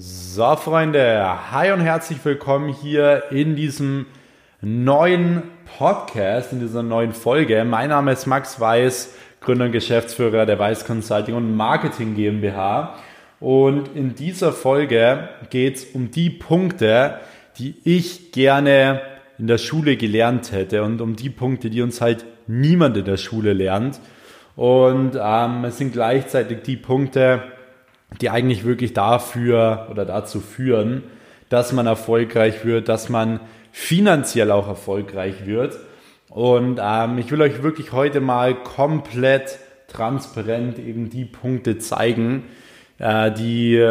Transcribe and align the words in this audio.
So, 0.00 0.54
Freunde, 0.54 1.50
hi 1.50 1.72
und 1.72 1.80
herzlich 1.80 2.24
willkommen 2.24 2.72
hier 2.72 3.24
in 3.32 3.56
diesem 3.56 4.06
neuen 4.60 5.42
Podcast, 5.76 6.52
in 6.52 6.60
dieser 6.60 6.84
neuen 6.84 7.12
Folge. 7.12 7.64
Mein 7.64 7.88
Name 7.88 8.12
ist 8.12 8.26
Max 8.26 8.60
Weiß, 8.60 9.16
Gründer 9.40 9.64
und 9.64 9.72
Geschäftsführer 9.72 10.46
der 10.46 10.56
Weiß 10.56 10.84
Consulting 10.84 11.34
und 11.34 11.56
Marketing 11.56 12.14
GmbH. 12.14 12.94
Und 13.40 13.96
in 13.96 14.14
dieser 14.14 14.52
Folge 14.52 15.30
geht 15.50 15.78
es 15.78 15.84
um 15.86 16.12
die 16.12 16.30
Punkte, 16.30 17.18
die 17.56 17.74
ich 17.82 18.30
gerne 18.30 19.00
in 19.36 19.48
der 19.48 19.58
Schule 19.58 19.96
gelernt 19.96 20.52
hätte 20.52 20.84
und 20.84 21.00
um 21.00 21.16
die 21.16 21.30
Punkte, 21.30 21.70
die 21.70 21.82
uns 21.82 22.00
halt 22.00 22.24
niemand 22.46 22.96
in 22.96 23.04
der 23.04 23.16
Schule 23.16 23.52
lernt. 23.52 23.98
Und 24.54 25.18
ähm, 25.20 25.64
es 25.64 25.76
sind 25.76 25.92
gleichzeitig 25.92 26.62
die 26.62 26.76
Punkte, 26.76 27.42
die 28.20 28.30
eigentlich 28.30 28.64
wirklich 28.64 28.94
dafür 28.94 29.88
oder 29.90 30.04
dazu 30.04 30.40
führen, 30.40 31.02
dass 31.48 31.72
man 31.72 31.86
erfolgreich 31.86 32.64
wird, 32.64 32.88
dass 32.88 33.08
man 33.08 33.40
finanziell 33.72 34.50
auch 34.50 34.68
erfolgreich 34.68 35.46
wird. 35.46 35.78
Und 36.30 36.80
ähm, 36.82 37.18
ich 37.18 37.30
will 37.30 37.40
euch 37.40 37.62
wirklich 37.62 37.92
heute 37.92 38.20
mal 38.20 38.54
komplett 38.54 39.58
transparent 39.88 40.78
eben 40.78 41.08
die 41.10 41.24
Punkte 41.24 41.78
zeigen, 41.78 42.44
äh, 42.98 43.32
die 43.32 43.82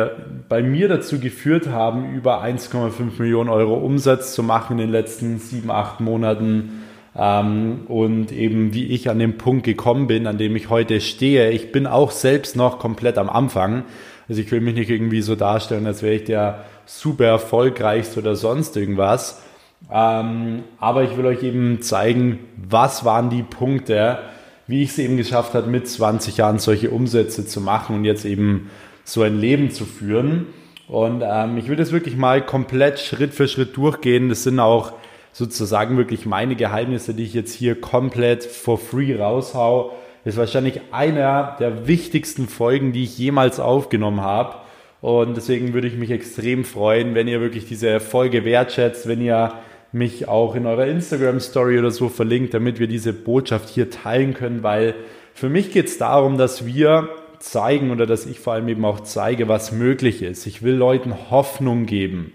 bei 0.48 0.62
mir 0.62 0.88
dazu 0.88 1.20
geführt 1.20 1.68
haben, 1.68 2.14
über 2.14 2.44
1,5 2.44 3.20
Millionen 3.20 3.50
Euro 3.50 3.76
Umsatz 3.76 4.34
zu 4.34 4.44
machen 4.44 4.74
in 4.74 4.86
den 4.86 4.92
letzten 4.92 5.40
sieben, 5.40 5.72
acht 5.72 6.00
Monaten. 6.00 6.84
Ähm, 7.18 7.86
und 7.88 8.32
eben 8.32 8.74
wie 8.74 8.88
ich 8.88 9.10
an 9.10 9.18
den 9.18 9.38
Punkt 9.38 9.66
gekommen 9.66 10.06
bin, 10.06 10.28
an 10.28 10.38
dem 10.38 10.56
ich 10.56 10.70
heute 10.70 11.02
stehe. 11.02 11.50
Ich 11.50 11.72
bin 11.72 11.88
auch 11.88 12.12
selbst 12.12 12.56
noch 12.56 12.78
komplett 12.78 13.18
am 13.18 13.30
Anfang. 13.30 13.86
Also 14.30 14.42
ich 14.42 14.52
will 14.52 14.62
mich 14.62 14.76
nicht 14.76 14.90
irgendwie 14.90 15.22
so 15.22 15.36
darstellen, 15.36 15.86
als 15.86 16.02
wäre 16.04 16.16
ich 16.16 16.26
der 16.26 16.66
super 16.86 17.26
erfolgreichste 17.26 18.20
oder 18.20 18.36
sonst 18.36 18.76
irgendwas. 18.76 19.42
Ähm, 19.92 20.64
aber 20.80 21.04
ich 21.04 21.16
will 21.18 21.26
euch 21.26 21.44
eben 21.44 21.82
zeigen, 21.82 22.40
was 22.58 23.06
waren 23.06 23.30
die 23.30 23.44
Punkte, 23.44 24.20
wie 24.66 24.84
ich 24.84 24.90
es 24.90 24.98
eben 25.00 25.18
geschafft 25.18 25.54
habe, 25.54 25.68
mit 25.68 25.88
20 25.88 26.38
Jahren 26.38 26.60
solche 26.60 26.90
Umsätze 26.90 27.46
zu 27.46 27.62
machen 27.62 27.96
und 27.96 28.06
jetzt 28.06 28.26
eben 28.26 28.70
so 29.04 29.22
ein 29.22 29.40
Leben 29.40 29.72
zu 29.72 29.86
führen. 29.86 30.48
Und 30.88 31.24
ähm, 31.26 31.58
ich 31.58 31.70
will 31.70 31.76
das 31.76 31.92
wirklich 31.92 32.18
mal 32.18 32.46
komplett 32.46 33.00
Schritt 33.00 33.34
für 33.34 33.48
Schritt 33.48 33.78
durchgehen. 33.78 34.30
Das 34.30 34.44
sind 34.44 34.60
auch 34.60 34.94
sozusagen 35.32 35.98
wirklich 35.98 36.26
meine 36.26 36.56
Geheimnisse, 36.56 37.14
die 37.14 37.24
ich 37.24 37.34
jetzt 37.34 37.54
hier 37.54 37.80
komplett 37.80 38.44
for 38.44 38.78
free 38.78 39.16
raushau 39.16 39.94
ist 40.28 40.38
wahrscheinlich 40.38 40.82
einer 40.92 41.56
der 41.60 41.88
wichtigsten 41.88 42.48
Folgen, 42.48 42.92
die 42.92 43.04
ich 43.04 43.18
jemals 43.18 43.60
aufgenommen 43.60 44.22
habe. 44.22 44.56
Und 45.00 45.38
deswegen 45.38 45.74
würde 45.74 45.88
ich 45.88 45.96
mich 45.96 46.12
extrem 46.12 46.66
freuen, 46.66 47.16
wenn 47.16 47.28
ihr 47.28 47.40
wirklich 47.40 47.66
diese 47.66 48.00
Folge 48.00 48.44
wertschätzt, 48.44 49.08
wenn 49.08 49.22
ihr 49.22 49.54
mich 49.92 50.28
auch 50.28 50.56
in 50.56 50.66
eurer 50.66 50.88
Instagram 50.88 51.40
Story 51.40 51.80
oder 51.80 51.92
so 51.92 52.10
verlinkt, 52.10 52.54
damit 52.54 52.80
wir 52.80 52.88
diese 52.88 53.14
Botschaft 53.14 53.70
hier 53.70 53.90
teilen 53.90 54.34
können, 54.34 54.64
weil 54.64 54.96
für 55.34 55.50
mich 55.50 55.72
geht 55.72 55.88
es 55.88 55.98
darum, 55.98 56.38
dass 56.38 56.66
wir 56.66 57.10
zeigen 57.40 57.92
oder 57.92 58.06
dass 58.06 58.26
ich 58.26 58.40
vor 58.40 58.54
allem 58.54 58.68
eben 58.68 58.84
auch 58.86 59.02
zeige, 59.02 59.48
was 59.48 59.72
möglich 59.72 60.24
ist. 60.24 60.48
Ich 60.48 60.64
will 60.64 60.74
Leuten 60.74 61.30
Hoffnung 61.30 61.86
geben. 61.86 62.34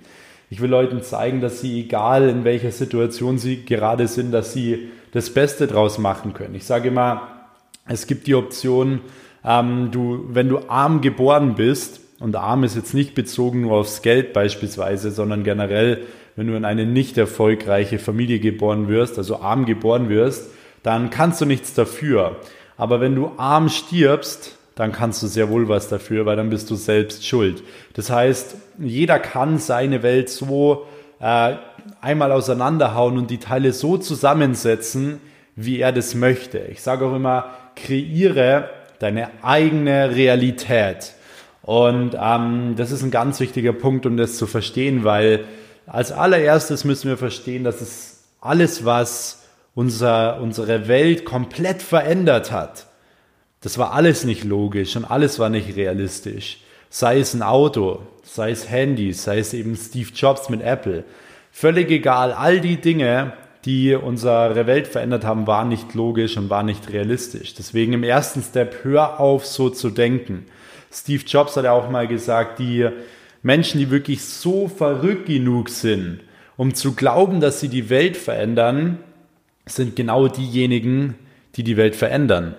Ich 0.50 0.60
will 0.60 0.70
Leuten 0.70 1.02
zeigen, 1.02 1.40
dass 1.40 1.60
sie, 1.60 1.80
egal 1.80 2.28
in 2.28 2.44
welcher 2.44 2.70
Situation 2.70 3.38
sie 3.38 3.64
gerade 3.64 4.06
sind, 4.06 4.32
dass 4.32 4.52
sie 4.52 4.90
das 5.12 5.30
Beste 5.30 5.66
draus 5.66 5.98
machen 5.98 6.32
können. 6.32 6.54
Ich 6.54 6.64
sage 6.64 6.88
immer, 6.88 7.41
es 7.86 8.06
gibt 8.06 8.26
die 8.26 8.34
Option, 8.34 9.00
ähm, 9.44 9.90
du, 9.90 10.26
wenn 10.28 10.48
du 10.48 10.68
arm 10.68 11.00
geboren 11.00 11.54
bist, 11.54 12.00
und 12.22 12.36
arm 12.36 12.62
ist 12.62 12.76
jetzt 12.76 12.94
nicht 12.94 13.16
bezogen 13.16 13.62
nur 13.62 13.78
aufs 13.78 14.00
Geld 14.00 14.32
beispielsweise, 14.32 15.10
sondern 15.10 15.42
generell, 15.42 16.02
wenn 16.36 16.46
du 16.46 16.54
in 16.54 16.64
eine 16.64 16.86
nicht 16.86 17.18
erfolgreiche 17.18 17.98
Familie 17.98 18.38
geboren 18.38 18.86
wirst, 18.86 19.18
also 19.18 19.40
arm 19.40 19.66
geboren 19.66 20.08
wirst, 20.08 20.48
dann 20.84 21.10
kannst 21.10 21.40
du 21.40 21.46
nichts 21.46 21.74
dafür. 21.74 22.36
Aber 22.76 23.00
wenn 23.00 23.16
du 23.16 23.32
arm 23.38 23.68
stirbst, 23.68 24.56
dann 24.76 24.92
kannst 24.92 25.20
du 25.24 25.26
sehr 25.26 25.50
wohl 25.50 25.68
was 25.68 25.88
dafür, 25.88 26.24
weil 26.24 26.36
dann 26.36 26.50
bist 26.50 26.70
du 26.70 26.76
selbst 26.76 27.26
schuld. 27.26 27.64
Das 27.94 28.08
heißt, 28.08 28.54
jeder 28.78 29.18
kann 29.18 29.58
seine 29.58 30.04
Welt 30.04 30.30
so 30.30 30.86
äh, 31.18 31.56
einmal 32.00 32.30
auseinanderhauen 32.30 33.18
und 33.18 33.30
die 33.30 33.38
Teile 33.38 33.72
so 33.72 33.98
zusammensetzen, 33.98 35.20
wie 35.56 35.80
er 35.80 35.90
das 35.90 36.14
möchte. 36.14 36.58
Ich 36.70 36.82
sage 36.82 37.04
auch 37.04 37.16
immer, 37.16 37.46
kreiere 37.76 38.70
deine 38.98 39.30
eigene 39.42 40.14
Realität. 40.14 41.14
Und 41.62 42.16
ähm, 42.20 42.74
das 42.76 42.90
ist 42.90 43.02
ein 43.02 43.10
ganz 43.10 43.40
wichtiger 43.40 43.72
Punkt, 43.72 44.06
um 44.06 44.16
das 44.16 44.36
zu 44.36 44.46
verstehen, 44.46 45.04
weil 45.04 45.44
als 45.86 46.12
allererstes 46.12 46.84
müssen 46.84 47.08
wir 47.08 47.16
verstehen, 47.16 47.64
dass 47.64 47.80
es 47.80 48.24
alles, 48.40 48.84
was 48.84 49.42
unser, 49.74 50.40
unsere 50.40 50.88
Welt 50.88 51.24
komplett 51.24 51.82
verändert 51.82 52.52
hat, 52.52 52.86
das 53.60 53.78
war 53.78 53.92
alles 53.92 54.24
nicht 54.24 54.44
logisch 54.44 54.96
und 54.96 55.04
alles 55.04 55.38
war 55.38 55.48
nicht 55.48 55.76
realistisch. 55.76 56.58
Sei 56.90 57.20
es 57.20 57.32
ein 57.32 57.42
Auto, 57.42 58.02
sei 58.24 58.50
es 58.50 58.68
Handys, 58.68 59.22
sei 59.22 59.38
es 59.38 59.54
eben 59.54 59.76
Steve 59.76 60.10
Jobs 60.14 60.48
mit 60.48 60.62
Apple. 60.62 61.04
Völlig 61.52 61.90
egal, 61.90 62.32
all 62.32 62.60
die 62.60 62.78
Dinge, 62.78 63.32
die 63.64 63.94
unsere 63.94 64.66
Welt 64.66 64.88
verändert 64.88 65.24
haben, 65.24 65.46
war 65.46 65.64
nicht 65.64 65.94
logisch 65.94 66.36
und 66.36 66.50
war 66.50 66.62
nicht 66.62 66.92
realistisch. 66.92 67.54
Deswegen 67.54 67.92
im 67.92 68.02
ersten 68.02 68.42
Step, 68.42 68.82
hör 68.82 69.20
auf, 69.20 69.46
so 69.46 69.70
zu 69.70 69.90
denken. 69.90 70.46
Steve 70.92 71.22
Jobs 71.26 71.56
hat 71.56 71.64
ja 71.64 71.72
auch 71.72 71.88
mal 71.88 72.08
gesagt, 72.08 72.58
die 72.58 72.88
Menschen, 73.42 73.78
die 73.78 73.90
wirklich 73.90 74.24
so 74.24 74.68
verrückt 74.68 75.26
genug 75.26 75.68
sind, 75.68 76.20
um 76.56 76.74
zu 76.74 76.94
glauben, 76.94 77.40
dass 77.40 77.60
sie 77.60 77.68
die 77.68 77.88
Welt 77.88 78.16
verändern, 78.16 78.98
sind 79.66 79.96
genau 79.96 80.28
diejenigen, 80.28 81.14
die 81.56 81.62
die 81.62 81.76
Welt 81.76 81.96
verändern. 81.96 82.56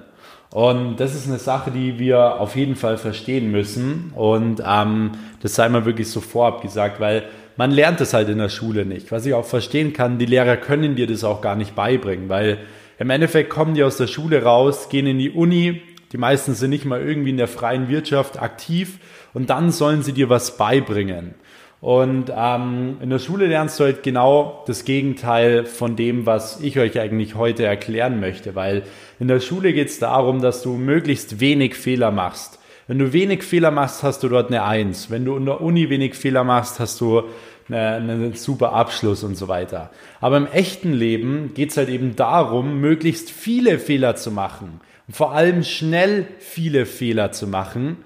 Und 0.51 0.97
das 0.97 1.15
ist 1.15 1.27
eine 1.27 1.39
Sache, 1.39 1.71
die 1.71 1.97
wir 1.99 2.39
auf 2.39 2.55
jeden 2.55 2.75
Fall 2.75 2.97
verstehen 2.97 3.51
müssen. 3.51 4.11
Und 4.15 4.61
ähm, 4.65 5.11
das 5.41 5.55
sei 5.55 5.67
mal 5.67 5.85
wirklich 5.85 6.09
so 6.09 6.21
vorab 6.21 6.61
gesagt, 6.61 6.99
weil 6.99 7.23
man 7.57 7.71
lernt 7.71 8.01
es 8.01 8.13
halt 8.13 8.29
in 8.29 8.37
der 8.37 8.49
Schule 8.49 8.85
nicht. 8.85 9.11
Was 9.11 9.25
ich 9.25 9.33
auch 9.33 9.45
verstehen 9.45 9.93
kann, 9.93 10.17
die 10.17 10.25
Lehrer 10.25 10.57
können 10.57 10.95
dir 10.95 11.07
das 11.07 11.23
auch 11.23 11.41
gar 11.41 11.55
nicht 11.55 11.75
beibringen, 11.75 12.29
weil 12.29 12.59
im 12.99 13.09
Endeffekt 13.09 13.49
kommen 13.49 13.73
die 13.73 13.83
aus 13.83 13.97
der 13.97 14.07
Schule 14.07 14.43
raus, 14.43 14.89
gehen 14.89 15.07
in 15.07 15.19
die 15.19 15.31
Uni, 15.31 15.81
die 16.11 16.17
meisten 16.17 16.53
sind 16.53 16.69
nicht 16.69 16.85
mal 16.85 17.01
irgendwie 17.01 17.31
in 17.31 17.37
der 17.37 17.47
freien 17.47 17.89
Wirtschaft 17.89 18.41
aktiv 18.41 18.99
und 19.33 19.49
dann 19.49 19.71
sollen 19.71 20.03
sie 20.03 20.13
dir 20.13 20.29
was 20.29 20.57
beibringen. 20.57 21.33
Und 21.81 22.31
ähm, 22.33 22.97
in 23.01 23.09
der 23.09 23.19
Schule 23.19 23.47
lernst 23.47 23.77
du 23.77 23.83
halt 23.83 24.03
genau 24.03 24.63
das 24.67 24.85
Gegenteil 24.85 25.65
von 25.65 25.97
dem, 25.97 26.25
was 26.25 26.61
ich 26.61 26.79
euch 26.79 26.97
eigentlich 26.97 27.35
heute 27.35 27.65
erklären 27.65 28.21
möchte, 28.21 28.55
weil 28.55 28.83
in 29.19 29.27
der 29.27 29.41
Schule 29.41 29.73
geht 29.73 29.89
es 29.89 29.99
darum, 29.99 30.41
dass 30.41 30.61
du 30.61 30.75
möglichst 30.75 31.41
wenig 31.41 31.75
Fehler 31.75 32.11
machst. 32.11 32.57
Wenn 32.85 32.99
du 32.99 33.13
wenig 33.13 33.43
Fehler 33.43 33.71
machst, 33.71 34.03
hast 34.03 34.23
du 34.23 34.29
dort 34.29 34.47
eine 34.47 34.63
Eins. 34.63 35.09
Wenn 35.09 35.23
du 35.23 35.37
in 35.37 35.45
der 35.45 35.61
Uni 35.61 35.89
wenig 35.89 36.15
Fehler 36.15 36.43
machst, 36.43 36.81
hast 36.81 36.99
du 36.99 37.23
einen, 37.69 38.33
super 38.33 38.73
Abschluss 38.73 39.23
und 39.23 39.35
so 39.37 39.47
weiter. 39.47 39.89
Aber 40.19 40.35
im 40.35 40.47
echten 40.47 40.91
Leben 40.91 41.53
geht 41.53 41.71
es 41.71 41.77
halt 41.77 41.87
eben 41.87 42.17
darum, 42.17 42.81
möglichst 42.81 43.31
viele 43.31 43.79
Fehler 43.79 44.15
zu 44.17 44.31
machen. 44.31 44.81
Und 45.07 45.15
vor 45.15 45.33
allem 45.33 45.63
schnell 45.63 46.27
viele 46.39 46.85
Fehler 46.85 47.31
zu 47.31 47.47
machen, 47.47 47.97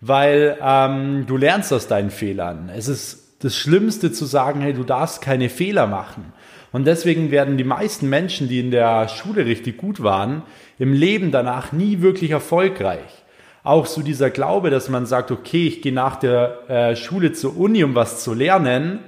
weil 0.00 0.56
ähm, 0.62 1.24
du 1.26 1.36
lernst 1.36 1.72
aus 1.72 1.88
deinen 1.88 2.10
Fehlern. 2.10 2.70
Es 2.74 2.86
ist 2.86 3.34
das 3.40 3.56
Schlimmste 3.56 4.12
zu 4.12 4.26
sagen, 4.26 4.60
hey, 4.60 4.74
du 4.74 4.84
darfst 4.84 5.22
keine 5.22 5.48
Fehler 5.48 5.88
machen. 5.88 6.32
Und 6.70 6.86
deswegen 6.86 7.32
werden 7.32 7.56
die 7.56 7.64
meisten 7.64 8.08
Menschen, 8.08 8.48
die 8.48 8.60
in 8.60 8.70
der 8.70 9.08
Schule 9.08 9.44
richtig 9.44 9.76
gut 9.76 10.04
waren, 10.04 10.42
im 10.78 10.92
Leben 10.92 11.32
danach 11.32 11.72
nie 11.72 12.00
wirklich 12.00 12.30
erfolgreich 12.30 13.19
auch 13.62 13.86
so 13.86 14.02
dieser 14.02 14.30
Glaube, 14.30 14.70
dass 14.70 14.88
man 14.88 15.06
sagt, 15.06 15.30
okay, 15.30 15.66
ich 15.66 15.82
gehe 15.82 15.92
nach 15.92 16.16
der 16.16 16.68
äh, 16.68 16.96
Schule 16.96 17.32
zur 17.32 17.56
Uni, 17.56 17.84
um 17.84 17.94
was 17.94 18.22
zu 18.22 18.32
lernen, 18.32 19.00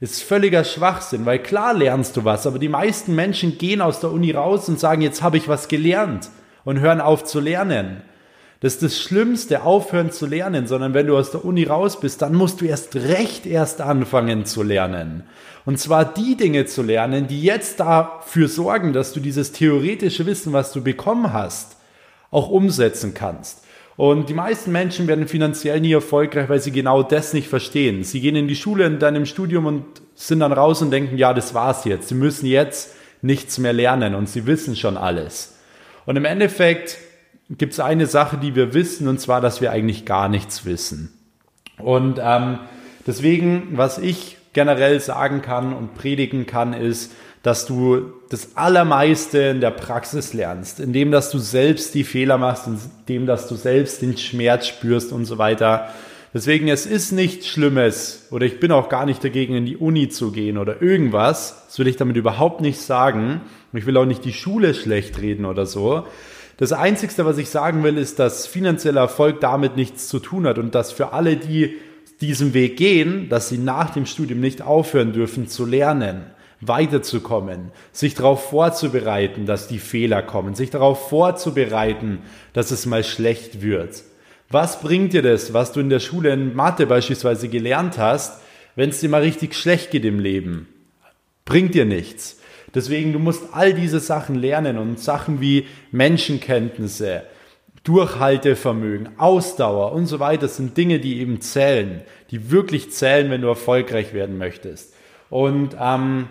ist 0.00 0.22
völliger 0.22 0.64
Schwachsinn, 0.64 1.26
weil 1.26 1.38
klar 1.38 1.74
lernst 1.74 2.16
du 2.16 2.24
was, 2.24 2.46
aber 2.46 2.58
die 2.58 2.68
meisten 2.68 3.14
Menschen 3.14 3.58
gehen 3.58 3.80
aus 3.80 4.00
der 4.00 4.10
Uni 4.10 4.32
raus 4.32 4.68
und 4.68 4.80
sagen, 4.80 5.02
jetzt 5.02 5.22
habe 5.22 5.36
ich 5.36 5.46
was 5.46 5.68
gelernt 5.68 6.30
und 6.64 6.80
hören 6.80 7.00
auf 7.00 7.22
zu 7.22 7.38
lernen. 7.38 8.02
Das 8.58 8.74
ist 8.74 8.82
das 8.82 9.00
Schlimmste, 9.00 9.62
aufhören 9.62 10.10
zu 10.12 10.26
lernen, 10.26 10.66
sondern 10.66 10.94
wenn 10.94 11.06
du 11.06 11.16
aus 11.16 11.32
der 11.32 11.44
Uni 11.44 11.64
raus 11.64 11.98
bist, 11.98 12.22
dann 12.22 12.34
musst 12.34 12.60
du 12.60 12.64
erst 12.64 12.94
recht 12.96 13.46
erst 13.46 13.80
anfangen 13.80 14.44
zu 14.44 14.62
lernen. 14.62 15.24
Und 15.64 15.78
zwar 15.78 16.04
die 16.04 16.36
Dinge 16.36 16.66
zu 16.66 16.82
lernen, 16.82 17.28
die 17.28 17.42
jetzt 17.42 17.78
dafür 17.80 18.48
sorgen, 18.48 18.92
dass 18.92 19.12
du 19.12 19.20
dieses 19.20 19.52
theoretische 19.52 20.26
Wissen, 20.26 20.52
was 20.52 20.72
du 20.72 20.82
bekommen 20.82 21.32
hast, 21.32 21.76
auch 22.30 22.48
umsetzen 22.48 23.14
kannst. 23.14 23.62
Und 24.02 24.28
die 24.28 24.34
meisten 24.34 24.72
Menschen 24.72 25.06
werden 25.06 25.28
finanziell 25.28 25.80
nie 25.80 25.92
erfolgreich, 25.92 26.48
weil 26.48 26.58
sie 26.58 26.72
genau 26.72 27.04
das 27.04 27.34
nicht 27.34 27.46
verstehen. 27.46 28.02
Sie 28.02 28.20
gehen 28.20 28.34
in 28.34 28.48
die 28.48 28.56
Schule 28.56 28.86
und 28.86 28.98
dann 28.98 29.14
im 29.14 29.26
Studium 29.26 29.66
und 29.66 29.84
sind 30.16 30.40
dann 30.40 30.52
raus 30.52 30.82
und 30.82 30.90
denken, 30.90 31.18
ja, 31.18 31.32
das 31.32 31.54
war's 31.54 31.84
jetzt. 31.84 32.08
Sie 32.08 32.16
müssen 32.16 32.46
jetzt 32.46 32.96
nichts 33.20 33.58
mehr 33.58 33.72
lernen 33.72 34.16
und 34.16 34.28
sie 34.28 34.46
wissen 34.46 34.74
schon 34.74 34.96
alles. 34.96 35.56
Und 36.04 36.16
im 36.16 36.24
Endeffekt 36.24 36.98
gibt 37.48 37.74
es 37.74 37.80
eine 37.80 38.06
Sache, 38.06 38.38
die 38.38 38.56
wir 38.56 38.74
wissen, 38.74 39.06
und 39.06 39.20
zwar, 39.20 39.40
dass 39.40 39.60
wir 39.60 39.70
eigentlich 39.70 40.04
gar 40.04 40.28
nichts 40.28 40.64
wissen. 40.64 41.12
Und 41.78 42.18
ähm, 42.20 42.58
Deswegen, 43.06 43.68
was 43.72 43.98
ich 43.98 44.36
generell 44.52 45.00
sagen 45.00 45.42
kann 45.42 45.72
und 45.72 45.94
predigen 45.94 46.46
kann, 46.46 46.72
ist, 46.72 47.12
dass 47.42 47.66
du 47.66 48.12
das 48.28 48.56
Allermeiste 48.56 49.38
in 49.38 49.60
der 49.60 49.72
Praxis 49.72 50.32
lernst, 50.32 50.78
indem 50.78 51.10
dass 51.10 51.30
du 51.30 51.38
selbst 51.38 51.94
die 51.94 52.04
Fehler 52.04 52.38
machst, 52.38 52.68
indem 52.68 53.26
dass 53.26 53.48
du 53.48 53.56
selbst 53.56 54.00
den 54.00 54.16
Schmerz 54.16 54.68
spürst 54.68 55.12
und 55.12 55.24
so 55.24 55.38
weiter. 55.38 55.88
Deswegen, 56.32 56.68
es 56.68 56.86
ist 56.86 57.12
nichts 57.12 57.48
Schlimmes 57.48 58.28
oder 58.30 58.46
ich 58.46 58.60
bin 58.60 58.70
auch 58.70 58.88
gar 58.88 59.06
nicht 59.06 59.22
dagegen, 59.22 59.54
in 59.54 59.66
die 59.66 59.76
Uni 59.76 60.08
zu 60.08 60.30
gehen 60.30 60.56
oder 60.56 60.80
irgendwas. 60.80 61.64
Das 61.66 61.78
will 61.78 61.88
ich 61.88 61.96
damit 61.96 62.16
überhaupt 62.16 62.60
nicht 62.60 62.80
sagen. 62.80 63.42
Ich 63.72 63.86
will 63.86 63.96
auch 63.96 64.06
nicht 64.06 64.24
die 64.24 64.32
Schule 64.32 64.72
schlecht 64.72 65.20
reden 65.20 65.44
oder 65.44 65.66
so. 65.66 66.06
Das 66.58 66.72
Einzige, 66.72 67.24
was 67.24 67.38
ich 67.38 67.50
sagen 67.50 67.82
will, 67.82 67.98
ist, 67.98 68.18
dass 68.18 68.46
finanzieller 68.46 69.00
Erfolg 69.00 69.40
damit 69.40 69.76
nichts 69.76 70.06
zu 70.08 70.20
tun 70.20 70.46
hat 70.46 70.58
und 70.58 70.74
dass 70.74 70.92
für 70.92 71.12
alle, 71.12 71.36
die 71.36 71.76
diesen 72.20 72.54
Weg 72.54 72.76
gehen, 72.76 73.28
dass 73.28 73.48
sie 73.48 73.58
nach 73.58 73.90
dem 73.90 74.06
Studium 74.06 74.38
nicht 74.38 74.62
aufhören 74.62 75.12
dürfen 75.12 75.48
zu 75.48 75.66
lernen 75.66 76.22
weiterzukommen, 76.62 77.72
sich 77.90 78.14
darauf 78.14 78.48
vorzubereiten, 78.50 79.46
dass 79.46 79.66
die 79.66 79.80
Fehler 79.80 80.22
kommen, 80.22 80.54
sich 80.54 80.70
darauf 80.70 81.08
vorzubereiten, 81.08 82.20
dass 82.52 82.70
es 82.70 82.86
mal 82.86 83.04
schlecht 83.04 83.62
wird. 83.62 84.04
Was 84.48 84.80
bringt 84.80 85.12
dir 85.12 85.22
das, 85.22 85.52
was 85.52 85.72
du 85.72 85.80
in 85.80 85.90
der 85.90 85.98
Schule 86.00 86.32
in 86.32 86.54
Mathe 86.54 86.86
beispielsweise 86.86 87.48
gelernt 87.48 87.98
hast, 87.98 88.40
wenn 88.76 88.90
es 88.90 89.00
dir 89.00 89.08
mal 89.08 89.22
richtig 89.22 89.54
schlecht 89.54 89.90
geht 89.90 90.04
im 90.04 90.20
Leben? 90.20 90.68
Bringt 91.44 91.74
dir 91.74 91.84
nichts. 91.84 92.38
Deswegen, 92.74 93.12
du 93.12 93.18
musst 93.18 93.42
all 93.52 93.74
diese 93.74 93.98
Sachen 93.98 94.36
lernen 94.36 94.78
und 94.78 95.00
Sachen 95.00 95.40
wie 95.40 95.66
Menschenkenntnisse, 95.90 97.24
Durchhaltevermögen, 97.84 99.18
Ausdauer 99.18 99.92
und 99.92 100.06
so 100.06 100.20
weiter 100.20 100.46
sind 100.46 100.76
Dinge, 100.76 101.00
die 101.00 101.18
eben 101.18 101.40
zählen, 101.40 102.02
die 102.30 102.50
wirklich 102.50 102.92
zählen, 102.92 103.30
wenn 103.30 103.40
du 103.40 103.48
erfolgreich 103.48 104.14
werden 104.14 104.38
möchtest. 104.38 104.94
Und 105.28 105.76
ähm, 105.80 106.28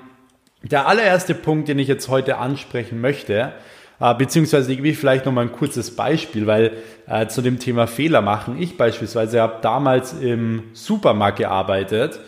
der 0.64 0.88
allererste 0.88 1.34
Punkt, 1.34 1.68
den 1.68 1.80
ich 1.80 1.88
jetzt 1.88 2.08
heute 2.10 2.38
ansprechen 2.38 3.02
möchte, 3.02 3.52
äh, 4.00 4.16
beziehungsweise 4.16 4.76
gebe 4.76 4.88
ich 4.88 4.98
vielleicht 4.98 5.26
noch 5.26 5.32
mal 5.32 5.42
ein 5.42 5.52
kurzes 5.52 5.96
Beispiel, 5.96 6.48
weil 6.48 6.72
äh, 7.08 7.28
zu 7.28 7.42
dem 7.42 7.60
Thema 7.60 7.88
Fehler 7.88 8.22
machen. 8.22 8.62
Ich 8.62 8.78
beispielsweise 8.78 9.42
habe 9.42 9.60
damals 9.62 10.14
im 10.14 10.64
Supermarkt 10.74 11.38
gearbeitet 11.38 12.20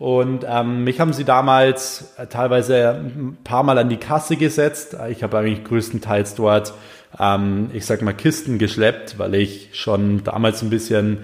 und 0.00 0.46
ähm, 0.48 0.84
mich 0.84 0.98
haben 0.98 1.12
sie 1.12 1.24
damals 1.24 2.14
äh, 2.16 2.26
teilweise 2.26 2.94
ein 2.94 3.36
paar 3.44 3.62
Mal 3.62 3.76
an 3.76 3.90
die 3.90 3.98
Kasse 3.98 4.36
gesetzt. 4.36 4.96
Ich 5.10 5.22
habe 5.22 5.36
eigentlich 5.36 5.62
größtenteils 5.62 6.36
dort, 6.36 6.72
ähm, 7.18 7.70
ich 7.74 7.84
sag 7.84 8.00
mal, 8.00 8.14
Kisten 8.14 8.58
geschleppt, 8.58 9.18
weil 9.18 9.34
ich 9.34 9.68
schon 9.72 10.24
damals 10.24 10.62
ein 10.62 10.70
bisschen 10.70 11.18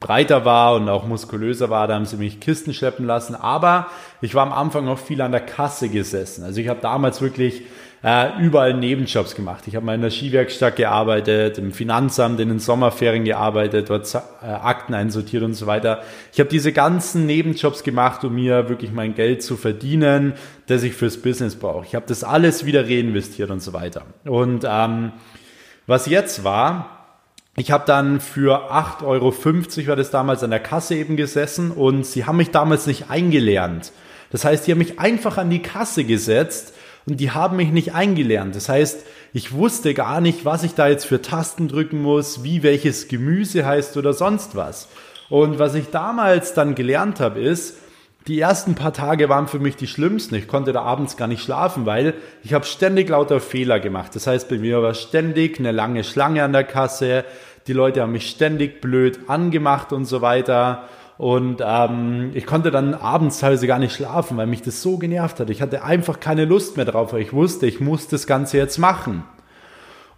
breiter 0.00 0.44
war 0.44 0.74
und 0.74 0.88
auch 0.88 1.06
muskulöser 1.06 1.70
war, 1.70 1.86
da 1.88 1.94
haben 1.94 2.06
sie 2.06 2.16
mich 2.16 2.40
Kisten 2.40 2.74
schleppen 2.74 3.06
lassen. 3.06 3.34
Aber 3.34 3.88
ich 4.20 4.34
war 4.34 4.46
am 4.46 4.52
Anfang 4.52 4.84
noch 4.84 4.98
viel 4.98 5.20
an 5.20 5.32
der 5.32 5.40
Kasse 5.40 5.88
gesessen. 5.88 6.44
Also 6.44 6.60
ich 6.60 6.68
habe 6.68 6.80
damals 6.80 7.20
wirklich 7.20 7.62
äh, 8.02 8.40
überall 8.40 8.74
Nebenjobs 8.74 9.34
gemacht. 9.34 9.64
Ich 9.66 9.74
habe 9.74 9.84
mal 9.84 9.94
in 9.94 10.00
der 10.00 10.10
Skiwerkstatt 10.10 10.76
gearbeitet, 10.76 11.58
im 11.58 11.72
Finanzamt, 11.72 12.38
in 12.40 12.48
den 12.48 12.58
Sommerferien 12.58 13.24
gearbeitet, 13.24 13.90
dort 13.90 14.14
äh, 14.14 14.46
Akten 14.46 14.94
einsortiert 14.94 15.42
und 15.42 15.54
so 15.54 15.66
weiter. 15.66 16.02
Ich 16.32 16.38
habe 16.38 16.50
diese 16.50 16.72
ganzen 16.72 17.26
Nebenjobs 17.26 17.82
gemacht, 17.82 18.22
um 18.24 18.34
mir 18.34 18.68
wirklich 18.68 18.92
mein 18.92 19.14
Geld 19.14 19.42
zu 19.42 19.56
verdienen, 19.56 20.34
das 20.66 20.82
ich 20.82 20.94
fürs 20.94 21.16
Business 21.16 21.56
brauche. 21.56 21.84
Ich 21.84 21.94
habe 21.94 22.06
das 22.06 22.22
alles 22.22 22.64
wieder 22.66 22.84
reinvestiert 22.84 23.50
und 23.50 23.60
so 23.60 23.72
weiter. 23.72 24.02
Und 24.24 24.64
ähm, 24.68 25.12
was 25.86 26.06
jetzt 26.06 26.44
war, 26.44 26.95
ich 27.56 27.70
habe 27.70 27.84
dann 27.86 28.20
für 28.20 28.70
8,50 28.70 29.04
Euro 29.06 29.34
war 29.88 29.96
das 29.96 30.10
damals 30.10 30.42
an 30.42 30.50
der 30.50 30.60
Kasse 30.60 30.94
eben 30.94 31.16
gesessen 31.16 31.70
und 31.70 32.04
sie 32.04 32.26
haben 32.26 32.36
mich 32.36 32.50
damals 32.50 32.86
nicht 32.86 33.08
eingelernt. 33.08 33.92
Das 34.30 34.44
heißt, 34.44 34.66
die 34.66 34.72
haben 34.72 34.78
mich 34.78 34.98
einfach 34.98 35.38
an 35.38 35.48
die 35.48 35.62
Kasse 35.62 36.04
gesetzt 36.04 36.74
und 37.06 37.18
die 37.18 37.30
haben 37.30 37.56
mich 37.56 37.70
nicht 37.70 37.94
eingelernt. 37.94 38.54
Das 38.54 38.68
heißt, 38.68 39.06
ich 39.32 39.52
wusste 39.52 39.94
gar 39.94 40.20
nicht, 40.20 40.44
was 40.44 40.64
ich 40.64 40.74
da 40.74 40.88
jetzt 40.88 41.06
für 41.06 41.22
Tasten 41.22 41.68
drücken 41.68 42.02
muss, 42.02 42.42
wie 42.42 42.62
welches 42.62 43.08
Gemüse 43.08 43.64
heißt 43.64 43.96
oder 43.96 44.12
sonst 44.12 44.54
was. 44.54 44.88
Und 45.30 45.58
was 45.58 45.74
ich 45.74 45.90
damals 45.90 46.52
dann 46.52 46.74
gelernt 46.74 47.20
habe, 47.20 47.40
ist, 47.40 47.78
die 48.26 48.40
ersten 48.40 48.74
paar 48.74 48.92
Tage 48.92 49.28
waren 49.28 49.46
für 49.46 49.60
mich 49.60 49.76
die 49.76 49.86
schlimmsten. 49.86 50.34
Ich 50.34 50.48
konnte 50.48 50.72
da 50.72 50.82
abends 50.82 51.16
gar 51.16 51.28
nicht 51.28 51.42
schlafen, 51.42 51.86
weil 51.86 52.14
ich 52.42 52.54
habe 52.54 52.64
ständig 52.64 53.08
lauter 53.08 53.40
Fehler 53.40 53.78
gemacht. 53.78 54.16
Das 54.16 54.26
heißt, 54.26 54.48
bei 54.48 54.58
mir 54.58 54.82
war 54.82 54.94
ständig 54.94 55.60
eine 55.60 55.70
lange 55.70 56.02
Schlange 56.02 56.42
an 56.42 56.52
der 56.52 56.64
Kasse. 56.64 57.24
Die 57.68 57.72
Leute 57.72 58.02
haben 58.02 58.12
mich 58.12 58.28
ständig 58.28 58.80
blöd 58.80 59.20
angemacht 59.28 59.92
und 59.92 60.06
so 60.06 60.22
weiter. 60.22 60.88
Und 61.18 61.62
ähm, 61.64 62.32
ich 62.34 62.46
konnte 62.46 62.70
dann 62.70 62.94
abends 62.94 63.38
teilweise 63.38 63.66
gar 63.66 63.78
nicht 63.78 63.94
schlafen, 63.94 64.36
weil 64.36 64.46
mich 64.46 64.62
das 64.62 64.82
so 64.82 64.98
genervt 64.98 65.38
hat. 65.38 65.48
Ich 65.48 65.62
hatte 65.62 65.84
einfach 65.84 66.18
keine 66.18 66.44
Lust 66.44 66.76
mehr 66.76 66.84
drauf, 66.84 67.12
weil 67.12 67.22
ich 67.22 67.32
wusste, 67.32 67.66
ich 67.66 67.80
muss 67.80 68.08
das 68.08 68.26
Ganze 68.26 68.58
jetzt 68.58 68.78
machen. 68.78 69.24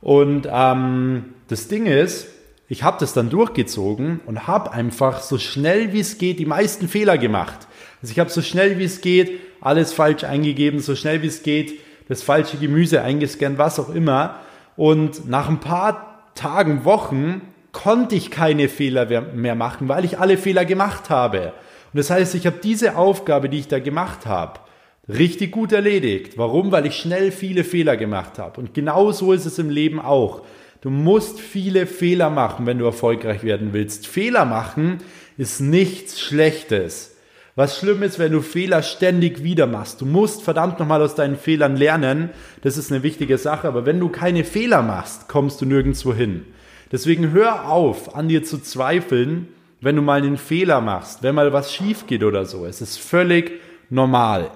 Und 0.00 0.48
ähm, 0.50 1.34
das 1.48 1.68
Ding 1.68 1.86
ist, 1.86 2.26
ich 2.68 2.82
habe 2.82 2.98
das 3.00 3.14
dann 3.14 3.30
durchgezogen 3.30 4.20
und 4.26 4.46
habe 4.46 4.72
einfach 4.72 5.22
so 5.22 5.38
schnell 5.38 5.92
wie 5.92 6.00
es 6.00 6.18
geht 6.18 6.38
die 6.38 6.46
meisten 6.46 6.88
Fehler 6.88 7.16
gemacht. 7.16 7.66
Also 8.02 8.12
ich 8.12 8.18
habe 8.18 8.30
so 8.30 8.42
schnell 8.42 8.78
wie 8.78 8.84
es 8.84 9.00
geht 9.00 9.40
alles 9.60 9.92
falsch 9.92 10.24
eingegeben, 10.24 10.80
so 10.80 10.94
schnell 10.94 11.22
wie 11.22 11.26
es 11.26 11.42
geht 11.42 11.80
das 12.08 12.22
falsche 12.22 12.56
Gemüse 12.56 13.02
eingescannt, 13.02 13.58
was 13.58 13.78
auch 13.78 13.88
immer. 13.88 14.40
Und 14.76 15.28
nach 15.28 15.48
ein 15.48 15.60
paar 15.60 16.24
Tagen, 16.34 16.84
Wochen 16.84 17.42
konnte 17.72 18.14
ich 18.14 18.30
keine 18.30 18.68
Fehler 18.68 19.22
mehr 19.34 19.54
machen, 19.54 19.88
weil 19.88 20.04
ich 20.04 20.18
alle 20.18 20.36
Fehler 20.38 20.64
gemacht 20.64 21.10
habe. 21.10 21.52
Und 21.92 21.98
das 21.98 22.10
heißt, 22.10 22.34
ich 22.34 22.46
habe 22.46 22.58
diese 22.62 22.96
Aufgabe, 22.96 23.48
die 23.48 23.58
ich 23.58 23.68
da 23.68 23.78
gemacht 23.78 24.26
habe, 24.26 24.60
richtig 25.08 25.52
gut 25.52 25.72
erledigt. 25.72 26.36
Warum? 26.36 26.70
Weil 26.70 26.86
ich 26.86 26.96
schnell 26.96 27.32
viele 27.32 27.64
Fehler 27.64 27.96
gemacht 27.96 28.38
habe. 28.38 28.60
Und 28.60 28.74
genau 28.74 29.10
so 29.12 29.32
ist 29.32 29.46
es 29.46 29.58
im 29.58 29.70
Leben 29.70 30.00
auch. 30.00 30.42
Du 30.80 30.90
musst 30.90 31.40
viele 31.40 31.86
Fehler 31.86 32.30
machen, 32.30 32.66
wenn 32.66 32.78
du 32.78 32.84
erfolgreich 32.84 33.42
werden 33.42 33.72
willst. 33.72 34.06
Fehler 34.06 34.44
machen 34.44 34.98
ist 35.36 35.60
nichts 35.60 36.20
Schlechtes. 36.20 37.16
Was 37.56 37.76
schlimm 37.76 38.04
ist, 38.04 38.20
wenn 38.20 38.30
du 38.30 38.40
Fehler 38.40 38.82
ständig 38.82 39.42
wieder 39.42 39.66
machst. 39.66 40.00
Du 40.00 40.06
musst 40.06 40.42
verdammt 40.42 40.78
nochmal 40.78 41.02
aus 41.02 41.16
deinen 41.16 41.36
Fehlern 41.36 41.74
lernen. 41.74 42.30
Das 42.62 42.76
ist 42.76 42.92
eine 42.92 43.02
wichtige 43.02 43.36
Sache. 43.36 43.66
Aber 43.66 43.84
wenn 43.84 43.98
du 43.98 44.08
keine 44.08 44.44
Fehler 44.44 44.82
machst, 44.82 45.26
kommst 45.26 45.60
du 45.60 45.66
nirgendwo 45.66 46.14
hin. 46.14 46.44
Deswegen 46.92 47.32
hör 47.32 47.68
auf, 47.68 48.14
an 48.14 48.28
dir 48.28 48.44
zu 48.44 48.58
zweifeln, 48.58 49.48
wenn 49.80 49.96
du 49.96 50.02
mal 50.02 50.22
einen 50.22 50.36
Fehler 50.36 50.80
machst, 50.80 51.24
wenn 51.24 51.34
mal 51.34 51.52
was 51.52 51.72
schief 51.72 52.06
geht 52.06 52.22
oder 52.22 52.44
so. 52.44 52.64
Es 52.64 52.80
ist 52.80 52.98
völlig 52.98 53.60
normal. 53.90 54.52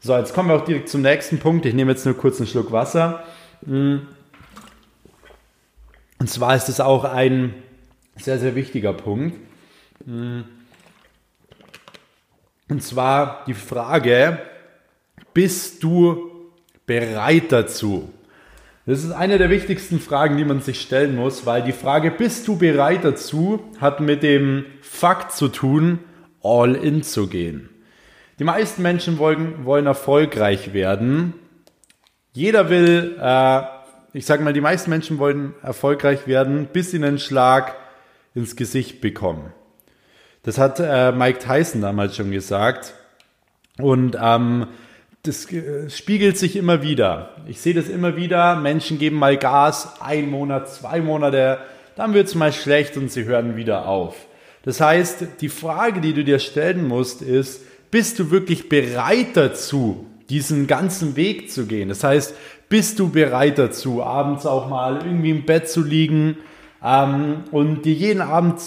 So, 0.00 0.14
jetzt 0.16 0.34
kommen 0.34 0.50
wir 0.50 0.56
auch 0.56 0.64
direkt 0.64 0.90
zum 0.90 1.00
nächsten 1.00 1.38
Punkt. 1.38 1.64
Ich 1.64 1.72
nehme 1.72 1.92
jetzt 1.92 2.04
nur 2.04 2.16
kurz 2.16 2.38
einen 2.38 2.48
Schluck 2.48 2.70
Wasser. 2.70 3.24
Und 6.22 6.28
zwar 6.28 6.54
ist 6.54 6.68
es 6.68 6.78
auch 6.78 7.02
ein 7.02 7.52
sehr, 8.14 8.38
sehr 8.38 8.54
wichtiger 8.54 8.92
Punkt. 8.92 9.36
Und 10.06 10.44
zwar 12.78 13.44
die 13.48 13.54
Frage, 13.54 14.38
bist 15.34 15.82
du 15.82 16.30
bereit 16.86 17.50
dazu? 17.50 18.08
Das 18.86 19.02
ist 19.02 19.10
eine 19.10 19.36
der 19.36 19.50
wichtigsten 19.50 19.98
Fragen, 19.98 20.36
die 20.36 20.44
man 20.44 20.60
sich 20.60 20.80
stellen 20.80 21.16
muss, 21.16 21.44
weil 21.44 21.64
die 21.64 21.72
Frage, 21.72 22.12
bist 22.12 22.46
du 22.46 22.56
bereit 22.56 23.02
dazu, 23.02 23.58
hat 23.80 23.98
mit 23.98 24.22
dem 24.22 24.66
Fakt 24.80 25.32
zu 25.32 25.48
tun, 25.48 25.98
all 26.40 26.76
in 26.76 27.02
zu 27.02 27.26
gehen. 27.26 27.68
Die 28.38 28.44
meisten 28.44 28.82
Menschen 28.82 29.18
wollen, 29.18 29.64
wollen 29.64 29.86
erfolgreich 29.86 30.72
werden. 30.72 31.34
Jeder 32.32 32.70
will, 32.70 33.16
äh, 33.20 33.62
ich 34.12 34.26
sage 34.26 34.42
mal, 34.42 34.52
die 34.52 34.60
meisten 34.60 34.90
Menschen 34.90 35.18
wollen 35.18 35.54
erfolgreich 35.62 36.26
werden, 36.26 36.68
bis 36.72 36.90
sie 36.90 36.98
einen 36.98 37.18
Schlag 37.18 37.76
ins 38.34 38.56
Gesicht 38.56 39.00
bekommen. 39.00 39.52
Das 40.42 40.58
hat 40.58 40.80
äh, 40.80 41.12
Mike 41.12 41.38
Tyson 41.38 41.80
damals 41.80 42.16
schon 42.16 42.30
gesagt. 42.30 42.94
Und 43.78 44.16
ähm, 44.20 44.66
das 45.22 45.50
äh, 45.52 45.88
spiegelt 45.88 46.36
sich 46.36 46.56
immer 46.56 46.82
wieder. 46.82 47.36
Ich 47.46 47.60
sehe 47.60 47.74
das 47.74 47.88
immer 47.88 48.16
wieder. 48.16 48.56
Menschen 48.56 48.98
geben 48.98 49.16
mal 49.16 49.36
Gas, 49.36 50.00
ein 50.00 50.30
Monat, 50.30 50.68
zwei 50.72 51.00
Monate, 51.00 51.58
dann 51.96 52.14
wird 52.14 52.26
es 52.26 52.34
mal 52.34 52.52
schlecht 52.52 52.96
und 52.96 53.10
sie 53.10 53.24
hören 53.24 53.56
wieder 53.56 53.86
auf. 53.86 54.16
Das 54.64 54.80
heißt, 54.80 55.26
die 55.40 55.48
Frage, 55.48 56.00
die 56.00 56.12
du 56.12 56.24
dir 56.24 56.38
stellen 56.38 56.86
musst, 56.86 57.22
ist, 57.22 57.62
bist 57.90 58.18
du 58.18 58.30
wirklich 58.30 58.68
bereit 58.68 59.28
dazu, 59.34 60.06
diesen 60.30 60.66
ganzen 60.66 61.16
Weg 61.16 61.50
zu 61.50 61.66
gehen? 61.66 61.88
Das 61.88 62.02
heißt, 62.02 62.34
bist 62.72 62.98
du 62.98 63.10
bereit 63.10 63.58
dazu, 63.58 64.02
abends 64.02 64.46
auch 64.46 64.66
mal 64.66 65.04
irgendwie 65.04 65.30
im 65.30 65.44
Bett 65.44 65.68
zu 65.68 65.82
liegen 65.82 66.38
ähm, 66.82 67.44
und 67.50 67.82
dir 67.82 67.92
jeden 67.92 68.22
Abend 68.22 68.60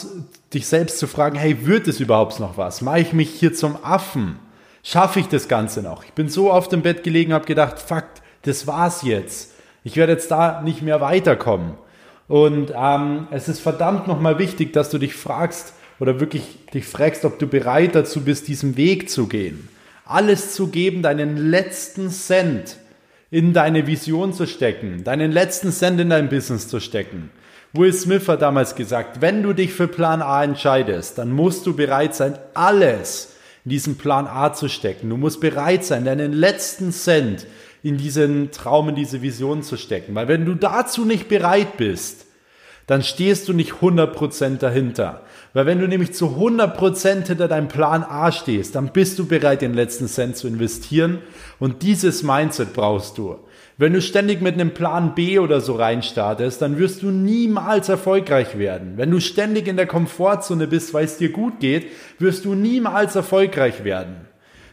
dich 0.54 0.68
selbst 0.68 1.00
zu 1.00 1.08
fragen, 1.08 1.38
hey, 1.38 1.66
wird 1.66 1.88
es 1.88 2.00
überhaupt 2.00 2.40
noch 2.40 2.56
was? 2.56 2.82
Mache 2.82 3.00
ich 3.00 3.14
mich 3.14 3.32
hier 3.32 3.54
zum 3.56 3.84
Affen? 3.84 4.38
schaffe 4.86 5.20
ich 5.20 5.28
das 5.28 5.48
Ganze 5.48 5.82
noch? 5.82 6.06
Ich 6.06 6.14
bin 6.14 6.30
so 6.30 6.52
auf 6.52 6.70
dem 6.70 6.84
Bett 6.84 7.04
gelegen, 7.04 7.34
habe 7.34 7.46
gedacht, 7.46 7.80
fuck, 7.80 8.06
das 8.44 8.68
war's 8.68 9.02
jetzt. 9.02 9.54
Ich 9.84 9.98
werde 9.98 10.14
jetzt 10.14 10.30
da 10.32 10.62
nicht 10.62 10.82
mehr 10.84 11.02
weiterkommen. 11.02 11.74
Und 12.28 12.72
ähm, 12.76 13.28
es 13.32 13.50
ist 13.50 13.60
verdammt 13.60 14.08
nochmal 14.08 14.40
wichtig, 14.40 14.72
dass 14.72 14.90
du 14.90 14.98
dich 14.98 15.16
fragst, 15.16 15.74
oder 16.00 16.20
wirklich 16.20 16.44
dich 16.74 16.86
fragst, 16.86 17.26
ob 17.26 17.40
du 17.40 17.48
bereit 17.48 17.96
dazu 17.96 18.22
bist, 18.22 18.48
diesen 18.48 18.78
Weg 18.78 19.10
zu 19.10 19.28
gehen. 19.28 19.70
Alles 20.06 20.54
zu 20.54 20.68
geben, 20.68 21.02
deinen 21.02 21.38
letzten 21.38 22.10
Cent 22.12 22.78
in 23.36 23.52
deine 23.52 23.86
Vision 23.86 24.32
zu 24.32 24.48
stecken, 24.48 25.04
deinen 25.04 25.30
letzten 25.30 25.74
Cent 25.74 26.00
in 26.00 26.10
dein 26.10 26.30
Business 26.30 26.70
zu 26.70 26.80
stecken. 26.80 27.32
Will 27.74 27.92
Smith 27.92 28.30
hat 28.30 28.42
damals 28.42 28.76
gesagt, 28.76 29.20
wenn 29.20 29.44
du 29.44 29.52
dich 29.52 29.74
für 29.74 29.90
Plan 29.90 30.22
A 30.22 30.42
entscheidest, 30.42 31.18
dann 31.18 31.34
musst 31.34 31.66
du 31.66 31.76
bereit 31.76 32.16
sein, 32.16 32.38
alles 32.54 33.34
in 33.66 33.72
diesen 33.72 33.98
Plan 33.98 34.26
A 34.26 34.54
zu 34.54 34.70
stecken. 34.70 35.10
Du 35.10 35.18
musst 35.18 35.42
bereit 35.42 35.84
sein, 35.84 36.06
deinen 36.06 36.32
letzten 36.32 36.94
Cent 36.94 37.46
in 37.84 37.98
diesen 37.98 38.52
Traum, 38.52 38.88
in 38.88 38.96
diese 38.96 39.22
Vision 39.22 39.64
zu 39.64 39.76
stecken. 39.76 40.16
Weil 40.16 40.30
wenn 40.30 40.46
du 40.46 40.56
dazu 40.56 41.04
nicht 41.04 41.28
bereit 41.28 41.76
bist, 41.76 42.28
dann 42.88 43.04
stehst 43.04 43.50
du 43.50 43.54
nicht 43.54 43.74
100% 43.74 44.60
dahinter. 44.60 45.24
Weil 45.56 45.68
wenn 45.68 45.80
du 45.80 45.88
nämlich 45.88 46.12
zu 46.12 46.36
100% 46.38 47.28
hinter 47.28 47.48
deinem 47.48 47.70
Plan 47.70 48.04
A 48.04 48.34
stehst, 48.34 48.76
dann 48.76 48.90
bist 48.90 49.18
du 49.18 49.26
bereit, 49.26 49.62
den 49.62 49.74
letzten 49.74 50.10
Cent 50.10 50.36
zu 50.36 50.50
investieren. 50.50 51.20
Und 51.60 51.82
dieses 51.82 52.24
Mindset 52.24 52.74
brauchst 52.74 53.18
du. 53.18 53.38
Wenn 53.78 53.94
du 53.94 54.02
ständig 54.02 54.42
mit 54.42 54.56
einem 54.56 54.74
Plan 54.74 55.16
B 55.16 55.40
oder 55.40 55.62
so 55.62 55.76
reinstartest, 55.76 56.62
dann 56.62 56.78
wirst 56.78 57.04
du 57.04 57.10
niemals 57.10 57.88
erfolgreich 57.88 58.58
werden. 58.58 58.98
Wenn 58.98 59.12
du 59.12 59.22
ständig 59.22 59.70
in 59.70 59.78
der 59.78 59.88
Komfortzone 59.88 60.68
bist, 60.68 60.94
weil 60.94 61.06
es 61.06 61.16
dir 61.16 61.30
gut 61.30 61.62
geht, 61.62 61.88
wirst 62.20 62.44
du 62.44 62.54
niemals 62.54 63.16
erfolgreich 63.16 63.86
werden. 63.86 64.28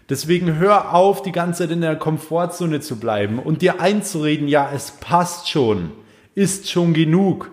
Deswegen 0.09 0.59
hör 0.59 0.95
auf, 0.95 1.23
die 1.23 1.31
ganze 1.31 1.63
Zeit 1.63 1.71
in 1.71 1.81
der 1.81 1.95
Komfortzone 1.95 2.81
zu 2.81 2.97
bleiben 2.97 3.39
und 3.39 3.63
dir 3.63 3.81
einzureden, 3.81 4.49
ja, 4.49 4.69
es 4.75 4.91
passt 4.91 5.49
schon, 5.49 5.93
ist 6.35 6.69
schon 6.69 6.93
genug. 6.93 7.53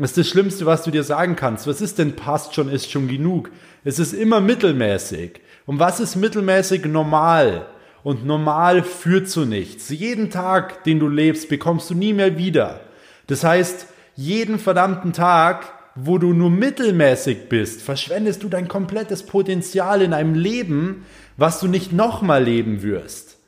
Das 0.00 0.12
ist 0.12 0.18
das 0.18 0.28
Schlimmste, 0.28 0.64
was 0.64 0.82
du 0.82 0.90
dir 0.90 1.04
sagen 1.04 1.36
kannst. 1.36 1.66
Was 1.66 1.82
ist 1.82 1.98
denn 1.98 2.16
passt 2.16 2.54
schon, 2.54 2.70
ist 2.70 2.90
schon 2.90 3.06
genug? 3.06 3.50
Es 3.84 3.98
ist 3.98 4.14
immer 4.14 4.40
mittelmäßig. 4.40 5.40
Und 5.66 5.78
was 5.78 6.00
ist 6.00 6.16
mittelmäßig 6.16 6.86
normal? 6.86 7.66
Und 8.02 8.24
normal 8.24 8.82
führt 8.82 9.28
zu 9.28 9.44
nichts. 9.44 9.90
Jeden 9.90 10.30
Tag, 10.30 10.84
den 10.84 11.00
du 11.00 11.08
lebst, 11.08 11.50
bekommst 11.50 11.90
du 11.90 11.94
nie 11.94 12.14
mehr 12.14 12.38
wieder. 12.38 12.80
Das 13.26 13.44
heißt, 13.44 13.88
jeden 14.16 14.58
verdammten 14.58 15.12
Tag, 15.12 15.70
wo 15.94 16.16
du 16.16 16.32
nur 16.32 16.50
mittelmäßig 16.50 17.50
bist, 17.50 17.82
verschwendest 17.82 18.42
du 18.42 18.48
dein 18.48 18.68
komplettes 18.68 19.24
Potenzial 19.24 20.00
in 20.00 20.14
einem 20.14 20.34
Leben, 20.34 21.04
was 21.36 21.60
du 21.60 21.68
nicht 21.68 21.92
nochmal 21.92 22.42
leben 22.42 22.82
wirst. 22.82 23.39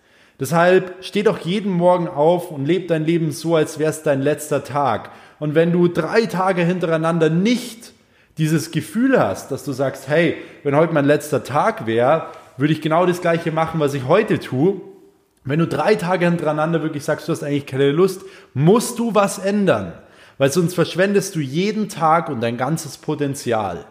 Deshalb 0.43 1.05
steh 1.05 1.23
doch 1.23 1.39
jeden 1.39 1.71
Morgen 1.71 2.09
auf 2.09 2.51
und 2.51 2.67
leb 2.67 2.89
dein 2.89 3.05
Leben 3.05 3.31
so, 3.31 3.55
als 3.55 3.79
wäre 3.79 3.91
es 3.91 4.03
dein 4.03 4.21
letzter 4.21 4.65
Tag. 4.65 5.11
Und 5.39 5.55
wenn 5.55 5.71
du 5.71 5.87
drei 5.87 6.27
Tage 6.27 6.63
hintereinander 6.63 7.31
nicht 7.31 7.93
dieses 8.39 8.73
Gefühl 8.73 9.21
hast, 9.21 9.53
dass 9.53 9.63
du 9.63 9.71
sagst, 9.71 10.09
hey, 10.09 10.35
wenn 10.65 10.75
heute 10.75 10.95
mein 10.95 11.05
letzter 11.05 11.45
Tag 11.45 11.87
wäre, 11.87 12.27
würde 12.57 12.73
ich 12.73 12.83
genau 12.83 13.07
das 13.07 13.21
gleiche 13.21 13.53
machen, 13.53 13.79
was 13.79 13.95
ich 13.95 14.09
heute 14.09 14.41
tue. 14.41 14.81
Wenn 15.45 15.61
du 15.61 15.69
drei 15.69 15.95
Tage 15.95 16.25
hintereinander 16.25 16.83
wirklich 16.83 17.05
sagst, 17.05 17.29
du 17.29 17.33
hast 17.33 17.45
eigentlich 17.45 17.67
keine 17.67 17.93
Lust, 17.93 18.23
musst 18.53 18.99
du 18.99 19.15
was 19.15 19.39
ändern, 19.39 19.93
weil 20.39 20.51
sonst 20.51 20.75
verschwendest 20.75 21.37
du 21.37 21.39
jeden 21.39 21.89
Tag 21.89 22.29
und 22.29 22.41
dein 22.41 22.57
ganzes 22.57 22.99
Potenzial. 22.99 23.85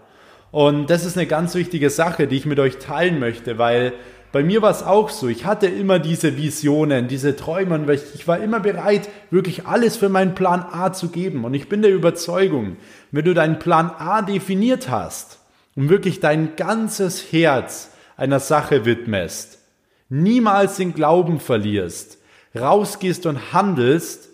Und 0.52 0.90
das 0.90 1.06
ist 1.06 1.18
eine 1.18 1.28
ganz 1.28 1.56
wichtige 1.56 1.90
Sache, 1.90 2.28
die 2.28 2.36
ich 2.36 2.46
mit 2.46 2.60
euch 2.60 2.78
teilen 2.78 3.20
möchte, 3.20 3.58
weil 3.58 3.94
bei 4.32 4.44
mir 4.44 4.62
war 4.62 4.72
es 4.72 4.84
auch 4.84 5.10
so. 5.10 5.28
Ich 5.28 5.46
hatte 5.46 5.68
immer 5.68 6.00
diese 6.00 6.38
Visionen, 6.38 7.08
diese 7.08 7.36
Träume 7.36 7.76
und 7.76 7.90
ich 7.90 8.28
war 8.28 8.40
immer 8.40 8.60
bereit, 8.60 9.10
wirklich 9.30 9.66
alles 9.68 9.98
für 9.98 10.10
meinen 10.10 10.36
Plan 10.36 10.66
A 10.72 10.94
zu 10.94 11.10
geben. 11.10 11.44
Und 11.44 11.54
ich 11.54 11.68
bin 11.68 11.82
der 11.82 11.92
Überzeugung, 11.94 12.78
wenn 13.12 13.26
du 13.26 13.34
deinen 13.34 13.60
Plan 13.60 13.92
A 13.98 14.22
definiert 14.22 14.90
hast 14.90 15.40
und 15.76 15.90
wirklich 15.90 16.20
dein 16.22 16.56
ganzes 16.56 17.32
Herz 17.32 17.92
einer 18.16 18.40
Sache 18.40 18.86
widmest, 18.86 19.60
niemals 20.08 20.78
den 20.78 20.94
Glauben 20.94 21.40
verlierst, 21.40 22.18
rausgehst 22.58 23.26
und 23.26 23.54
handelst, 23.54 24.30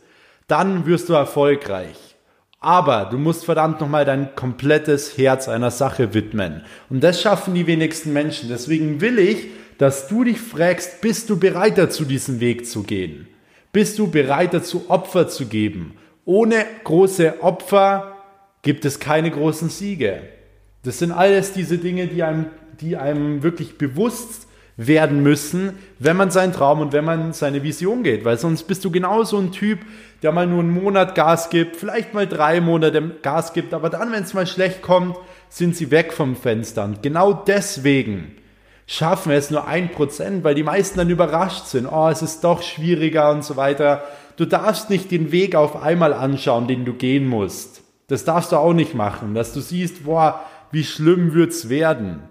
dann 0.47 0.85
wirst 0.85 1.09
du 1.09 1.13
erfolgreich. 1.13 1.97
Aber 2.59 3.05
du 3.05 3.17
musst 3.17 3.45
verdammt 3.45 3.81
nochmal 3.81 4.05
dein 4.05 4.35
komplettes 4.35 5.17
Herz 5.17 5.47
einer 5.47 5.71
Sache 5.71 6.13
widmen. 6.13 6.63
Und 6.89 7.03
das 7.03 7.21
schaffen 7.21 7.53
die 7.53 7.67
wenigsten 7.67 8.13
Menschen. 8.13 8.49
Deswegen 8.49 8.99
will 8.99 9.19
ich, 9.19 9.47
dass 9.77 10.07
du 10.07 10.23
dich 10.23 10.39
fragst, 10.39 11.01
bist 11.01 11.29
du 11.29 11.37
bereit 11.37 11.77
dazu, 11.77 12.05
diesen 12.05 12.39
Weg 12.39 12.65
zu 12.65 12.83
gehen? 12.83 13.27
Bist 13.71 13.99
du 13.99 14.07
bereit 14.07 14.53
dazu, 14.53 14.85
Opfer 14.89 15.27
zu 15.27 15.45
geben? 15.45 15.97
Ohne 16.25 16.65
große 16.83 17.41
Opfer 17.41 18.17
gibt 18.61 18.85
es 18.85 18.99
keine 18.99 19.31
großen 19.31 19.69
Siege. 19.69 20.23
Das 20.83 20.99
sind 20.99 21.11
alles 21.11 21.53
diese 21.53 21.77
Dinge, 21.77 22.07
die 22.07 22.23
einem 22.23 22.47
die 22.81 22.97
einem 22.97 23.43
wirklich 23.43 23.77
bewusst 23.77 24.47
werden 24.79 25.23
müssen, 25.23 25.73
wenn 25.97 26.15
man 26.15 26.29
seinen 26.29 26.53
Traum 26.53 26.81
und 26.81 26.93
wenn 26.93 27.03
man 27.03 27.33
seine 27.33 27.63
Vision 27.63 28.03
geht. 28.03 28.25
Weil 28.25 28.37
sonst 28.37 28.63
bist 28.63 28.85
du 28.85 28.91
genauso 28.91 29.39
ein 29.39 29.51
Typ, 29.51 29.79
der 30.21 30.31
mal 30.31 30.45
nur 30.45 30.59
einen 30.59 30.69
Monat 30.69 31.15
Gas 31.15 31.49
gibt, 31.49 31.75
vielleicht 31.75 32.13
mal 32.13 32.27
drei 32.27 32.61
Monate 32.61 33.01
Gas 33.23 33.53
gibt, 33.53 33.73
aber 33.73 33.89
dann, 33.89 34.11
wenn 34.11 34.23
es 34.23 34.35
mal 34.35 34.45
schlecht 34.45 34.83
kommt, 34.83 35.17
sind 35.49 35.75
sie 35.75 35.89
weg 35.89 36.13
vom 36.13 36.35
Fenster. 36.35 36.85
Und 36.85 37.01
genau 37.01 37.33
deswegen 37.33 38.35
schaffen 38.87 39.31
wir 39.31 39.37
es 39.37 39.51
nur 39.51 39.67
ein 39.67 39.91
Prozent, 39.91 40.43
weil 40.43 40.55
die 40.55 40.63
meisten 40.63 40.97
dann 40.97 41.09
überrascht 41.09 41.65
sind. 41.65 41.85
Oh, 41.85 42.07
es 42.07 42.21
ist 42.21 42.43
doch 42.43 42.63
schwieriger 42.63 43.29
und 43.29 43.43
so 43.43 43.57
weiter. 43.57 44.03
Du 44.37 44.45
darfst 44.45 44.89
nicht 44.89 45.11
den 45.11 45.31
Weg 45.31 45.55
auf 45.55 45.83
einmal 45.83 46.13
anschauen, 46.13 46.67
den 46.67 46.85
du 46.85 46.93
gehen 46.93 47.27
musst. 47.27 47.81
Das 48.07 48.23
darfst 48.23 48.53
du 48.53 48.55
auch 48.55 48.73
nicht 48.73 48.95
machen, 48.95 49.35
dass 49.35 49.53
du 49.53 49.59
siehst, 49.59 50.05
boah, 50.05 50.39
wie 50.71 50.85
schlimm 50.85 51.33
wird's 51.33 51.69
werden. 51.69 52.23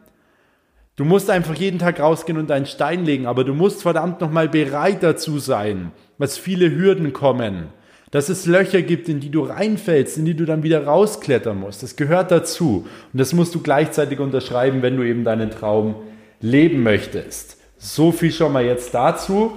Du 0.96 1.04
musst 1.04 1.28
einfach 1.28 1.54
jeden 1.54 1.78
Tag 1.78 2.00
rausgehen 2.00 2.38
und 2.38 2.50
einen 2.50 2.64
Stein 2.64 3.04
legen, 3.04 3.26
aber 3.26 3.44
du 3.44 3.52
musst 3.52 3.82
verdammt 3.82 4.22
nochmal 4.22 4.48
bereit 4.48 5.02
dazu 5.02 5.38
sein, 5.38 5.92
was 6.16 6.38
viele 6.38 6.70
Hürden 6.74 7.12
kommen, 7.12 7.66
dass 8.10 8.30
es 8.30 8.46
Löcher 8.46 8.80
gibt, 8.80 9.10
in 9.10 9.20
die 9.20 9.28
du 9.28 9.42
reinfällst, 9.42 10.16
in 10.16 10.24
die 10.24 10.34
du 10.34 10.46
dann 10.46 10.62
wieder 10.62 10.86
rausklettern 10.86 11.60
musst. 11.60 11.82
Das 11.82 11.96
gehört 11.96 12.30
dazu 12.30 12.86
und 13.12 13.20
das 13.20 13.34
musst 13.34 13.54
du 13.54 13.60
gleichzeitig 13.60 14.20
unterschreiben, 14.20 14.80
wenn 14.80 14.96
du 14.96 15.02
eben 15.02 15.24
deinen 15.24 15.50
Traum 15.50 15.96
leben 16.40 16.82
möchtest. 16.82 17.56
So 17.78 18.12
viel 18.12 18.32
schon 18.32 18.52
mal 18.52 18.64
jetzt 18.64 18.94
dazu. 18.94 19.56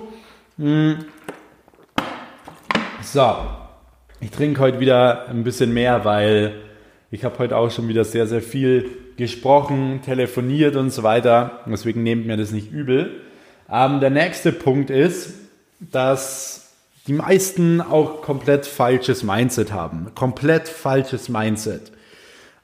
Hm. 0.58 1.06
So, 3.02 3.36
ich 4.22 4.32
trinke 4.32 4.60
heute 4.60 4.80
wieder 4.80 5.28
ein 5.30 5.44
bisschen 5.44 5.74
mehr, 5.74 6.06
weil 6.06 6.54
ich 7.12 7.24
habe 7.24 7.40
heute 7.40 7.58
auch 7.58 7.72
schon 7.72 7.88
wieder 7.88 8.04
sehr, 8.04 8.28
sehr 8.28 8.42
viel 8.42 8.90
gesprochen, 9.18 10.02
telefoniert 10.04 10.76
und 10.76 10.92
so 10.92 11.04
weiter. 11.04 11.62
Deswegen 11.66 12.04
nehmt 12.04 12.28
mir 12.28 12.38
das 12.38 12.52
nicht 12.52 12.72
übel. 12.72 13.22
Ähm, 13.72 14.00
der 14.00 14.10
nächste 14.10 14.52
Punkt 14.52 14.90
ist, 14.90 15.34
dass 15.80 16.74
die 17.08 17.14
meisten 17.14 17.82
auch 17.82 18.22
komplett 18.22 18.66
falsches 18.66 19.24
Mindset 19.24 19.72
haben. 19.72 20.12
Komplett 20.16 20.68
falsches 20.68 21.30
Mindset. 21.30 21.92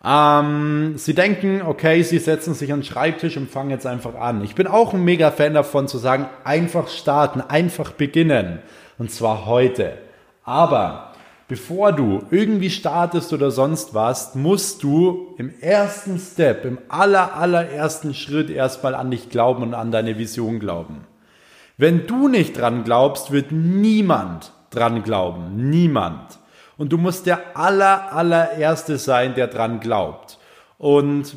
Ähm, 0.06 0.94
sie 0.98 1.16
denken, 1.16 1.64
okay, 1.64 2.04
sie 2.04 2.20
setzen 2.20 2.54
sich 2.54 2.72
an 2.72 2.82
den 2.82 2.86
Schreibtisch 2.86 3.38
und 3.38 3.50
fangen 3.50 3.72
jetzt 3.72 3.88
einfach 3.88 4.14
an. 4.14 4.44
Ich 4.44 4.54
bin 4.54 4.68
auch 4.68 4.94
ein 4.94 5.04
mega 5.04 5.32
Fan 5.32 5.56
davon 5.56 5.88
zu 5.88 5.98
sagen, 5.98 6.28
einfach 6.44 6.90
starten, 6.90 7.42
einfach 7.42 7.92
beginnen. 7.92 8.60
Und 9.00 9.10
zwar 9.10 9.48
heute. 9.48 9.98
Aber 10.44 11.14
bevor 11.48 11.92
du 11.92 12.22
irgendwie 12.30 12.70
startest 12.70 13.34
oder 13.34 13.50
sonst 13.50 13.96
was, 13.96 14.36
musst 14.36 14.84
du 14.84 15.34
im 15.40 15.52
ersten 15.60 16.20
Step, 16.20 16.66
im 16.66 16.78
aller, 16.88 17.36
allerersten 17.36 18.14
Schritt 18.14 18.52
erstmal 18.52 18.94
an 18.94 19.10
dich 19.10 19.30
glauben 19.30 19.64
und 19.64 19.74
an 19.74 19.92
deine 19.92 20.20
Vision 20.20 20.60
glauben. 20.60 21.08
Wenn 21.78 22.06
du 22.06 22.28
nicht 22.28 22.60
dran 22.60 22.84
glaubst, 22.84 23.32
wird 23.32 23.52
niemand 23.52 24.52
dran 24.70 25.02
glauben. 25.02 25.70
Niemand. 25.70 26.38
Und 26.78 26.92
du 26.92 26.98
musst 26.98 27.26
der 27.26 27.58
aller, 27.58 28.12
allererste 28.12 28.98
sein, 28.98 29.36
der 29.36 29.48
dran 29.48 29.80
glaubt. 29.80 30.38
Und 30.78 31.36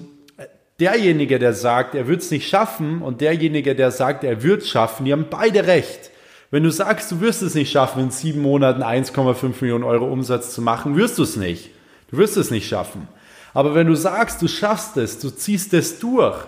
derjenige, 0.81 1.39
der 1.39 1.53
sagt, 1.53 1.95
er 1.95 2.07
wird 2.07 2.23
es 2.23 2.31
nicht 2.31 2.49
schaffen 2.49 3.03
und 3.03 3.21
derjenige, 3.21 3.75
der 3.75 3.91
sagt, 3.91 4.25
er 4.25 4.43
wird 4.43 4.63
es 4.63 4.69
schaffen, 4.69 5.05
die 5.05 5.13
haben 5.13 5.27
beide 5.31 5.67
recht. 5.67 6.11
Wenn 6.51 6.63
du 6.63 6.71
sagst, 6.71 7.11
du 7.13 7.21
wirst 7.21 7.43
es 7.43 7.55
nicht 7.55 7.71
schaffen, 7.71 8.05
in 8.05 8.11
sieben 8.11 8.41
Monaten 8.41 8.83
1,5 8.83 9.55
Millionen 9.61 9.85
Euro 9.85 10.07
Umsatz 10.07 10.55
zu 10.55 10.63
machen, 10.63 10.97
wirst 10.97 11.19
du 11.19 11.23
es 11.23 11.37
nicht. 11.37 11.71
Du 12.11 12.17
wirst 12.17 12.37
es 12.37 12.51
nicht 12.51 12.67
schaffen. 12.67 13.07
Aber 13.53 13.75
wenn 13.75 13.87
du 13.87 13.95
sagst, 13.95 14.41
du 14.41 14.49
schaffst 14.49 14.97
es, 14.97 15.19
du 15.19 15.31
ziehst 15.31 15.75
es 15.75 15.99
durch, 15.99 16.39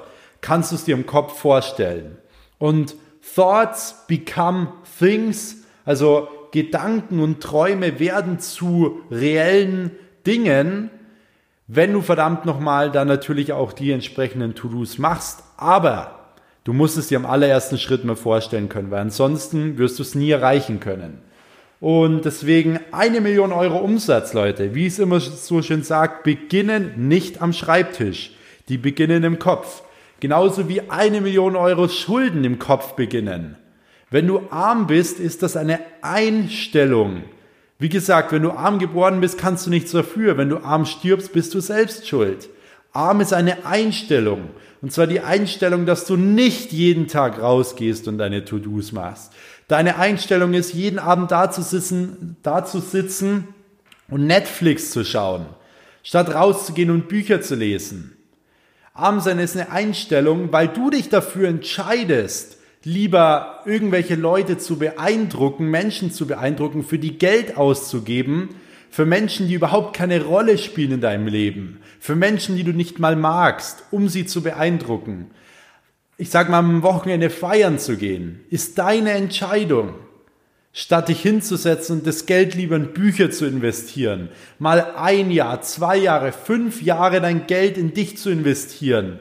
kannst 0.41 0.71
du 0.71 0.77
es 0.77 0.85
dir 0.85 0.95
im 0.95 1.07
Kopf 1.07 1.39
vorstellen. 1.39 2.17
Und 2.59 2.95
Thoughts 3.35 4.07
become 4.07 4.73
things, 4.99 5.57
also 5.85 6.29
Gedanken 6.53 7.21
und 7.21 7.41
Träume 7.43 7.99
werden 7.99 8.39
zu 8.39 9.01
reellen 9.11 9.91
Dingen, 10.27 10.91
wenn 11.67 11.93
du 11.93 12.01
verdammt 12.01 12.45
nochmal 12.45 12.91
dann 12.91 13.09
natürlich 13.09 13.53
auch 13.53 13.73
die 13.73 13.93
entsprechenden 13.93 14.55
To-Dos 14.55 14.99
machst. 14.99 15.45
Aber 15.57 16.21
Du 16.65 16.75
musst 16.75 16.99
es 16.99 17.09
dir 17.09 17.19
am 17.19 17.27
allerersten 17.27 17.79
Schritt 17.79 18.05
mal 18.05 18.17
vorstellen 18.17 18.69
können, 18.69 18.91
weil 18.91 19.01
ansonsten 19.01 19.79
wirst 19.79 19.99
du 19.99 20.03
es 20.03 20.15
nie 20.15 20.31
erreichen 20.31 20.79
können. 20.79 21.19
Und 21.81 22.27
deswegen 22.27 22.79
eine 22.93 23.23
Million 23.23 23.53
Euro 23.53 23.79
Umsatz, 23.79 24.35
Leute. 24.35 24.75
Wie 24.75 24.85
es 24.85 24.99
immer 24.99 25.21
so 25.21 25.63
schön 25.63 25.83
sagt, 25.83 26.25
beginnen 26.25 27.09
nicht 27.09 27.41
am 27.41 27.55
Schreibtisch. 27.55 28.33
Die 28.69 28.77
beginnen 28.77 29.25
im 29.25 29.39
Kopf. 29.39 29.83
Genauso 30.21 30.69
wie 30.69 30.91
eine 30.91 31.23
Million 31.23 31.57
Euro 31.57 31.89
Schulden 31.89 32.45
im 32.45 32.59
Kopf 32.59 32.93
beginnen. 32.93 33.57
Wenn 34.11 34.27
du 34.27 34.49
arm 34.51 34.87
bist, 34.87 35.21
ist 35.21 35.43
das 35.43 35.57
eine 35.57 35.79
Einstellung. 36.03 37.23
Wie 37.79 37.89
gesagt, 37.89 38.33
wenn 38.33 38.43
du 38.43 38.51
arm 38.51 38.79
geboren 38.79 39.21
bist, 39.21 39.39
kannst 39.39 39.67
du 39.67 39.71
nichts 39.71 39.93
dafür. 39.93 40.37
Wenn 40.37 40.49
du 40.49 40.59
arm 40.59 40.85
stirbst, 40.85 41.33
bist 41.33 41.55
du 41.55 41.61
selbst 41.61 42.09
schuld. 42.09 42.49
Arm 42.93 43.21
ist 43.21 43.33
eine 43.33 43.65
Einstellung. 43.65 44.51
Und 44.83 44.93
zwar 44.93 45.07
die 45.07 45.21
Einstellung, 45.21 45.87
dass 45.87 46.07
du 46.07 46.17
nicht 46.17 46.73
jeden 46.73 47.07
Tag 47.07 47.41
rausgehst 47.41 48.09
und 48.09 48.19
deine 48.19 48.45
To-Dos 48.45 48.93
machst. 48.93 49.33
Deine 49.69 49.97
Einstellung 49.97 50.55
ist, 50.55 50.75
jeden 50.75 50.99
Abend 50.99 51.31
da 51.31 51.51
zu 51.51 51.63
sitzen, 51.63 52.37
da 52.43 52.65
zu 52.65 52.81
sitzen 52.81 53.49
und 54.09 54.27
Netflix 54.27 54.91
zu 54.91 55.05
schauen, 55.05 55.47
statt 56.03 56.35
rauszugehen 56.35 56.91
und 56.91 57.09
Bücher 57.09 57.41
zu 57.41 57.55
lesen. 57.55 58.17
Arm 58.93 59.21
sein 59.21 59.39
ist 59.39 59.57
eine 59.57 59.71
Einstellung, 59.71 60.53
weil 60.53 60.69
du 60.69 60.91
dich 60.91 61.09
dafür 61.09 61.49
entscheidest, 61.49 62.57
lieber 62.83 63.61
irgendwelche 63.67 64.15
Leute 64.15 64.59
zu 64.59 64.79
beeindrucken, 64.79 65.67
Menschen 65.67 66.13
zu 66.13 66.27
beeindrucken, 66.27 66.83
für 66.83 66.99
die 66.99 67.19
Geld 67.19 67.57
auszugeben, 67.57 68.51
für 68.91 69.07
Menschen, 69.07 69.49
die 69.49 69.55
überhaupt 69.55 69.95
keine 69.95 70.25
Rolle 70.25 70.59
spielen 70.59 70.93
in 70.93 71.01
deinem 71.01 71.29
Leben, 71.29 71.81
für 72.01 72.17
Menschen, 72.17 72.57
die 72.57 72.65
du 72.65 72.73
nicht 72.73 72.99
mal 72.99 73.17
magst, 73.17 73.85
um 73.91 74.09
sie 74.09 74.27
zu 74.27 74.43
beeindrucken. 74.43 75.31
Ich 76.17 76.31
sag 76.31 76.49
mal, 76.49 76.59
am 76.59 76.83
Wochenende 76.83 77.31
feiern 77.31 77.79
zu 77.79 77.97
gehen, 77.97 78.41
ist 78.51 78.79
deine 78.79 79.13
Entscheidung. 79.13 79.95
Statt 80.73 81.09
dich 81.09 81.21
hinzusetzen 81.21 81.99
und 81.99 82.07
das 82.07 82.27
Geld 82.27 82.55
lieber 82.55 82.77
in 82.77 82.93
Bücher 82.93 83.31
zu 83.33 83.45
investieren, 83.45 84.29
mal 84.61 84.95
ein 84.97 85.33
Jahr, 85.33 85.63
zwei 85.63 85.97
Jahre, 85.97 86.31
fünf 86.31 86.81
Jahre 86.81 87.21
dein 87.21 87.49
Geld 87.49 87.77
in 87.77 87.93
dich 87.93 88.19
zu 88.19 88.31
investieren, 88.31 89.19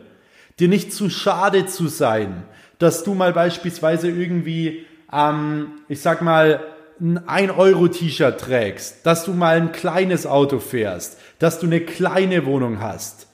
dir 0.59 0.67
nicht 0.67 0.93
zu 0.93 1.09
schade 1.09 1.65
zu 1.65 1.87
sein, 1.87 2.43
dass 2.79 3.03
du 3.03 3.13
mal 3.13 3.33
beispielsweise 3.33 4.09
irgendwie, 4.09 4.85
ähm, 5.13 5.73
ich 5.87 6.01
sag 6.01 6.21
mal, 6.21 6.61
ein 6.99 7.19
1-Euro-T-Shirt 7.19 8.39
trägst, 8.39 9.05
dass 9.05 9.23
du 9.23 9.33
mal 9.33 9.57
ein 9.57 9.71
kleines 9.71 10.25
Auto 10.25 10.59
fährst, 10.59 11.17
dass 11.39 11.59
du 11.59 11.67
eine 11.67 11.81
kleine 11.81 12.45
Wohnung 12.45 12.81
hast. 12.81 13.27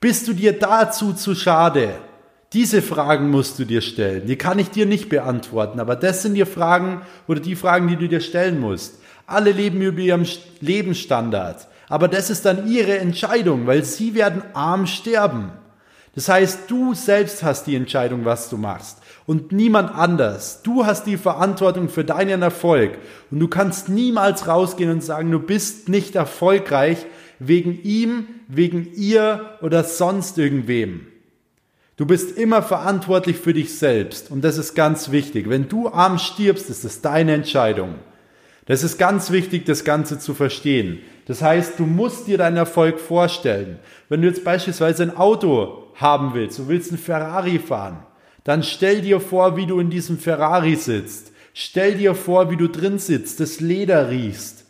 Bist 0.00 0.26
du 0.26 0.32
dir 0.32 0.58
dazu 0.58 1.12
zu 1.12 1.34
schade? 1.34 1.90
Diese 2.52 2.82
Fragen 2.82 3.30
musst 3.30 3.58
du 3.58 3.64
dir 3.64 3.80
stellen. 3.80 4.26
Die 4.26 4.36
kann 4.36 4.58
ich 4.58 4.70
dir 4.70 4.86
nicht 4.86 5.08
beantworten, 5.08 5.80
aber 5.80 5.96
das 5.96 6.22
sind 6.22 6.34
die 6.34 6.44
Fragen 6.44 7.02
oder 7.28 7.40
die 7.40 7.56
Fragen, 7.56 7.88
die 7.88 7.96
du 7.96 8.08
dir 8.08 8.20
stellen 8.20 8.60
musst. 8.60 8.96
Alle 9.26 9.52
leben 9.52 9.80
über 9.80 10.00
ihrem 10.00 10.26
Lebensstandard, 10.60 11.68
aber 11.88 12.08
das 12.08 12.28
ist 12.28 12.44
dann 12.44 12.70
ihre 12.70 12.98
Entscheidung, 12.98 13.66
weil 13.66 13.84
sie 13.84 14.14
werden 14.14 14.42
arm 14.52 14.86
sterben. 14.86 15.52
Das 16.14 16.28
heißt, 16.28 16.60
du 16.68 16.94
selbst 16.94 17.42
hast 17.42 17.66
die 17.66 17.76
Entscheidung, 17.76 18.24
was 18.24 18.50
du 18.50 18.58
machst 18.58 18.98
und 19.26 19.52
niemand 19.52 19.94
anders. 19.94 20.62
Du 20.62 20.84
hast 20.84 21.06
die 21.06 21.16
Verantwortung 21.16 21.88
für 21.88 22.04
deinen 22.04 22.42
Erfolg 22.42 22.98
und 23.30 23.40
du 23.40 23.48
kannst 23.48 23.88
niemals 23.88 24.46
rausgehen 24.46 24.90
und 24.90 25.02
sagen, 25.02 25.30
du 25.30 25.38
bist 25.38 25.88
nicht 25.88 26.14
erfolgreich 26.14 27.06
wegen 27.38 27.80
ihm, 27.82 28.26
wegen 28.48 28.92
ihr 28.94 29.56
oder 29.62 29.84
sonst 29.84 30.38
irgendwem. 30.38 31.06
Du 31.96 32.06
bist 32.06 32.36
immer 32.36 32.62
verantwortlich 32.62 33.36
für 33.36 33.54
dich 33.54 33.78
selbst 33.78 34.30
und 34.30 34.42
das 34.42 34.58
ist 34.58 34.74
ganz 34.74 35.12
wichtig. 35.12 35.48
Wenn 35.48 35.68
du 35.68 35.88
arm 35.88 36.18
stirbst, 36.18 36.68
ist 36.68 36.84
es 36.84 37.00
deine 37.00 37.32
Entscheidung. 37.32 37.94
Das 38.66 38.82
ist 38.82 38.98
ganz 38.98 39.30
wichtig, 39.30 39.66
das 39.66 39.84
Ganze 39.84 40.18
zu 40.18 40.34
verstehen. 40.34 41.00
Das 41.26 41.42
heißt, 41.42 41.78
du 41.78 41.84
musst 41.84 42.26
dir 42.26 42.38
deinen 42.38 42.56
Erfolg 42.56 43.00
vorstellen. 43.00 43.78
Wenn 44.08 44.22
du 44.22 44.28
jetzt 44.28 44.44
beispielsweise 44.44 45.02
ein 45.04 45.16
Auto 45.16 45.81
haben 45.94 46.34
willst, 46.34 46.58
du 46.58 46.68
willst 46.68 46.90
einen 46.90 46.98
Ferrari 46.98 47.58
fahren, 47.58 48.04
dann 48.44 48.62
stell 48.62 49.02
dir 49.02 49.20
vor, 49.20 49.56
wie 49.56 49.66
du 49.66 49.78
in 49.78 49.90
diesem 49.90 50.18
Ferrari 50.18 50.76
sitzt. 50.76 51.32
Stell 51.54 51.96
dir 51.96 52.14
vor, 52.14 52.50
wie 52.50 52.56
du 52.56 52.68
drin 52.68 52.98
sitzt, 52.98 53.40
das 53.40 53.60
Leder 53.60 54.10
riechst, 54.10 54.64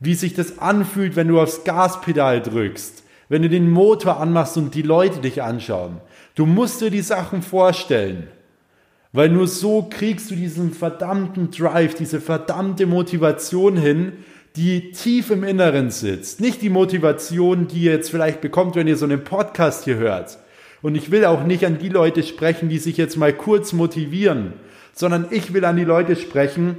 wie 0.00 0.14
sich 0.14 0.34
das 0.34 0.58
anfühlt, 0.58 1.16
wenn 1.16 1.28
du 1.28 1.40
aufs 1.40 1.64
Gaspedal 1.64 2.40
drückst, 2.40 3.02
wenn 3.28 3.42
du 3.42 3.48
den 3.48 3.70
Motor 3.70 4.20
anmachst 4.20 4.56
und 4.56 4.74
die 4.74 4.82
Leute 4.82 5.20
dich 5.20 5.42
anschauen. 5.42 6.00
Du 6.34 6.46
musst 6.46 6.80
dir 6.80 6.90
die 6.90 7.02
Sachen 7.02 7.42
vorstellen, 7.42 8.28
weil 9.12 9.28
nur 9.28 9.46
so 9.46 9.82
kriegst 9.82 10.30
du 10.30 10.34
diesen 10.34 10.72
verdammten 10.72 11.50
Drive, 11.50 11.94
diese 11.94 12.20
verdammte 12.20 12.86
Motivation 12.86 13.76
hin, 13.76 14.12
die 14.56 14.92
tief 14.92 15.30
im 15.30 15.44
Inneren 15.44 15.90
sitzt. 15.90 16.40
Nicht 16.40 16.62
die 16.62 16.70
Motivation, 16.70 17.68
die 17.68 17.82
ihr 17.82 17.92
jetzt 17.92 18.10
vielleicht 18.10 18.40
bekommt, 18.40 18.76
wenn 18.76 18.88
ihr 18.88 18.96
so 18.96 19.04
einen 19.04 19.22
Podcast 19.22 19.84
hier 19.84 19.96
hört, 19.96 20.38
und 20.84 20.96
ich 20.96 21.10
will 21.10 21.24
auch 21.24 21.44
nicht 21.44 21.64
an 21.64 21.78
die 21.78 21.88
Leute 21.88 22.22
sprechen, 22.22 22.68
die 22.68 22.76
sich 22.76 22.98
jetzt 22.98 23.16
mal 23.16 23.32
kurz 23.32 23.72
motivieren, 23.72 24.52
sondern 24.92 25.28
ich 25.30 25.54
will 25.54 25.64
an 25.64 25.76
die 25.76 25.84
Leute 25.84 26.14
sprechen, 26.14 26.76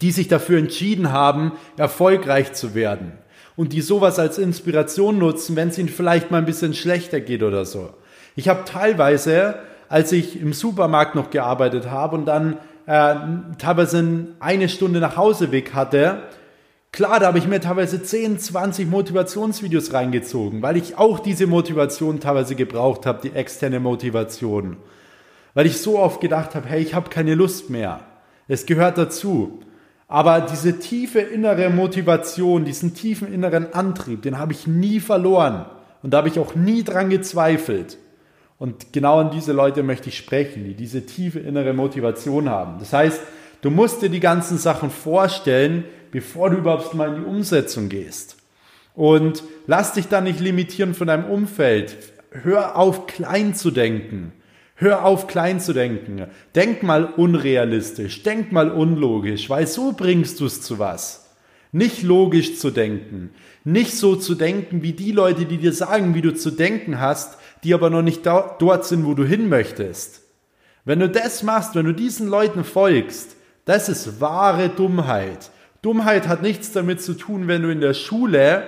die 0.00 0.12
sich 0.12 0.28
dafür 0.28 0.56
entschieden 0.56 1.10
haben, 1.10 1.50
erfolgreich 1.76 2.52
zu 2.52 2.76
werden. 2.76 3.10
Und 3.56 3.72
die 3.72 3.80
sowas 3.80 4.20
als 4.20 4.38
Inspiration 4.38 5.18
nutzen, 5.18 5.56
wenn 5.56 5.70
es 5.70 5.78
ihnen 5.78 5.88
vielleicht 5.88 6.30
mal 6.30 6.38
ein 6.38 6.44
bisschen 6.44 6.74
schlechter 6.74 7.18
geht 7.18 7.42
oder 7.42 7.64
so. 7.64 7.90
Ich 8.36 8.48
habe 8.48 8.64
teilweise, 8.66 9.56
als 9.88 10.12
ich 10.12 10.40
im 10.40 10.52
Supermarkt 10.52 11.16
noch 11.16 11.30
gearbeitet 11.30 11.90
habe 11.90 12.14
und 12.14 12.26
dann 12.26 12.58
äh, 12.86 13.16
teilweise 13.58 14.28
eine 14.38 14.68
Stunde 14.68 15.00
nach 15.00 15.16
Hause 15.16 15.50
weg 15.50 15.74
hatte, 15.74 16.22
Klar, 16.94 17.18
da 17.18 17.26
habe 17.26 17.38
ich 17.38 17.48
mir 17.48 17.60
teilweise 17.60 18.00
10, 18.00 18.38
20 18.38 18.88
Motivationsvideos 18.88 19.92
reingezogen, 19.92 20.62
weil 20.62 20.76
ich 20.76 20.96
auch 20.96 21.18
diese 21.18 21.48
Motivation 21.48 22.20
teilweise 22.20 22.54
gebraucht 22.54 23.04
habe, 23.04 23.18
die 23.20 23.34
externe 23.34 23.80
Motivation. 23.80 24.76
Weil 25.54 25.66
ich 25.66 25.78
so 25.78 25.98
oft 25.98 26.20
gedacht 26.20 26.54
habe, 26.54 26.68
hey, 26.68 26.80
ich 26.80 26.94
habe 26.94 27.10
keine 27.10 27.34
Lust 27.34 27.68
mehr. 27.68 27.98
Es 28.46 28.64
gehört 28.64 28.96
dazu. 28.96 29.58
Aber 30.06 30.40
diese 30.42 30.78
tiefe 30.78 31.18
innere 31.18 31.68
Motivation, 31.68 32.64
diesen 32.64 32.94
tiefen 32.94 33.34
inneren 33.34 33.72
Antrieb, 33.72 34.22
den 34.22 34.38
habe 34.38 34.52
ich 34.52 34.68
nie 34.68 35.00
verloren. 35.00 35.66
Und 36.04 36.12
da 36.12 36.18
habe 36.18 36.28
ich 36.28 36.38
auch 36.38 36.54
nie 36.54 36.84
dran 36.84 37.10
gezweifelt. 37.10 37.98
Und 38.56 38.92
genau 38.92 39.18
an 39.18 39.32
diese 39.32 39.52
Leute 39.52 39.82
möchte 39.82 40.10
ich 40.10 40.16
sprechen, 40.16 40.62
die 40.62 40.74
diese 40.74 41.04
tiefe 41.04 41.40
innere 41.40 41.72
Motivation 41.72 42.48
haben. 42.48 42.78
Das 42.78 42.92
heißt, 42.92 43.20
du 43.62 43.72
musst 43.72 44.00
dir 44.00 44.10
die 44.10 44.20
ganzen 44.20 44.58
Sachen 44.58 44.90
vorstellen, 44.90 45.86
bevor 46.14 46.50
du 46.50 46.58
überhaupt 46.58 46.94
mal 46.94 47.08
in 47.08 47.22
die 47.22 47.28
Umsetzung 47.28 47.88
gehst. 47.88 48.36
Und 48.94 49.42
lass 49.66 49.94
dich 49.94 50.06
da 50.06 50.20
nicht 50.20 50.38
limitieren 50.38 50.94
von 50.94 51.08
deinem 51.08 51.24
Umfeld. 51.24 51.96
Hör 52.30 52.76
auf, 52.76 53.08
klein 53.08 53.56
zu 53.56 53.72
denken. 53.72 54.32
Hör 54.76 55.04
auf, 55.04 55.26
klein 55.26 55.58
zu 55.58 55.72
denken. 55.72 56.28
Denk 56.54 56.84
mal 56.84 57.04
unrealistisch, 57.04 58.22
denk 58.22 58.52
mal 58.52 58.70
unlogisch, 58.70 59.50
weil 59.50 59.66
so 59.66 59.90
bringst 59.90 60.38
du 60.38 60.46
es 60.46 60.62
zu 60.62 60.78
was. 60.78 61.34
Nicht 61.72 62.04
logisch 62.04 62.60
zu 62.60 62.70
denken, 62.70 63.30
nicht 63.64 63.96
so 63.96 64.14
zu 64.14 64.36
denken 64.36 64.84
wie 64.84 64.92
die 64.92 65.10
Leute, 65.10 65.46
die 65.46 65.58
dir 65.58 65.72
sagen, 65.72 66.14
wie 66.14 66.22
du 66.22 66.32
zu 66.32 66.52
denken 66.52 67.00
hast, 67.00 67.38
die 67.64 67.74
aber 67.74 67.90
noch 67.90 68.02
nicht 68.02 68.24
dort 68.24 68.84
sind, 68.84 69.04
wo 69.04 69.14
du 69.14 69.24
hin 69.24 69.48
möchtest. 69.48 70.20
Wenn 70.84 71.00
du 71.00 71.08
das 71.08 71.42
machst, 71.42 71.74
wenn 71.74 71.86
du 71.86 71.92
diesen 71.92 72.28
Leuten 72.28 72.62
folgst, 72.62 73.34
das 73.64 73.88
ist 73.88 74.20
wahre 74.20 74.68
Dummheit. 74.68 75.50
Dummheit 75.84 76.28
hat 76.28 76.40
nichts 76.40 76.72
damit 76.72 77.02
zu 77.02 77.12
tun, 77.12 77.46
wenn 77.46 77.60
du 77.60 77.68
in 77.68 77.82
der 77.82 77.92
Schule 77.92 78.62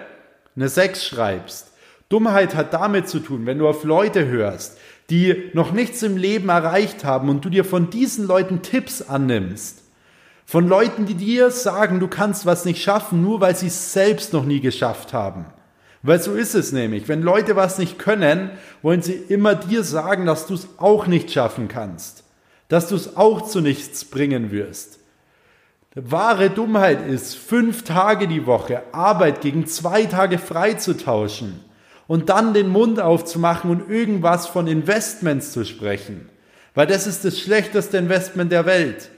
eine 0.54 0.68
6 0.68 1.02
schreibst. 1.02 1.72
Dummheit 2.10 2.54
hat 2.54 2.74
damit 2.74 3.08
zu 3.08 3.20
tun, 3.20 3.46
wenn 3.46 3.58
du 3.58 3.66
auf 3.66 3.84
Leute 3.84 4.26
hörst, 4.26 4.76
die 5.08 5.50
noch 5.54 5.72
nichts 5.72 6.02
im 6.02 6.18
Leben 6.18 6.50
erreicht 6.50 7.04
haben 7.04 7.30
und 7.30 7.42
du 7.42 7.48
dir 7.48 7.64
von 7.64 7.88
diesen 7.88 8.26
Leuten 8.26 8.60
Tipps 8.60 9.00
annimmst. 9.00 9.82
Von 10.44 10.68
Leuten, 10.68 11.06
die 11.06 11.14
dir 11.14 11.50
sagen, 11.50 12.00
du 12.00 12.06
kannst 12.06 12.44
was 12.44 12.66
nicht 12.66 12.82
schaffen, 12.82 13.22
nur 13.22 13.40
weil 13.40 13.56
sie 13.56 13.68
es 13.68 13.94
selbst 13.94 14.34
noch 14.34 14.44
nie 14.44 14.60
geschafft 14.60 15.14
haben. 15.14 15.46
Weil 16.02 16.20
so 16.20 16.34
ist 16.34 16.54
es 16.54 16.70
nämlich. 16.70 17.08
Wenn 17.08 17.22
Leute 17.22 17.56
was 17.56 17.78
nicht 17.78 17.98
können, 17.98 18.50
wollen 18.82 19.00
sie 19.00 19.14
immer 19.14 19.54
dir 19.54 19.84
sagen, 19.84 20.26
dass 20.26 20.46
du 20.46 20.52
es 20.52 20.68
auch 20.76 21.06
nicht 21.06 21.32
schaffen 21.32 21.68
kannst. 21.68 22.24
Dass 22.68 22.88
du 22.88 22.94
es 22.94 23.16
auch 23.16 23.40
zu 23.48 23.62
nichts 23.62 24.04
bringen 24.04 24.50
wirst. 24.50 24.95
Wahre 25.98 26.50
Dummheit 26.50 27.08
ist, 27.08 27.36
fünf 27.36 27.82
Tage 27.82 28.28
die 28.28 28.44
Woche 28.44 28.82
Arbeit 28.92 29.40
gegen 29.40 29.66
zwei 29.66 30.04
Tage 30.04 30.36
frei 30.36 30.74
zu 30.74 30.94
tauschen 30.94 31.64
und 32.06 32.28
dann 32.28 32.52
den 32.52 32.68
Mund 32.68 33.00
aufzumachen 33.00 33.70
und 33.70 33.88
irgendwas 33.88 34.46
von 34.46 34.66
Investments 34.66 35.52
zu 35.52 35.64
sprechen. 35.64 36.28
Weil 36.74 36.86
das 36.86 37.06
ist 37.06 37.24
das 37.24 37.40
schlechteste 37.40 37.96
Investment 37.96 38.52
der 38.52 38.66
Welt. 38.66 39.10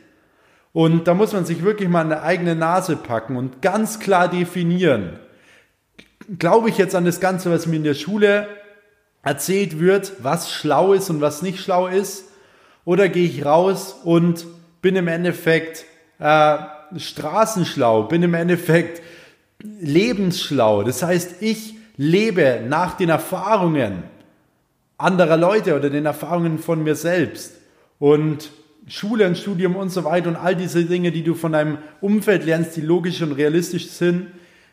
Und 0.73 1.09
da 1.09 1.15
muss 1.15 1.33
man 1.33 1.45
sich 1.45 1.65
wirklich 1.65 1.89
mal 1.89 2.03
an 2.03 2.11
der 2.11 2.23
eigene 2.23 2.55
Nase 2.55 2.95
packen 2.95 3.37
und 3.37 3.61
ganz 3.61 3.99
klar 3.99 4.29
definieren. 4.29 5.19
Glaube 6.39 6.69
ich 6.69 6.79
jetzt 6.79 6.95
an 6.95 7.05
das 7.05 7.19
Ganze, 7.19 7.51
was 7.51 7.67
mir 7.67 7.77
in 7.77 7.83
der 7.85 7.95
Schule 7.95 8.47
erzählt 9.25 9.81
wird, 9.81 10.13
was 10.21 10.53
schlau 10.53 10.93
ist 10.93 11.11
und 11.11 11.21
was 11.21 11.43
nicht 11.43 11.59
schlau 11.59 11.89
ist? 11.89 12.27
Oder 12.85 13.09
gehe 13.09 13.27
ich 13.27 13.45
raus 13.45 13.97
und 14.05 14.47
bin 14.81 14.95
im 14.95 15.09
Endeffekt 15.09 15.88
äh, 16.19 16.59
straßenschlau, 16.97 18.05
bin 18.05 18.23
im 18.23 18.35
Endeffekt 18.35 19.03
lebensschlau. 19.81 20.83
Das 20.83 21.03
heißt, 21.03 21.43
ich 21.43 21.75
lebe 21.97 22.63
nach 22.67 22.97
den 22.97 23.09
Erfahrungen. 23.09 24.05
anderer 24.97 25.37
Leute 25.37 25.77
oder 25.77 25.91
den 25.91 26.07
Erfahrungen 26.07 26.59
von 26.59 26.83
mir 26.83 26.97
selbst. 26.97 27.55
Und 28.01 28.51
Schule 28.89 29.27
und 29.27 29.39
Studium 29.39 29.77
und 29.77 29.91
so 29.91 30.05
weiter 30.05 30.29
und 30.29 30.37
all 30.37 30.57
diese 30.57 30.85
Dinge, 30.85 31.13
die 31.13 31.23
du 31.23 31.35
von 31.35 31.53
deinem 31.53 31.79
Umfeld 32.01 32.45
lernst, 32.45 32.77
die 32.77 32.81
logisch 32.81 33.23
und 33.23 33.33
realistisch 33.33 33.89
sind, 33.89 34.29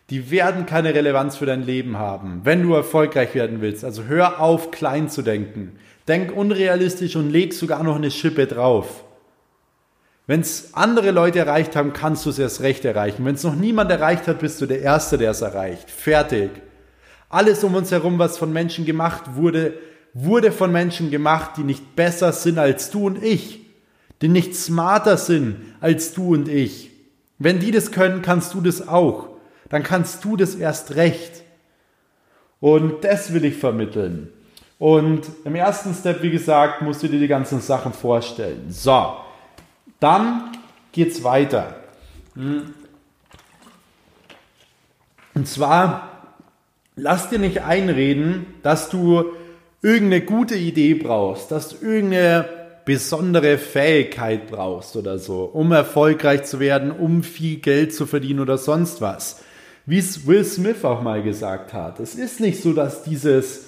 die 0.09 0.31
werden 0.31 0.65
keine 0.65 0.93
Relevanz 0.93 1.35
für 1.35 1.45
dein 1.45 1.63
Leben 1.63 1.97
haben, 1.97 2.41
wenn 2.43 2.63
du 2.63 2.73
erfolgreich 2.73 3.35
werden 3.35 3.61
willst. 3.61 3.83
Also 3.83 4.03
hör 4.03 4.39
auf, 4.39 4.71
klein 4.71 5.09
zu 5.09 5.21
denken. 5.21 5.73
Denk 6.07 6.35
unrealistisch 6.35 7.15
und 7.15 7.31
leg 7.31 7.53
sogar 7.53 7.83
noch 7.83 7.95
eine 7.95 8.11
Schippe 8.11 8.45
drauf. 8.47 9.03
Wenn 10.27 10.41
es 10.41 10.73
andere 10.73 11.11
Leute 11.11 11.39
erreicht 11.39 11.75
haben, 11.75 11.93
kannst 11.93 12.25
du 12.25 12.31
es 12.31 12.39
erst 12.39 12.61
recht 12.61 12.83
erreichen. 12.83 13.25
Wenn 13.25 13.35
es 13.35 13.43
noch 13.43 13.55
niemand 13.55 13.91
erreicht 13.91 14.27
hat, 14.27 14.39
bist 14.39 14.59
du 14.59 14.65
der 14.65 14.81
Erste, 14.81 15.17
der 15.17 15.31
es 15.31 15.41
erreicht. 15.41 15.89
Fertig. 15.91 16.49
Alles 17.29 17.63
um 17.63 17.75
uns 17.75 17.91
herum, 17.91 18.17
was 18.17 18.37
von 18.37 18.51
Menschen 18.51 18.85
gemacht 18.85 19.35
wurde, 19.35 19.73
wurde 20.13 20.51
von 20.51 20.71
Menschen 20.71 21.11
gemacht, 21.11 21.51
die 21.57 21.63
nicht 21.63 21.95
besser 21.95 22.31
sind 22.31 22.57
als 22.57 22.89
du 22.89 23.05
und 23.05 23.21
ich, 23.23 23.59
die 24.21 24.29
nicht 24.29 24.55
smarter 24.55 25.17
sind 25.17 25.57
als 25.81 26.13
du 26.13 26.33
und 26.33 26.47
ich. 26.47 26.89
Wenn 27.37 27.59
die 27.59 27.71
das 27.71 27.91
können, 27.91 28.21
kannst 28.21 28.53
du 28.53 28.61
das 28.61 28.87
auch. 28.87 29.27
Dann 29.69 29.83
kannst 29.83 30.23
du 30.23 30.37
das 30.37 30.55
erst 30.55 30.95
recht. 30.95 31.43
Und 32.61 33.03
das 33.03 33.33
will 33.33 33.45
ich 33.45 33.57
vermitteln. 33.57 34.31
Und 34.79 35.23
im 35.43 35.55
ersten 35.55 35.93
Step, 35.93 36.21
wie 36.21 36.31
gesagt, 36.31 36.81
musst 36.81 37.03
du 37.03 37.07
dir 37.07 37.19
die 37.19 37.27
ganzen 37.27 37.59
Sachen 37.59 37.93
vorstellen. 37.93 38.65
So, 38.69 39.15
dann 39.99 40.51
geht's 40.91 41.23
weiter. 41.23 41.75
Und 45.33 45.47
zwar, 45.47 46.37
lass 46.95 47.29
dir 47.29 47.39
nicht 47.39 47.63
einreden, 47.63 48.45
dass 48.63 48.89
du 48.89 49.25
irgendeine 49.81 50.25
gute 50.25 50.55
Idee 50.55 50.95
brauchst, 50.95 51.51
dass 51.51 51.69
du 51.69 51.85
irgendeine 51.85 52.49
besondere 52.85 53.57
Fähigkeit 53.57 54.47
brauchst 54.47 54.95
oder 54.95 55.17
so, 55.17 55.43
um 55.43 55.71
erfolgreich 55.71 56.43
zu 56.43 56.59
werden, 56.59 56.91
um 56.91 57.23
viel 57.23 57.57
Geld 57.57 57.93
zu 57.93 58.05
verdienen 58.05 58.39
oder 58.39 58.57
sonst 58.57 59.01
was. 59.01 59.43
Wie 59.87 59.97
es 59.97 60.25
Will 60.25 60.43
Smith 60.43 60.83
auch 60.83 61.01
mal 61.01 61.21
gesagt 61.21 61.73
hat. 61.73 61.99
Es 61.99 62.15
ist 62.15 62.39
nicht 62.39 62.61
so, 62.61 62.73
dass 62.73 63.03
dieses, 63.03 63.67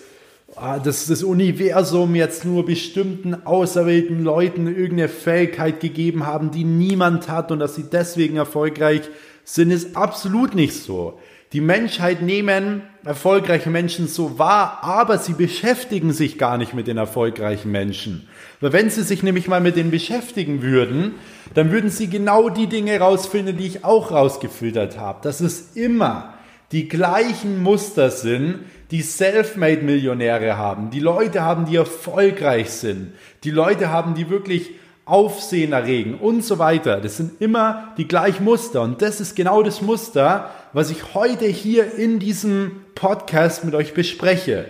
dass 0.55 1.07
das 1.07 1.23
Universum 1.23 2.15
jetzt 2.15 2.45
nur 2.45 2.65
bestimmten 2.65 3.45
auserwählten 3.45 4.23
Leuten 4.23 4.67
irgendeine 4.67 5.09
Fähigkeit 5.09 5.79
gegeben 5.79 6.25
haben, 6.25 6.51
die 6.51 6.63
niemand 6.63 7.29
hat 7.29 7.51
und 7.51 7.59
dass 7.59 7.75
sie 7.75 7.89
deswegen 7.91 8.37
erfolgreich 8.37 9.01
sind, 9.43 9.71
ist 9.71 9.95
absolut 9.95 10.55
nicht 10.55 10.73
so. 10.73 11.19
Die 11.53 11.61
Menschheit 11.61 12.21
nehmen 12.21 12.81
erfolgreiche 13.05 13.69
Menschen 13.69 14.07
so 14.07 14.37
wahr, 14.37 14.79
aber 14.81 15.17
sie 15.17 15.31
beschäftigen 15.31 16.11
sich 16.11 16.37
gar 16.37 16.57
nicht 16.57 16.73
mit 16.73 16.87
den 16.87 16.97
erfolgreichen 16.97 17.71
Menschen. 17.71 18.27
Weil 18.59 18.73
wenn 18.73 18.89
sie 18.89 19.03
sich 19.03 19.23
nämlich 19.23 19.47
mal 19.47 19.61
mit 19.61 19.77
denen 19.77 19.91
beschäftigen 19.91 20.61
würden, 20.61 21.15
dann 21.53 21.71
würden 21.71 21.89
sie 21.89 22.09
genau 22.09 22.49
die 22.49 22.67
Dinge 22.67 22.99
rausfinden, 22.99 23.55
die 23.55 23.67
ich 23.67 23.85
auch 23.85 24.11
rausgefiltert 24.11 24.97
habe. 24.97 25.19
Dass 25.23 25.39
es 25.39 25.77
immer 25.77 26.33
die 26.73 26.89
gleichen 26.89 27.63
Muster 27.63 28.11
sind, 28.11 28.65
die 28.91 29.01
Selfmade-Millionäre 29.01 30.57
haben, 30.57 30.89
die 30.89 30.99
Leute 30.99 31.41
haben, 31.41 31.65
die 31.65 31.75
erfolgreich 31.75 32.69
sind, 32.69 33.13
die 33.43 33.51
Leute 33.51 33.91
haben, 33.91 34.15
die 34.15 34.29
wirklich 34.29 34.71
Aufsehen 35.07 35.71
erregen 35.71 36.15
und 36.15 36.43
so 36.43 36.59
weiter. 36.59 36.99
Das 36.99 37.15
sind 37.15 37.41
immer 37.41 37.93
die 37.97 38.09
gleichen 38.09 38.43
Muster. 38.43 38.81
Und 38.81 39.01
das 39.01 39.21
ist 39.21 39.37
genau 39.37 39.63
das 39.63 39.81
Muster, 39.81 40.51
was 40.73 40.91
ich 40.91 41.13
heute 41.13 41.45
hier 41.45 41.95
in 41.95 42.19
diesem 42.19 42.83
Podcast 42.93 43.63
mit 43.63 43.73
euch 43.73 43.93
bespreche. 43.93 44.65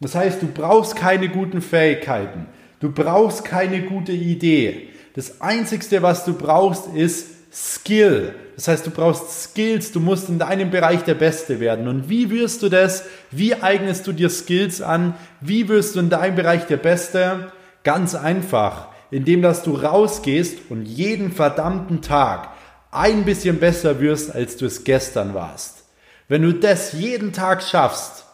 Das 0.00 0.16
heißt, 0.16 0.42
du 0.42 0.48
brauchst 0.48 0.96
keine 0.96 1.28
guten 1.28 1.60
Fähigkeiten. 1.60 2.46
Du 2.80 2.90
brauchst 2.90 3.44
keine 3.44 3.82
gute 3.82 4.12
Idee. 4.12 4.88
Das 5.14 5.40
Einzige, 5.40 6.02
was 6.02 6.24
du 6.24 6.34
brauchst, 6.34 6.88
ist 6.94 7.37
Skill. 7.58 8.34
Das 8.56 8.68
heißt, 8.68 8.86
du 8.86 8.90
brauchst 8.90 9.42
Skills, 9.42 9.92
du 9.92 10.00
musst 10.00 10.28
in 10.28 10.38
deinem 10.38 10.70
Bereich 10.70 11.02
der 11.04 11.14
Beste 11.14 11.60
werden. 11.60 11.88
Und 11.88 12.08
wie 12.08 12.30
wirst 12.30 12.62
du 12.62 12.68
das? 12.68 13.04
Wie 13.30 13.54
eignest 13.54 14.06
du 14.06 14.12
dir 14.12 14.30
Skills 14.30 14.82
an? 14.82 15.14
Wie 15.40 15.68
wirst 15.68 15.96
du 15.96 16.00
in 16.00 16.10
deinem 16.10 16.36
Bereich 16.36 16.66
der 16.66 16.76
Beste? 16.76 17.52
Ganz 17.82 18.14
einfach 18.14 18.88
indem 19.10 19.42
dass 19.42 19.62
du 19.62 19.74
rausgehst 19.74 20.70
und 20.70 20.84
jeden 20.84 21.32
verdammten 21.32 22.02
Tag 22.02 22.50
ein 22.90 23.24
bisschen 23.24 23.58
besser 23.58 24.00
wirst, 24.00 24.34
als 24.34 24.56
du 24.56 24.66
es 24.66 24.84
gestern 24.84 25.34
warst. 25.34 25.84
Wenn 26.28 26.42
du 26.42 26.52
das 26.52 26.92
jeden 26.92 27.32
Tag 27.32 27.62
schaffst, 27.62 28.26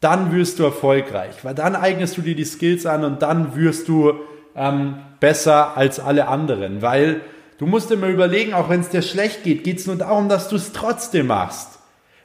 dann 0.00 0.32
wirst 0.32 0.58
du 0.58 0.64
erfolgreich, 0.64 1.34
weil 1.42 1.54
dann 1.54 1.74
eignest 1.74 2.16
du 2.16 2.22
dir 2.22 2.34
die 2.34 2.44
Skills 2.44 2.86
an 2.86 3.04
und 3.04 3.22
dann 3.22 3.56
wirst 3.56 3.88
du 3.88 4.14
ähm, 4.54 4.96
besser 5.20 5.76
als 5.76 6.00
alle 6.00 6.28
anderen, 6.28 6.82
weil 6.82 7.22
du 7.58 7.66
musst 7.66 7.90
immer 7.90 8.08
überlegen, 8.08 8.54
auch 8.54 8.68
wenn 8.68 8.80
es 8.80 8.88
dir 8.88 9.02
schlecht 9.02 9.42
geht, 9.42 9.64
geht 9.64 9.78
es 9.78 9.86
nur 9.86 9.96
darum, 9.96 10.28
dass 10.28 10.48
du 10.48 10.56
es 10.56 10.72
trotzdem 10.72 11.28
machst. 11.28 11.78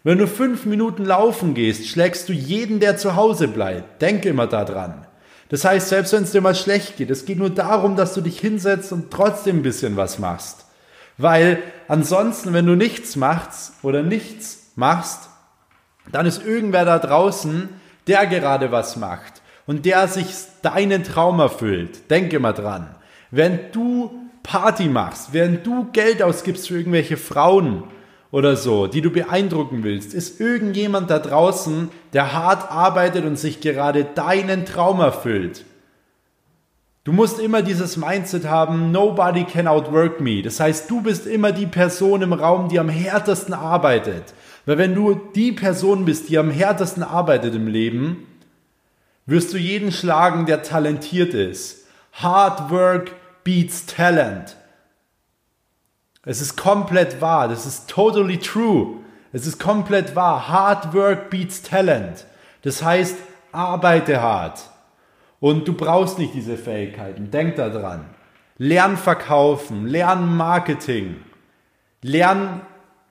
Wenn 0.03 0.17
du 0.17 0.27
fünf 0.27 0.65
Minuten 0.65 1.05
laufen 1.05 1.53
gehst, 1.53 1.87
schlägst 1.87 2.27
du 2.27 2.33
jeden, 2.33 2.79
der 2.79 2.97
zu 2.97 3.15
Hause 3.15 3.47
bleibt. 3.47 4.01
Denk 4.01 4.25
immer 4.25 4.47
daran. 4.47 5.05
Das 5.49 5.65
heißt, 5.65 5.89
selbst 5.89 6.13
wenn 6.13 6.23
es 6.23 6.31
dir 6.31 6.41
mal 6.41 6.55
schlecht 6.55 6.97
geht, 6.97 7.11
es 7.11 7.25
geht 7.25 7.37
nur 7.37 7.49
darum, 7.49 7.95
dass 7.95 8.13
du 8.13 8.21
dich 8.21 8.39
hinsetzt 8.39 8.91
und 8.91 9.11
trotzdem 9.11 9.57
ein 9.57 9.63
bisschen 9.63 9.97
was 9.97 10.17
machst. 10.17 10.65
Weil 11.17 11.61
ansonsten, 11.87 12.53
wenn 12.53 12.65
du 12.65 12.75
nichts 12.75 13.15
machst 13.15 13.73
oder 13.83 14.01
nichts 14.01 14.71
machst, 14.75 15.29
dann 16.11 16.25
ist 16.25 16.43
irgendwer 16.43 16.85
da 16.85 16.97
draußen, 16.97 17.69
der 18.07 18.25
gerade 18.25 18.71
was 18.71 18.95
macht 18.95 19.41
und 19.67 19.85
der 19.85 20.07
sich 20.07 20.27
deinen 20.61 21.03
Traum 21.03 21.39
erfüllt. 21.39 22.09
Denke 22.09 22.39
mal 22.39 22.53
dran. 22.53 22.95
Wenn 23.29 23.59
du 23.71 24.11
Party 24.43 24.87
machst, 24.87 25.33
während 25.33 25.65
du 25.65 25.87
Geld 25.91 26.21
ausgibst 26.21 26.67
für 26.67 26.77
irgendwelche 26.77 27.17
Frauen 27.17 27.83
oder 28.31 28.55
so, 28.55 28.87
die 28.87 29.01
du 29.01 29.09
beeindrucken 29.09 29.83
willst, 29.83 30.13
ist 30.13 30.39
irgendjemand 30.39 31.09
da 31.09 31.19
draußen, 31.19 31.89
der 32.13 32.33
hart 32.33 32.71
arbeitet 32.71 33.25
und 33.25 33.37
sich 33.37 33.61
gerade 33.61 34.05
deinen 34.05 34.65
Traum 34.65 34.99
erfüllt. 34.99 35.65
Du 37.03 37.11
musst 37.11 37.39
immer 37.39 37.63
dieses 37.63 37.97
Mindset 37.97 38.45
haben, 38.45 38.91
nobody 38.91 39.43
can 39.43 39.67
outwork 39.67 40.21
me. 40.21 40.43
Das 40.43 40.59
heißt, 40.59 40.89
du 40.89 41.01
bist 41.01 41.25
immer 41.25 41.51
die 41.51 41.65
Person 41.65 42.21
im 42.21 42.31
Raum, 42.31 42.69
die 42.69 42.79
am 42.79 42.89
härtesten 42.89 43.55
arbeitet. 43.55 44.35
Weil 44.67 44.77
wenn 44.77 44.93
du 44.93 45.15
die 45.15 45.51
Person 45.51 46.05
bist, 46.05 46.29
die 46.29 46.37
am 46.37 46.51
härtesten 46.51 47.01
arbeitet 47.01 47.55
im 47.55 47.67
Leben, 47.67 48.27
wirst 49.25 49.51
du 49.51 49.57
jeden 49.57 49.91
schlagen, 49.91 50.45
der 50.45 50.61
talentiert 50.61 51.33
ist. 51.33 51.87
Hard 52.13 52.69
work 52.69 53.13
beats 53.43 53.85
talent. 53.85 54.55
Es 56.23 56.41
ist 56.41 56.55
komplett 56.55 57.21
wahr. 57.21 57.47
Das 57.47 57.65
ist 57.65 57.89
totally 57.89 58.37
true. 58.37 58.97
Es 59.33 59.47
ist 59.47 59.59
komplett 59.59 60.15
wahr. 60.15 60.47
Hard 60.47 60.93
work 60.93 61.29
beats 61.29 61.61
talent. 61.61 62.25
Das 62.61 62.83
heißt, 62.83 63.17
arbeite 63.51 64.21
hart. 64.21 64.61
Und 65.39 65.67
du 65.67 65.73
brauchst 65.73 66.19
nicht 66.19 66.33
diese 66.35 66.57
Fähigkeiten. 66.57 67.31
Denk 67.31 67.55
daran. 67.55 68.05
Lern 68.57 68.95
verkaufen, 68.95 69.87
lern 69.87 70.37
Marketing, 70.37 71.15
lern 72.03 72.61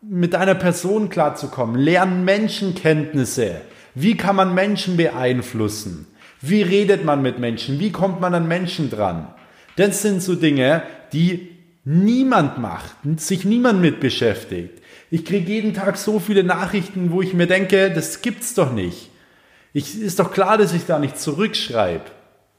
mit 0.01 0.37
einer 0.37 0.55
Person 0.55 1.09
klarzukommen, 1.09 1.75
lern 1.75 2.25
Menschenkenntnisse. 2.25 3.61
Wie 3.97 4.17
kann 4.17 4.37
man 4.37 4.55
Menschen 4.55 4.97
beeinflussen? 4.97 6.07
Wie 6.41 6.63
redet 6.63 7.05
man 7.05 7.21
mit 7.21 7.41
Menschen? 7.41 7.81
Wie 7.81 7.91
kommt 7.91 8.21
man 8.21 8.35
an 8.35 8.47
Menschen 8.47 8.91
dran? 8.91 9.35
Das 9.81 10.03
sind 10.03 10.23
so 10.23 10.35
Dinge, 10.35 10.83
die 11.15 11.57
niemand 11.85 12.59
macht, 12.59 12.95
sich 13.17 13.47
niemand 13.47 13.81
mit 13.81 13.99
beschäftigt. 13.99 14.75
Ich 15.11 15.25
kriege 15.25 15.51
jeden 15.51 15.73
Tag 15.73 15.97
so 15.97 16.21
viele 16.21 16.45
Nachrichten, 16.45 17.13
wo 17.13 17.23
ich 17.23 17.33
mir 17.33 17.47
denke, 17.47 17.91
das 17.91 18.21
gibt's 18.21 18.53
doch 18.53 18.75
nicht. 18.75 19.09
Ich, 19.73 19.99
ist 19.99 20.19
doch 20.19 20.33
klar, 20.33 20.59
dass 20.59 20.75
ich 20.75 20.85
da 20.85 20.99
nicht 20.99 21.19
zurückschreibe 21.19 22.05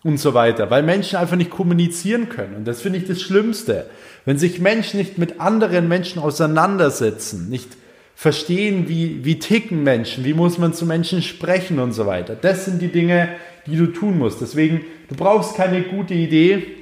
und 0.04 0.18
so 0.18 0.34
weiter, 0.34 0.72
weil 0.72 0.82
Menschen 0.82 1.18
einfach 1.18 1.36
nicht 1.36 1.52
kommunizieren 1.52 2.28
können. 2.28 2.56
Und 2.56 2.66
das 2.66 2.82
finde 2.82 2.98
ich 2.98 3.06
das 3.06 3.22
Schlimmste. 3.22 3.88
Wenn 4.26 4.40
sich 4.40 4.60
Menschen 4.60 4.98
nicht 4.98 5.20
mit 5.20 5.40
anderen 5.40 5.88
Menschen 5.88 6.20
auseinandersetzen, 6.20 7.50
nicht 7.50 7.78
verstehen, 8.16 8.90
wie, 8.90 9.24
wie 9.24 9.38
ticken 9.38 9.84
Menschen, 9.84 10.26
wie 10.26 10.34
muss 10.34 10.58
man 10.58 10.74
zu 10.74 10.88
Menschen 10.88 11.22
sprechen 11.22 11.78
und 11.78 11.92
so 11.92 12.08
weiter. 12.08 12.34
Das 12.34 12.66
sind 12.66 12.82
die 12.82 12.92
Dinge, 12.92 13.30
die 13.68 13.78
du 13.78 13.86
tun 13.86 14.18
musst. 14.18 14.42
Deswegen, 14.42 14.82
du 15.08 15.16
brauchst 15.16 15.56
keine 15.56 15.84
gute 15.84 16.16
Idee, 16.16 16.81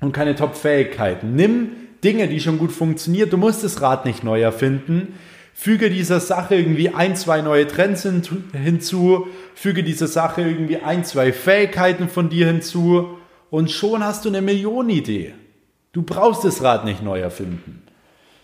und 0.00 0.12
keine 0.12 0.34
Top-Fähigkeiten. 0.34 1.34
Nimm 1.34 1.70
Dinge, 2.04 2.28
die 2.28 2.40
schon 2.40 2.58
gut 2.58 2.72
funktionieren. 2.72 3.30
Du 3.30 3.36
musst 3.36 3.64
das 3.64 3.82
Rad 3.82 4.04
nicht 4.04 4.22
neu 4.22 4.40
erfinden. 4.40 5.14
Füge 5.54 5.90
dieser 5.90 6.20
Sache 6.20 6.54
irgendwie 6.54 6.90
ein, 6.90 7.16
zwei 7.16 7.40
neue 7.40 7.66
Trends 7.66 8.04
hinzu. 8.04 9.26
Füge 9.54 9.82
dieser 9.82 10.06
Sache 10.06 10.42
irgendwie 10.42 10.76
ein, 10.76 11.04
zwei 11.04 11.32
Fähigkeiten 11.32 12.08
von 12.08 12.28
dir 12.28 12.46
hinzu. 12.46 13.18
Und 13.50 13.70
schon 13.70 14.04
hast 14.04 14.24
du 14.24 14.28
eine 14.28 14.42
Millionenidee. 14.42 15.34
Du 15.92 16.02
brauchst 16.02 16.44
das 16.44 16.62
Rad 16.62 16.84
nicht 16.84 17.02
neu 17.02 17.18
erfinden. 17.18 17.82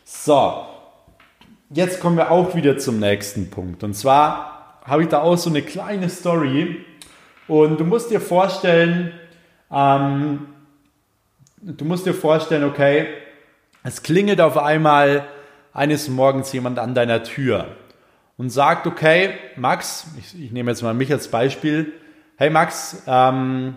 So, 0.05 0.65
jetzt 1.71 2.01
kommen 2.01 2.17
wir 2.17 2.33
auch 2.33 2.57
wieder 2.57 2.79
zum 2.79 2.99
nächsten 2.99 3.49
Punkt. 3.51 3.85
Und 3.85 3.95
zwar 3.95 4.81
habe 4.85 5.05
ich 5.05 5.09
da 5.09 5.21
auch 5.23 5.37
so 5.37 5.51
eine 5.51 5.63
kleine 5.63 6.09
Story 6.09 6.85
Und 7.47 7.79
du 7.79 7.85
musst 7.85 8.11
dir 8.11 8.21
vorstellen, 8.21 9.13
ähm, 9.71 10.47
du 11.65 11.85
musst 11.85 12.07
dir 12.07 12.15
vorstellen, 12.15 12.65
okay, 12.65 13.07
es 13.83 14.03
klingelt 14.03 14.41
auf 14.41 14.59
einmal 14.59 15.27
eines 15.73 16.09
Morgens 16.09 16.53
jemand 16.53 16.79
an 16.79 16.95
deiner 16.95 17.23
Tür 17.23 17.77
und 18.37 18.51
sagt, 18.51 18.87
okay, 18.87 19.35
Max, 19.57 20.07
ich, 20.19 20.41
ich 20.41 20.53
nehme 20.53 20.71
jetzt 20.71 20.83
mal 20.83 20.95
mich 20.95 21.13
als 21.13 21.29
Beispiel, 21.29 21.93
hey 22.37 22.51
Max, 22.51 23.03
ähm, 23.07 23.77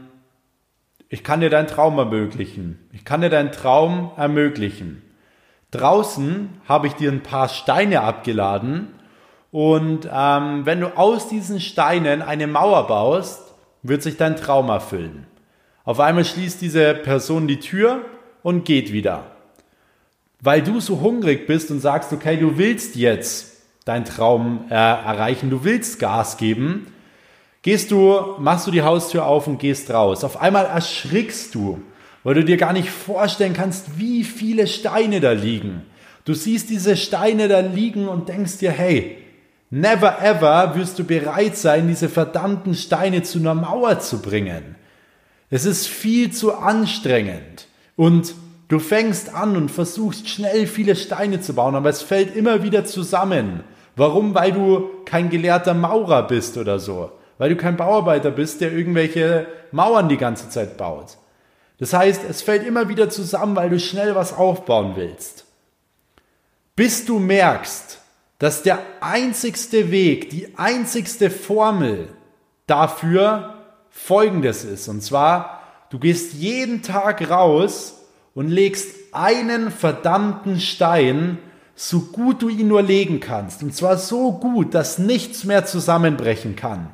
ich 1.10 1.24
kann 1.24 1.40
dir 1.40 1.50
deinen 1.50 1.68
Traum 1.68 1.98
ermöglichen. 1.98 2.90
Ich 2.92 3.06
kann 3.06 3.22
dir 3.22 3.30
deinen 3.30 3.52
Traum 3.52 4.12
ermöglichen. 4.18 5.04
Draußen 5.72 6.50
habe 6.68 6.88
ich 6.88 6.94
dir 6.94 7.12
ein 7.12 7.24
paar 7.24 7.48
Steine 7.48 8.02
abgeladen 8.02 8.94
und 9.52 10.10
ähm, 10.12 10.66
wenn 10.66 10.82
du 10.82 10.98
aus 10.98 11.30
diesen 11.30 11.60
Steinen 11.60 12.22
eine 12.22 12.48
Mauer 12.48 12.88
baust, 12.88 13.54
wird 13.84 14.04
sich 14.04 14.18
dein 14.18 14.36
Traum 14.36 14.70
erfüllen. 14.70 15.28
Auf 15.88 16.02
einmal 16.02 16.26
schließt 16.26 16.62
diese 16.62 16.94
Person 16.96 17.48
die 17.48 17.62
Tür 17.62 18.02
und 18.44 18.66
geht 18.66 18.92
wieder. 18.92 19.32
Weil 20.42 20.62
du 20.62 20.82
so 20.82 21.00
hungrig 21.00 21.48
bist 21.48 21.72
und 21.72 21.80
sagst, 21.80 22.12
okay, 22.12 22.36
du 22.36 22.58
willst 22.58 22.98
jetzt 22.98 23.54
deinen 23.86 24.04
Traum 24.04 24.66
äh, 24.70 24.74
erreichen, 24.74 25.50
du 25.50 25.64
willst 25.64 25.98
Gas 25.98 26.36
geben, 26.36 26.88
gehst 27.62 27.92
du, 27.92 28.20
machst 28.38 28.68
du 28.68 28.72
die 28.72 28.82
Haustür 28.82 29.26
auf 29.26 29.48
und 29.48 29.60
gehst 29.60 29.90
raus. 29.90 30.26
Auf 30.26 30.42
einmal 30.42 30.66
erschrickst 30.66 31.56
du, 31.56 31.82
weil 32.26 32.34
du 32.34 32.44
dir 32.44 32.58
gar 32.58 32.74
nicht 32.74 32.90
vorstellen 32.90 33.54
kannst, 33.54 33.98
wie 33.98 34.26
viele 34.26 34.68
Steine 34.68 35.22
da 35.22 35.32
liegen. 35.32 35.84
Du 36.26 36.34
siehst 36.34 36.70
diese 36.70 36.98
Steine 36.98 37.48
da 37.48 37.62
liegen 37.62 38.10
und 38.10 38.28
denkst 38.28 38.58
dir, 38.58 38.72
hey, 38.72 39.20
never 39.70 40.22
ever 40.22 40.76
wirst 40.76 41.00
du 41.00 41.06
bereit 41.06 41.56
sein, 41.56 41.88
diese 41.88 42.10
verdammten 42.10 42.76
Steine 42.76 43.24
zu 43.24 43.40
einer 43.40 43.56
Mauer 43.56 44.02
zu 44.02 44.22
bringen. 44.22 44.76
Es 45.50 45.66
ist 45.66 45.88
viel 45.88 46.32
zu 46.32 46.56
anstrengend 46.56 47.68
und 47.96 48.36
du 48.68 48.80
fängst 48.80 49.34
an 49.34 49.56
und 49.56 49.70
versuchst 49.70 50.28
schnell 50.28 50.68
viele 50.68 50.96
Steine 50.96 51.40
zu 51.40 51.54
bauen, 51.54 51.76
aber 51.76 51.90
es 51.90 52.02
fällt 52.02 52.36
immer 52.36 52.64
wieder 52.64 52.84
zusammen. 52.84 53.64
Warum? 53.96 54.36
Weil 54.36 54.52
du 54.52 54.90
kein 55.06 55.30
gelehrter 55.30 55.74
Maurer 55.74 56.28
bist 56.28 56.58
oder 56.58 56.80
so. 56.80 57.12
Weil 57.38 57.50
du 57.50 57.56
kein 57.56 57.78
Bauarbeiter 57.78 58.32
bist, 58.32 58.62
der 58.62 58.74
irgendwelche 58.74 59.48
Mauern 59.72 60.10
die 60.10 60.18
ganze 60.18 60.50
Zeit 60.50 60.78
baut. 60.78 61.18
Das 61.80 61.94
heißt, 61.94 62.22
es 62.28 62.42
fällt 62.42 62.66
immer 62.66 62.90
wieder 62.90 63.10
zusammen, 63.10 63.56
weil 63.56 63.70
du 63.70 63.80
schnell 63.80 64.16
was 64.16 64.34
aufbauen 64.34 64.94
willst. 64.96 65.46
Bis 66.76 67.06
du 67.06 67.20
merkst, 67.20 68.00
dass 68.40 68.64
der 68.64 68.80
einzigste 69.02 69.92
Weg, 69.92 70.30
die 70.30 70.58
einzigste 70.58 71.30
Formel 71.30 72.10
dafür 72.68 73.57
folgendes 73.98 74.64
ist. 74.64 74.88
Und 74.88 75.02
zwar, 75.02 75.62
du 75.90 76.00
gehst 76.00 76.34
jeden 76.34 76.84
Tag 76.84 77.30
raus 77.30 77.96
und 78.36 78.50
legst 78.50 78.96
einen 79.12 79.72
verdammten 79.72 80.60
Stein, 80.60 81.40
so 81.76 82.00
gut 82.00 82.42
du 82.42 82.50
ihn 82.50 82.68
nur 82.68 82.84
legen 82.84 83.20
kannst. 83.20 83.64
Und 83.64 83.76
zwar 83.76 83.98
so 83.98 84.34
gut, 84.34 84.74
dass 84.74 85.00
nichts 85.00 85.44
mehr 85.44 85.66
zusammenbrechen 85.66 86.56
kann. 86.56 86.90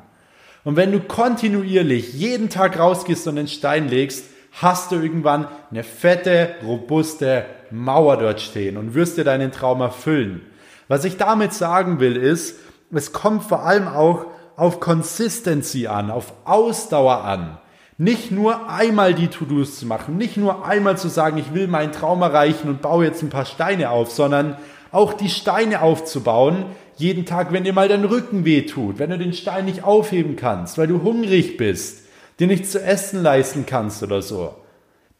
Und 0.64 0.76
wenn 0.76 0.92
du 0.92 1.00
kontinuierlich 1.00 2.14
jeden 2.14 2.48
Tag 2.48 2.78
rausgehst 2.78 3.28
und 3.28 3.36
den 3.36 3.48
Stein 3.48 3.88
legst, 3.88 4.24
hast 4.52 4.90
du 4.90 4.96
irgendwann 4.96 5.48
eine 5.70 5.82
fette, 5.82 6.54
robuste 6.64 7.44
Mauer 7.70 8.16
dort 8.16 8.40
stehen 8.40 8.76
und 8.76 8.94
wirst 8.94 9.18
dir 9.18 9.24
deinen 9.24 9.52
Traum 9.52 9.80
erfüllen. 9.80 10.40
Was 10.88 11.04
ich 11.04 11.16
damit 11.16 11.52
sagen 11.52 12.00
will, 12.00 12.16
ist, 12.16 12.58
es 12.90 13.12
kommt 13.12 13.42
vor 13.44 13.64
allem 13.64 13.88
auch 13.88 14.26
auf 14.56 14.80
Consistency 14.80 15.86
an, 15.86 16.10
auf 16.10 16.32
Ausdauer 16.44 17.24
an. 17.24 17.58
Nicht 17.96 18.30
nur 18.30 18.68
einmal 18.68 19.14
die 19.14 19.28
To-Dos 19.28 19.78
zu 19.78 19.86
machen, 19.86 20.16
nicht 20.16 20.36
nur 20.36 20.66
einmal 20.66 20.98
zu 20.98 21.08
sagen, 21.08 21.38
ich 21.38 21.54
will 21.54 21.68
meinen 21.68 21.92
Traum 21.92 22.22
erreichen 22.22 22.68
und 22.68 22.82
baue 22.82 23.04
jetzt 23.04 23.22
ein 23.22 23.30
paar 23.30 23.44
Steine 23.44 23.90
auf, 23.90 24.10
sondern 24.10 24.56
auch 24.90 25.12
die 25.12 25.28
Steine 25.28 25.82
aufzubauen, 25.82 26.66
jeden 26.96 27.26
Tag, 27.26 27.52
wenn 27.52 27.64
dir 27.64 27.72
mal 27.72 27.88
dein 27.88 28.04
Rücken 28.04 28.44
weh 28.44 28.62
tut, 28.62 28.98
wenn 28.98 29.10
du 29.10 29.18
den 29.18 29.32
Stein 29.32 29.64
nicht 29.64 29.84
aufheben 29.84 30.36
kannst, 30.36 30.78
weil 30.78 30.86
du 30.86 31.02
hungrig 31.02 31.56
bist, 31.56 32.04
dir 32.38 32.46
nichts 32.46 32.70
zu 32.70 32.82
essen 32.82 33.22
leisten 33.22 33.66
kannst 33.66 34.02
oder 34.02 34.22
so. 34.22 34.54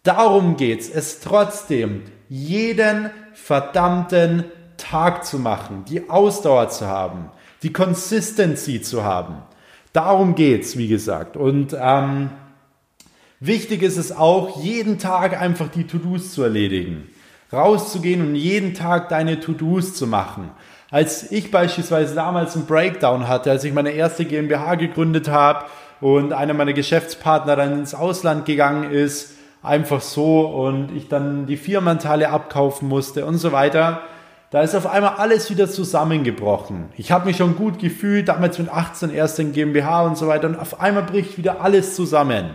Darum 0.03 0.57
geht's, 0.57 0.89
es 0.89 1.21
trotzdem 1.21 2.03
jeden 2.29 3.11
verdammten 3.33 4.45
Tag 4.77 5.25
zu 5.25 5.39
machen, 5.39 5.85
die 5.89 6.11
Ausdauer 6.11 6.69
zu 6.69 6.87
haben, 6.87 7.31
die 7.65 7.73
Consistency 7.73 8.81
zu 8.81 9.03
haben. 9.03 9.39
Darum 9.93 10.37
geht's, 10.37 10.77
wie 10.77 10.87
gesagt. 10.87 11.37
Und 11.37 11.77
ähm, 11.79 12.31
wichtig 13.41 13.83
ist 13.83 13.97
es 13.97 14.13
auch, 14.13 14.63
jeden 14.63 14.99
Tag 14.99 15.41
einfach 15.41 15.69
die 15.69 15.87
To-Dos 15.87 16.33
zu 16.33 16.43
erledigen. 16.45 17.09
Rauszugehen 17.53 18.21
und 18.21 18.35
jeden 18.37 18.75
Tag 18.75 19.09
deine 19.09 19.41
To-Dos 19.41 19.95
zu 19.95 20.07
machen. 20.07 20.51
Als 20.91 21.33
ich 21.33 21.51
beispielsweise 21.51 22.15
damals 22.15 22.55
einen 22.55 22.67
Breakdown 22.67 23.27
hatte, 23.27 23.51
als 23.51 23.65
ich 23.65 23.73
meine 23.73 23.91
erste 23.91 24.25
GmbH 24.25 24.77
gegründet 24.77 25.29
habe, 25.29 25.65
und 26.01 26.35
einer 26.35 26.53
meiner 26.53 26.75
Geschäftspartner 26.75 27.57
dann 27.57 27.73
ins 27.73 27.95
Ausland 27.95 28.45
gegangen 28.45 28.91
ist, 28.91 29.39
einfach 29.63 30.03
so 30.03 30.41
und 30.41 30.95
ich 30.95 31.09
dann 31.09 31.47
die 31.47 31.57
Firmenteile 31.57 32.29
abkaufen 32.29 32.89
musste 32.89 33.25
und 33.25 33.39
so 33.39 33.53
weiter. 33.53 34.03
Da 34.51 34.63
ist 34.63 34.75
auf 34.75 34.87
einmal 34.87 35.15
alles 35.17 35.51
wieder 35.51 35.69
zusammengebrochen. 35.69 36.87
Ich 36.97 37.11
habe 37.11 37.27
mich 37.27 37.39
schon 37.39 37.57
gut 37.57 37.79
gefühlt, 37.79 38.29
damals 38.29 38.59
mit 38.59 38.69
18 38.69 39.13
erst 39.13 39.39
in 39.41 39.53
GmbH 39.53 40.03
und 40.03 40.17
so 40.17 40.29
weiter 40.29 40.47
und 40.47 40.57
auf 40.57 40.81
einmal 40.81 41.03
bricht 41.03 41.39
wieder 41.39 41.61
alles 41.61 41.97
zusammen. 41.97 42.51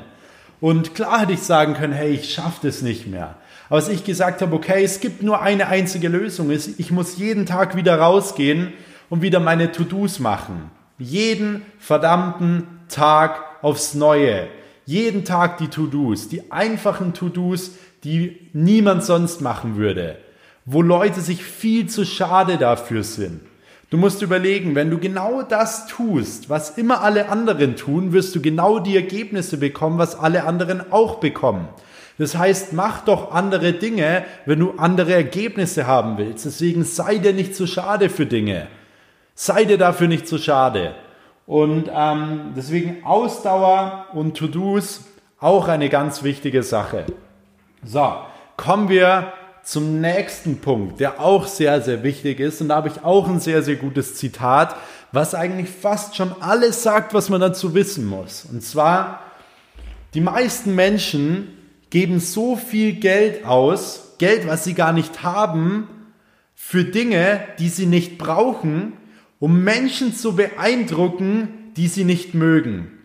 Und 0.62 0.96
klar 0.96 1.22
hätte 1.22 1.34
ich 1.34 1.42
sagen 1.42 1.74
können, 1.74 1.94
hey, 1.94 2.12
ich 2.12 2.34
schaffe 2.34 2.68
das 2.68 2.82
nicht 2.82 3.08
mehr. 3.08 3.36
Aber 3.68 3.78
als 3.78 3.90
ich 3.90 4.04
gesagt 4.04 4.42
habe, 4.42 4.56
okay, 4.56 4.84
es 4.84 5.00
gibt 5.00 5.24
nur 5.24 5.42
eine 5.42 5.68
einzige 5.68 6.08
Lösung, 6.08 6.52
ich 6.52 6.92
muss 6.92 7.18
jeden 7.18 7.46
Tag 7.46 7.76
wieder 7.76 8.00
rausgehen 8.00 8.74
und 9.10 9.22
wieder 9.22 9.40
meine 9.40 9.72
To-Dos 9.72 10.20
machen. 10.20 10.72
Jeden 10.98 11.64
verdammten 11.80 12.68
Tag 12.90 13.42
aufs 13.62 13.94
Neue. 13.94 14.48
Jeden 14.86 15.24
Tag 15.24 15.60
die 15.60 15.68
To-Dos, 15.68 16.30
die 16.30 16.52
einfachen 16.52 17.14
To-Dos, 17.14 17.72
die 18.04 18.50
niemand 18.54 19.04
sonst 19.04 19.42
machen 19.42 19.76
würde, 19.78 20.18
wo 20.72 20.84
Leute 20.84 21.22
sich 21.22 21.44
viel 21.44 21.88
zu 21.88 22.06
schade 22.06 22.58
dafür 22.58 23.04
sind. 23.04 23.42
Du 23.90 23.98
musst 23.98 24.22
überlegen, 24.22 24.76
wenn 24.76 24.92
du 24.92 25.00
genau 25.00 25.42
das 25.42 25.88
tust, 25.88 26.48
was 26.48 26.78
immer 26.78 27.02
alle 27.02 27.30
anderen 27.30 27.76
tun, 27.76 28.14
wirst 28.14 28.36
du 28.36 28.42
genau 28.42 28.78
die 28.78 28.96
Ergebnisse 28.96 29.58
bekommen, 29.58 29.98
was 29.98 30.18
alle 30.18 30.44
anderen 30.44 30.92
auch 30.92 31.16
bekommen. 31.16 31.68
Das 32.20 32.38
heißt, 32.38 32.74
mach 32.74 33.04
doch 33.04 33.32
andere 33.32 33.74
Dinge, 33.74 34.26
wenn 34.46 34.60
du 34.60 34.74
andere 34.78 35.14
Ergebnisse 35.14 35.88
haben 35.88 36.20
willst. 36.20 36.46
Deswegen 36.46 36.84
sei 36.84 37.18
dir 37.18 37.34
nicht 37.34 37.56
zu 37.56 37.66
schade 37.66 38.10
für 38.10 38.28
Dinge. 38.28 38.68
Sei 39.34 39.66
dir 39.66 39.80
dafür 39.80 40.08
nicht 40.08 40.28
zu 40.28 40.38
schade. 40.38 40.94
Und 41.48 41.90
ähm, 41.92 42.54
deswegen 42.56 43.04
Ausdauer 43.04 44.06
und 44.14 44.38
To-Dos 44.38 45.06
auch 45.40 45.68
eine 45.68 45.90
ganz 45.90 46.22
wichtige 46.22 46.62
Sache. 46.62 47.06
So, 47.84 48.14
kommen 48.56 48.90
wir 48.90 49.34
zum 49.64 50.02
nächsten 50.02 50.60
Punkt, 50.60 51.00
der 51.00 51.20
auch 51.20 51.48
sehr, 51.48 51.82
sehr 51.82 52.04
wichtig 52.04 52.40
ist. 52.40 52.62
Und 52.62 52.70
da 52.70 52.76
habe 52.78 52.90
ich 52.90 53.04
auch 53.04 53.28
ein 53.28 53.40
sehr, 53.40 53.62
sehr 53.64 53.76
gutes 53.76 54.16
Zitat, 54.16 54.76
was 55.12 55.36
eigentlich 55.36 55.70
fast 55.70 56.16
schon 56.16 56.34
alles 56.42 56.84
sagt, 56.84 57.14
was 57.14 57.30
man 57.30 57.42
dazu 57.42 57.74
wissen 57.74 58.06
muss. 58.06 58.46
Und 58.52 58.64
zwar, 58.64 59.22
die 60.14 60.22
meisten 60.22 60.76
Menschen 60.76 61.50
geben 61.90 62.20
so 62.20 62.56
viel 62.56 62.94
Geld 62.94 63.46
aus, 63.46 64.16
Geld, 64.18 64.48
was 64.48 64.64
sie 64.64 64.74
gar 64.74 64.94
nicht 64.94 65.24
haben, 65.24 65.88
für 66.56 66.84
Dinge, 66.84 67.42
die 67.58 67.70
sie 67.70 67.86
nicht 67.86 68.18
brauchen 68.18 68.94
um 69.40 69.64
Menschen 69.64 70.14
zu 70.14 70.36
beeindrucken, 70.36 71.72
die 71.78 71.88
sie 71.88 72.04
nicht 72.04 72.34
mögen. 72.34 72.99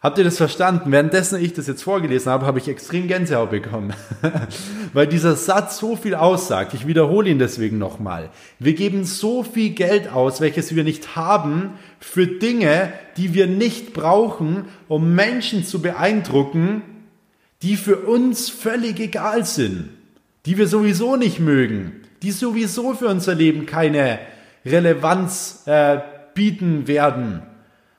Habt 0.00 0.18
ihr 0.18 0.24
das 0.24 0.36
verstanden? 0.36 0.92
Währenddessen 0.92 1.42
ich 1.42 1.54
das 1.54 1.66
jetzt 1.66 1.82
vorgelesen 1.82 2.30
habe, 2.30 2.44
habe 2.44 2.58
ich 2.58 2.68
extrem 2.68 3.08
Gänsehaut 3.08 3.50
bekommen, 3.50 3.94
weil 4.92 5.06
dieser 5.06 5.36
Satz 5.36 5.78
so 5.78 5.96
viel 5.96 6.14
aussagt. 6.14 6.74
Ich 6.74 6.86
wiederhole 6.86 7.30
ihn 7.30 7.38
deswegen 7.38 7.78
nochmal. 7.78 8.28
Wir 8.58 8.74
geben 8.74 9.04
so 9.04 9.42
viel 9.42 9.70
Geld 9.70 10.12
aus, 10.12 10.42
welches 10.42 10.74
wir 10.76 10.84
nicht 10.84 11.16
haben, 11.16 11.70
für 11.98 12.26
Dinge, 12.26 12.92
die 13.16 13.32
wir 13.32 13.46
nicht 13.46 13.94
brauchen, 13.94 14.66
um 14.86 15.14
Menschen 15.14 15.64
zu 15.64 15.80
beeindrucken, 15.80 16.82
die 17.62 17.76
für 17.76 17.96
uns 17.96 18.50
völlig 18.50 19.00
egal 19.00 19.46
sind, 19.46 19.88
die 20.44 20.58
wir 20.58 20.68
sowieso 20.68 21.16
nicht 21.16 21.40
mögen, 21.40 22.02
die 22.22 22.32
sowieso 22.32 22.92
für 22.92 23.08
unser 23.08 23.34
Leben 23.34 23.64
keine 23.64 24.18
Relevanz 24.66 25.62
äh, 25.64 26.00
bieten 26.34 26.86
werden. 26.86 27.42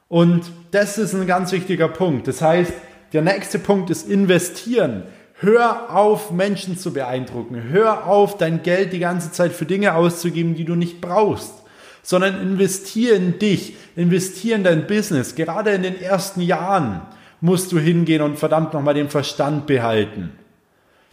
Und 0.09 0.51
das 0.71 0.97
ist 0.97 1.13
ein 1.13 1.27
ganz 1.27 1.51
wichtiger 1.51 1.89
Punkt. 1.89 2.27
Das 2.27 2.41
heißt, 2.41 2.73
der 3.13 3.21
nächste 3.21 3.59
Punkt 3.59 3.89
ist 3.89 4.09
investieren. 4.09 5.03
Hör 5.39 5.95
auf, 5.95 6.31
Menschen 6.31 6.77
zu 6.77 6.93
beeindrucken. 6.93 7.63
Hör 7.69 8.07
auf, 8.07 8.37
dein 8.37 8.63
Geld 8.63 8.93
die 8.93 8.99
ganze 8.99 9.31
Zeit 9.31 9.51
für 9.51 9.65
Dinge 9.65 9.95
auszugeben, 9.95 10.55
die 10.55 10.65
du 10.65 10.75
nicht 10.75 11.01
brauchst. 11.01 11.53
sondern 12.07 12.41
investiere 12.41 13.15
in 13.15 13.37
dich, 13.37 13.75
investiere 13.97 14.55
in 14.55 14.63
dein 14.63 14.87
Business. 14.87 15.35
Gerade 15.35 15.71
in 15.71 15.83
den 15.83 16.01
ersten 16.01 16.39
Jahren 16.39 17.01
musst 17.41 17.73
du 17.73 17.79
hingehen 17.79 18.21
und 18.21 18.39
verdammt 18.39 18.73
nochmal 18.73 18.93
den 18.93 19.09
Verstand 19.09 19.67
behalten. 19.67 20.31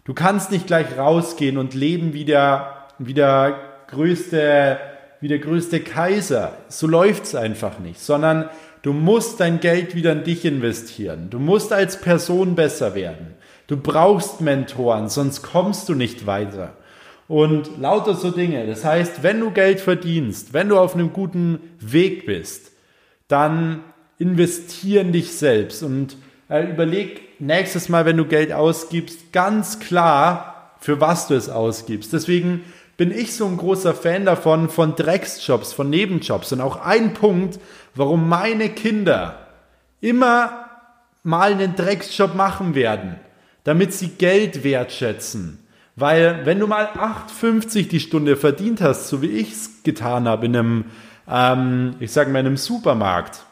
Du 0.04 0.14
kannst 0.14 0.52
nicht 0.52 0.68
gleich 0.68 0.96
rausgehen 0.96 1.58
und 1.58 1.74
leben 1.74 2.12
wie 2.12 2.24
der, 2.24 2.76
wie 3.00 3.12
der 3.12 3.58
größte, 3.88 4.78
wie 5.20 5.26
der 5.26 5.40
größte 5.40 5.80
Kaiser. 5.80 6.52
So 6.68 6.86
läuft's 6.86 7.34
einfach 7.34 7.80
nicht, 7.80 7.98
sondern 7.98 8.48
du 8.84 8.92
musst 8.92 9.40
dein 9.40 9.60
Geld 9.60 9.94
wieder 9.94 10.12
in 10.12 10.24
dich 10.24 10.44
investieren. 10.44 11.28
Du 11.30 11.38
musst 11.38 11.72
als 11.72 12.00
Person 12.00 12.54
besser 12.54 12.94
werden. 12.94 13.34
Du 13.66 13.78
brauchst 13.78 14.42
Mentoren, 14.42 15.08
sonst 15.08 15.42
kommst 15.42 15.88
du 15.88 15.94
nicht 15.94 16.26
weiter. 16.26 16.76
Und 17.26 17.78
lauter 17.80 18.14
so 18.14 18.30
Dinge. 18.30 18.66
Das 18.66 18.84
heißt, 18.84 19.22
wenn 19.22 19.40
du 19.40 19.50
Geld 19.50 19.80
verdienst, 19.80 20.52
wenn 20.52 20.68
du 20.68 20.78
auf 20.78 20.94
einem 20.94 21.14
guten 21.14 21.58
Weg 21.80 22.26
bist, 22.26 22.72
dann 23.26 23.82
investier 24.18 25.00
in 25.00 25.12
dich 25.12 25.32
selbst 25.32 25.82
und 25.82 26.18
äh, 26.50 26.70
überleg 26.70 27.40
nächstes 27.40 27.88
Mal, 27.88 28.04
wenn 28.04 28.18
du 28.18 28.26
Geld 28.26 28.52
ausgibst, 28.52 29.32
ganz 29.32 29.80
klar, 29.80 30.76
für 30.78 31.00
was 31.00 31.26
du 31.26 31.34
es 31.34 31.48
ausgibst. 31.48 32.12
Deswegen 32.12 32.64
bin 32.96 33.10
ich 33.10 33.34
so 33.34 33.46
ein 33.46 33.56
großer 33.56 33.94
Fan 33.94 34.24
davon, 34.24 34.68
von 34.68 34.94
Drecksjobs, 34.94 35.72
von 35.72 35.90
Nebenjobs. 35.90 36.52
Und 36.52 36.60
auch 36.60 36.84
ein 36.84 37.14
Punkt, 37.14 37.58
warum 37.94 38.28
meine 38.28 38.68
Kinder 38.68 39.46
immer 40.00 40.66
mal 41.22 41.52
einen 41.52 41.74
Drecksjob 41.74 42.34
machen 42.34 42.74
werden, 42.74 43.16
damit 43.64 43.92
sie 43.92 44.08
Geld 44.08 44.62
wertschätzen. 44.62 45.58
Weil 45.96 46.44
wenn 46.44 46.58
du 46.58 46.66
mal 46.66 46.86
8,50 46.86 47.88
die 47.88 48.00
Stunde 48.00 48.36
verdient 48.36 48.80
hast, 48.80 49.08
so 49.08 49.22
wie 49.22 49.28
ich 49.28 49.52
es 49.52 49.82
getan 49.82 50.28
habe 50.28 50.46
in 50.46 50.56
einem, 50.56 50.84
ähm, 51.28 51.94
ich 52.00 52.12
sage 52.12 52.30
mal, 52.30 52.40
in 52.40 52.46
einem 52.46 52.56
Supermarkt, 52.56 53.42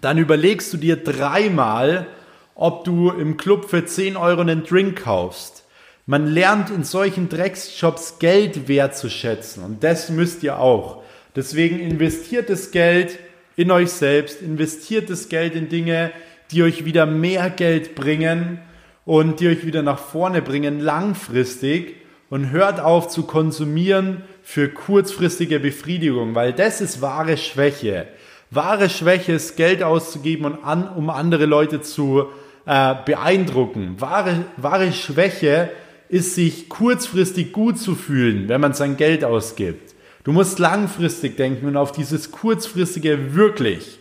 dann 0.00 0.18
überlegst 0.18 0.72
du 0.72 0.76
dir 0.76 0.96
dreimal, 0.96 2.06
ob 2.54 2.84
du 2.84 3.10
im 3.10 3.36
Club 3.36 3.68
für 3.68 3.84
10 3.84 4.16
Euro 4.16 4.40
einen 4.40 4.64
Drink 4.64 5.02
kaufst. 5.02 5.63
Man 6.06 6.26
lernt 6.26 6.68
in 6.68 6.84
solchen 6.84 7.30
Drecksjobs 7.30 8.18
Geld 8.18 8.68
wertzuschätzen 8.68 9.64
und 9.64 9.82
das 9.82 10.10
müsst 10.10 10.42
ihr 10.42 10.58
auch. 10.58 11.02
Deswegen 11.34 11.80
investiert 11.80 12.50
das 12.50 12.70
Geld 12.72 13.18
in 13.56 13.70
euch 13.70 13.90
selbst, 13.90 14.42
investiert 14.42 15.08
das 15.08 15.30
Geld 15.30 15.54
in 15.54 15.70
Dinge, 15.70 16.12
die 16.50 16.62
euch 16.62 16.84
wieder 16.84 17.06
mehr 17.06 17.48
Geld 17.48 17.94
bringen 17.94 18.58
und 19.06 19.40
die 19.40 19.48
euch 19.48 19.64
wieder 19.64 19.82
nach 19.82 19.98
vorne 19.98 20.42
bringen, 20.42 20.78
langfristig 20.78 21.96
und 22.28 22.50
hört 22.50 22.80
auf 22.80 23.08
zu 23.08 23.22
konsumieren 23.22 24.24
für 24.42 24.68
kurzfristige 24.68 25.58
Befriedigung, 25.58 26.34
weil 26.34 26.52
das 26.52 26.82
ist 26.82 27.00
wahre 27.00 27.38
Schwäche. 27.38 28.08
Wahre 28.50 28.90
Schwäche 28.90 29.32
ist 29.32 29.56
Geld 29.56 29.82
auszugeben, 29.82 30.44
und 30.44 30.64
an, 30.64 30.86
um 30.86 31.08
andere 31.08 31.46
Leute 31.46 31.80
zu 31.80 32.26
äh, 32.66 32.94
beeindrucken. 33.06 33.96
Wahre, 34.00 34.44
wahre 34.58 34.92
Schwäche 34.92 35.70
ist, 35.70 35.83
sich 36.10 36.68
kurzfristig 36.68 37.52
gut 37.52 37.78
zu 37.78 37.94
fühlen, 37.94 38.48
wenn 38.48 38.60
man 38.60 38.74
sein 38.74 38.96
Geld 38.96 39.24
ausgibt. 39.24 39.94
Du 40.24 40.32
musst 40.32 40.58
langfristig 40.58 41.36
denken 41.36 41.66
und 41.66 41.76
auf 41.76 41.92
dieses 41.92 42.30
kurzfristige 42.30 43.34
wirklich, 43.34 43.98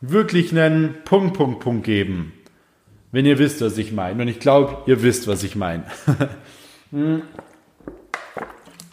wirklich 0.00 0.50
einen 0.52 0.94
Punkt, 1.04 1.36
Punkt, 1.36 1.60
Punkt 1.60 1.84
geben. 1.84 2.32
Wenn 3.12 3.26
ihr 3.26 3.38
wisst, 3.38 3.60
was 3.60 3.76
ich 3.78 3.92
meine. 3.92 4.22
Und 4.22 4.28
ich 4.28 4.38
glaube, 4.38 4.78
ihr 4.86 5.02
wisst, 5.02 5.26
was 5.26 5.42
ich 5.42 5.56
meine. 5.56 5.84
und 6.92 7.22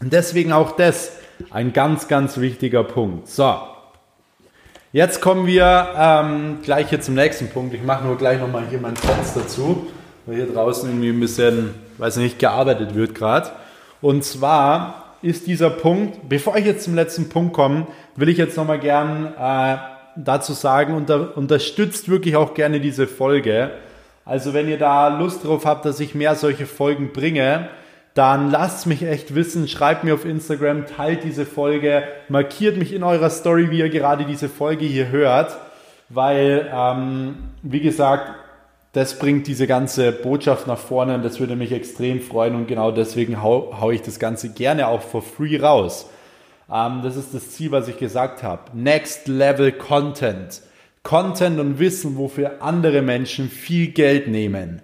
deswegen 0.02 0.52
auch 0.52 0.76
das 0.76 1.12
ein 1.52 1.74
ganz, 1.74 2.08
ganz 2.08 2.38
wichtiger 2.40 2.84
Punkt. 2.84 3.28
So, 3.28 3.56
Jetzt 4.94 5.22
kommen 5.22 5.46
wir 5.46 5.94
ähm, 5.98 6.60
gleich 6.64 6.90
hier 6.90 7.02
zum 7.02 7.14
nächsten 7.14 7.50
Punkt. 7.50 7.74
Ich 7.74 7.84
mache 7.84 8.06
nur 8.06 8.18
gleich 8.18 8.40
nochmal 8.40 8.64
hier 8.70 8.80
mein 8.80 8.96
Fenster 8.96 9.46
zu, 9.46 9.88
weil 10.26 10.38
hier 10.38 10.48
draußen 10.48 10.90
irgendwie 10.90 11.10
ein 11.10 11.20
bisschen, 11.20 11.76
weiß 11.98 12.18
nicht, 12.18 12.40
gearbeitet 12.40 12.96
wird 12.96 13.16
gerade. 13.16 13.50
Und 14.02 14.24
zwar 14.24 15.16
ist 15.22 15.48
dieser 15.48 15.70
Punkt, 15.70 16.30
bevor 16.30 16.56
ich 16.58 16.66
jetzt 16.66 16.84
zum 16.84 16.96
letzten 16.96 17.30
Punkt 17.30 17.54
komme, 17.54 17.88
will 18.16 18.30
ich 18.30 18.38
jetzt 18.38 18.58
nochmal 18.58 18.80
gern 18.80 19.34
äh, 19.40 19.78
dazu 20.16 20.54
sagen, 20.54 20.96
unter, 20.96 21.36
unterstützt 21.38 22.10
wirklich 22.10 22.36
auch 22.36 22.54
gerne 22.54 22.80
diese 22.80 23.08
Folge. 23.08 23.72
Also 24.26 24.54
wenn 24.54 24.68
ihr 24.68 24.78
da 24.78 25.08
Lust 25.08 25.46
drauf 25.46 25.66
habt, 25.66 25.86
dass 25.86 26.00
ich 26.00 26.14
mehr 26.14 26.36
solche 26.36 26.66
Folgen 26.66 27.14
bringe, 27.14 27.70
dann 28.14 28.50
lasst 28.50 28.88
mich 28.88 29.04
echt 29.04 29.36
wissen, 29.36 29.68
schreibt 29.68 30.04
mir 30.04 30.16
auf 30.16 30.26
Instagram, 30.26 30.86
teilt 30.88 31.24
diese 31.24 31.46
Folge, 31.46 32.04
markiert 32.30 32.78
mich 32.78 32.92
in 32.94 33.04
eurer 33.04 33.30
Story, 33.30 33.70
wie 33.70 33.78
ihr 33.80 33.90
gerade 33.90 34.26
diese 34.26 34.50
Folge 34.50 34.86
hier 34.86 35.10
hört, 35.10 35.56
weil, 36.10 36.68
ähm, 36.74 37.36
wie 37.62 37.80
gesagt, 37.80 38.32
das 38.98 39.20
bringt 39.20 39.46
diese 39.46 39.68
ganze 39.68 40.12
Botschaft 40.12 40.66
nach 40.66 40.80
vorne 40.80 41.14
und 41.14 41.24
das 41.24 41.40
würde 41.40 41.56
mich 41.56 41.72
extrem 41.72 42.20
freuen 42.20 42.56
und 42.56 42.68
genau 42.68 42.92
deswegen 42.92 43.44
hau, 43.44 43.78
hau 43.80 43.92
ich 43.92 44.02
das 44.02 44.18
Ganze 44.18 44.52
gerne 44.52 44.88
auch 44.88 45.04
for 45.04 45.22
free 45.22 45.60
raus. 45.60 46.10
Ähm, 46.74 47.02
das 47.04 47.16
ist 47.16 47.32
das 47.32 47.52
Ziel, 47.52 47.70
was 47.70 47.88
ich 47.88 47.98
gesagt 47.98 48.42
habe. 48.42 48.64
Next 48.74 49.28
Level 49.28 49.72
Content. 49.72 50.64
Content 51.04 51.60
und 51.60 51.78
Wissen, 51.78 52.18
wofür 52.18 52.64
andere 52.64 53.04
Menschen 53.04 53.50
viel 53.52 53.90
Geld 53.90 54.30
nehmen. 54.30 54.82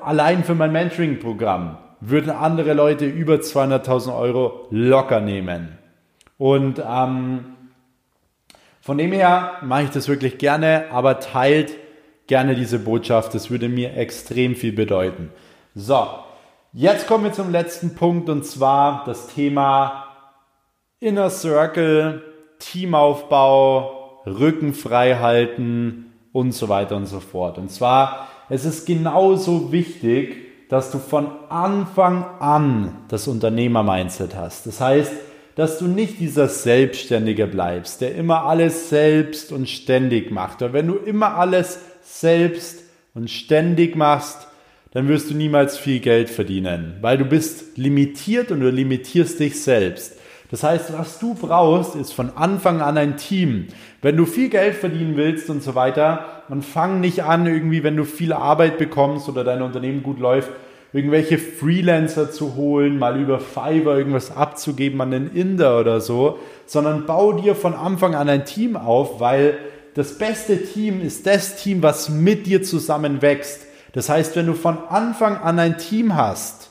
Allein 0.00 0.44
für 0.44 0.54
mein 0.54 0.70
Mentoring-Programm 0.70 1.76
würden 2.00 2.30
andere 2.30 2.72
Leute 2.72 3.04
über 3.04 3.34
200.000 3.34 4.16
Euro 4.16 4.68
locker 4.70 5.20
nehmen. 5.20 5.76
Und 6.38 6.80
ähm, 6.88 7.46
von 8.80 8.96
dem 8.96 9.10
her 9.10 9.54
mache 9.62 9.82
ich 9.82 9.90
das 9.90 10.06
wirklich 10.06 10.38
gerne, 10.38 10.84
aber 10.92 11.18
teilt 11.18 11.72
gerne 12.30 12.54
diese 12.54 12.78
Botschaft. 12.78 13.34
Das 13.34 13.50
würde 13.50 13.68
mir 13.68 13.96
extrem 13.96 14.54
viel 14.54 14.72
bedeuten. 14.72 15.30
So, 15.74 16.06
jetzt 16.72 17.08
kommen 17.08 17.24
wir 17.24 17.32
zum 17.32 17.50
letzten 17.50 17.96
Punkt 17.96 18.28
und 18.28 18.46
zwar 18.46 19.02
das 19.04 19.26
Thema 19.26 20.06
Inner 21.00 21.28
Circle, 21.28 22.22
Teamaufbau, 22.60 24.22
Rücken 24.26 24.74
frei 24.74 25.16
halten 25.16 26.12
und 26.32 26.52
so 26.52 26.68
weiter 26.68 26.94
und 26.94 27.06
so 27.06 27.18
fort. 27.18 27.58
Und 27.58 27.72
zwar, 27.72 28.28
es 28.48 28.64
ist 28.64 28.86
genauso 28.86 29.72
wichtig, 29.72 30.68
dass 30.68 30.92
du 30.92 30.98
von 30.98 31.26
Anfang 31.48 32.24
an 32.38 32.96
das 33.08 33.26
Unternehmer-Mindset 33.26 34.36
hast. 34.36 34.68
Das 34.68 34.80
heißt, 34.80 35.12
dass 35.56 35.80
du 35.80 35.88
nicht 35.88 36.20
dieser 36.20 36.46
Selbstständige 36.46 37.48
bleibst, 37.48 38.00
der 38.02 38.14
immer 38.14 38.44
alles 38.44 38.88
selbst 38.88 39.50
und 39.50 39.68
ständig 39.68 40.30
macht. 40.30 40.62
Aber 40.62 40.74
wenn 40.74 40.86
du 40.86 40.94
immer 40.94 41.34
alles 41.34 41.80
selbst 42.02 42.82
und 43.14 43.30
ständig 43.30 43.96
machst, 43.96 44.46
dann 44.92 45.08
wirst 45.08 45.30
du 45.30 45.34
niemals 45.34 45.78
viel 45.78 46.00
Geld 46.00 46.28
verdienen, 46.30 46.96
weil 47.00 47.16
du 47.18 47.24
bist 47.24 47.78
limitiert 47.78 48.50
und 48.50 48.60
du 48.60 48.70
limitierst 48.70 49.38
dich 49.38 49.62
selbst. 49.62 50.16
Das 50.50 50.64
heißt, 50.64 50.92
was 50.98 51.20
du 51.20 51.34
brauchst, 51.34 51.94
ist 51.94 52.12
von 52.12 52.36
Anfang 52.36 52.80
an 52.80 52.98
ein 52.98 53.16
Team. 53.16 53.68
Wenn 54.02 54.16
du 54.16 54.26
viel 54.26 54.48
Geld 54.48 54.74
verdienen 54.74 55.16
willst 55.16 55.48
und 55.48 55.62
so 55.62 55.76
weiter, 55.76 56.42
man 56.48 56.62
fang 56.62 56.98
nicht 56.98 57.22
an, 57.22 57.46
irgendwie, 57.46 57.84
wenn 57.84 57.96
du 57.96 58.04
viel 58.04 58.32
Arbeit 58.32 58.76
bekommst 58.76 59.28
oder 59.28 59.44
dein 59.44 59.62
Unternehmen 59.62 60.02
gut 60.02 60.18
läuft, 60.18 60.50
irgendwelche 60.92 61.38
Freelancer 61.38 62.32
zu 62.32 62.56
holen, 62.56 62.98
mal 62.98 63.20
über 63.20 63.38
Fiverr 63.38 63.96
irgendwas 63.96 64.36
abzugeben 64.36 65.00
an 65.00 65.12
den 65.12 65.30
Inder 65.32 65.78
oder 65.78 66.00
so, 66.00 66.40
sondern 66.66 67.06
bau 67.06 67.32
dir 67.32 67.54
von 67.54 67.74
Anfang 67.74 68.16
an 68.16 68.28
ein 68.28 68.44
Team 68.44 68.76
auf, 68.76 69.20
weil 69.20 69.56
das 69.94 70.18
beste 70.18 70.64
Team 70.64 71.00
ist 71.00 71.26
das 71.26 71.56
Team, 71.56 71.82
was 71.82 72.08
mit 72.08 72.46
dir 72.46 72.62
zusammen 72.62 73.22
wächst. 73.22 73.66
Das 73.92 74.08
heißt, 74.08 74.36
wenn 74.36 74.46
du 74.46 74.54
von 74.54 74.78
Anfang 74.88 75.36
an 75.36 75.58
ein 75.58 75.78
Team 75.78 76.14
hast, 76.14 76.70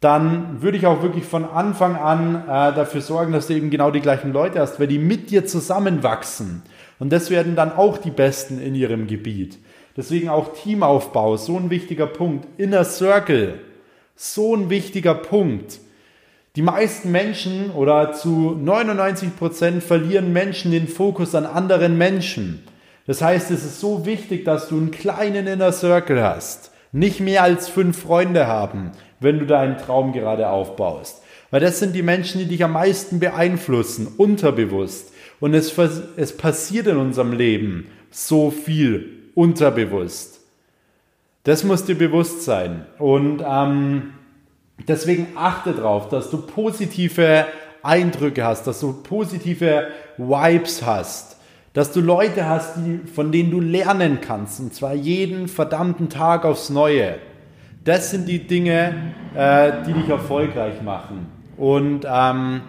dann 0.00 0.60
würde 0.60 0.76
ich 0.76 0.86
auch 0.86 1.02
wirklich 1.02 1.24
von 1.24 1.44
Anfang 1.44 1.96
an 1.96 2.42
äh, 2.42 2.74
dafür 2.74 3.00
sorgen, 3.00 3.32
dass 3.32 3.46
du 3.46 3.54
eben 3.54 3.70
genau 3.70 3.90
die 3.90 4.00
gleichen 4.00 4.32
Leute 4.32 4.60
hast, 4.60 4.80
weil 4.80 4.88
die 4.88 4.98
mit 4.98 5.30
dir 5.30 5.46
zusammenwachsen. 5.46 6.62
Und 6.98 7.12
das 7.12 7.30
werden 7.30 7.56
dann 7.56 7.72
auch 7.72 7.98
die 7.98 8.10
Besten 8.10 8.60
in 8.60 8.74
ihrem 8.74 9.06
Gebiet. 9.06 9.58
Deswegen 9.96 10.28
auch 10.28 10.54
Teamaufbau, 10.54 11.36
so 11.36 11.56
ein 11.56 11.70
wichtiger 11.70 12.06
Punkt. 12.06 12.46
Inner 12.58 12.84
Circle, 12.84 13.60
so 14.16 14.56
ein 14.56 14.70
wichtiger 14.70 15.14
Punkt. 15.14 15.78
Die 16.54 16.62
meisten 16.62 17.10
Menschen 17.10 17.70
oder 17.70 18.12
zu 18.12 18.54
99 18.60 19.36
Prozent 19.36 19.82
verlieren 19.82 20.34
Menschen 20.34 20.70
den 20.70 20.86
Fokus 20.86 21.34
an 21.34 21.46
anderen 21.46 21.96
Menschen. 21.96 22.62
Das 23.06 23.22
heißt, 23.22 23.50
es 23.50 23.64
ist 23.64 23.80
so 23.80 24.04
wichtig, 24.04 24.44
dass 24.44 24.68
du 24.68 24.76
einen 24.76 24.90
kleinen 24.90 25.46
Inner 25.46 25.72
Circle 25.72 26.22
hast. 26.22 26.70
Nicht 26.92 27.20
mehr 27.20 27.42
als 27.42 27.70
fünf 27.70 27.98
Freunde 27.98 28.48
haben, 28.48 28.92
wenn 29.18 29.38
du 29.38 29.46
deinen 29.46 29.78
Traum 29.78 30.12
gerade 30.12 30.50
aufbaust. 30.50 31.22
Weil 31.50 31.60
das 31.60 31.78
sind 31.78 31.94
die 31.94 32.02
Menschen, 32.02 32.40
die 32.40 32.46
dich 32.46 32.62
am 32.62 32.72
meisten 32.72 33.18
beeinflussen, 33.18 34.06
unterbewusst. 34.18 35.10
Und 35.40 35.54
es, 35.54 35.74
es 36.16 36.36
passiert 36.36 36.86
in 36.86 36.98
unserem 36.98 37.32
Leben 37.32 37.86
so 38.10 38.50
viel 38.50 39.08
unterbewusst. 39.34 40.40
Das 41.44 41.64
muss 41.64 41.86
dir 41.86 41.96
bewusst 41.96 42.42
sein. 42.42 42.84
Und 42.98 43.42
ähm, 43.42 44.12
deswegen 44.88 45.28
achte 45.36 45.72
darauf, 45.72 46.08
dass 46.08 46.30
du 46.30 46.38
positive 46.38 47.46
Eindrücke 47.82 48.44
hast, 48.44 48.66
dass 48.66 48.80
du 48.80 48.92
positive 49.02 49.88
Vibes 50.16 50.84
hast, 50.84 51.38
dass 51.72 51.92
du 51.92 52.00
Leute 52.00 52.48
hast, 52.48 52.76
die, 52.76 53.00
von 53.08 53.32
denen 53.32 53.50
du 53.50 53.60
lernen 53.60 54.20
kannst, 54.20 54.60
und 54.60 54.74
zwar 54.74 54.94
jeden 54.94 55.48
verdammten 55.48 56.08
Tag 56.08 56.44
aufs 56.44 56.70
Neue. 56.70 57.16
Das 57.84 58.10
sind 58.10 58.28
die 58.28 58.46
Dinge, 58.46 59.14
äh, 59.34 59.72
die 59.86 59.92
dich 59.92 60.08
erfolgreich 60.08 60.82
machen. 60.82 61.26
Und 61.56 62.06
ähm, 62.08 62.62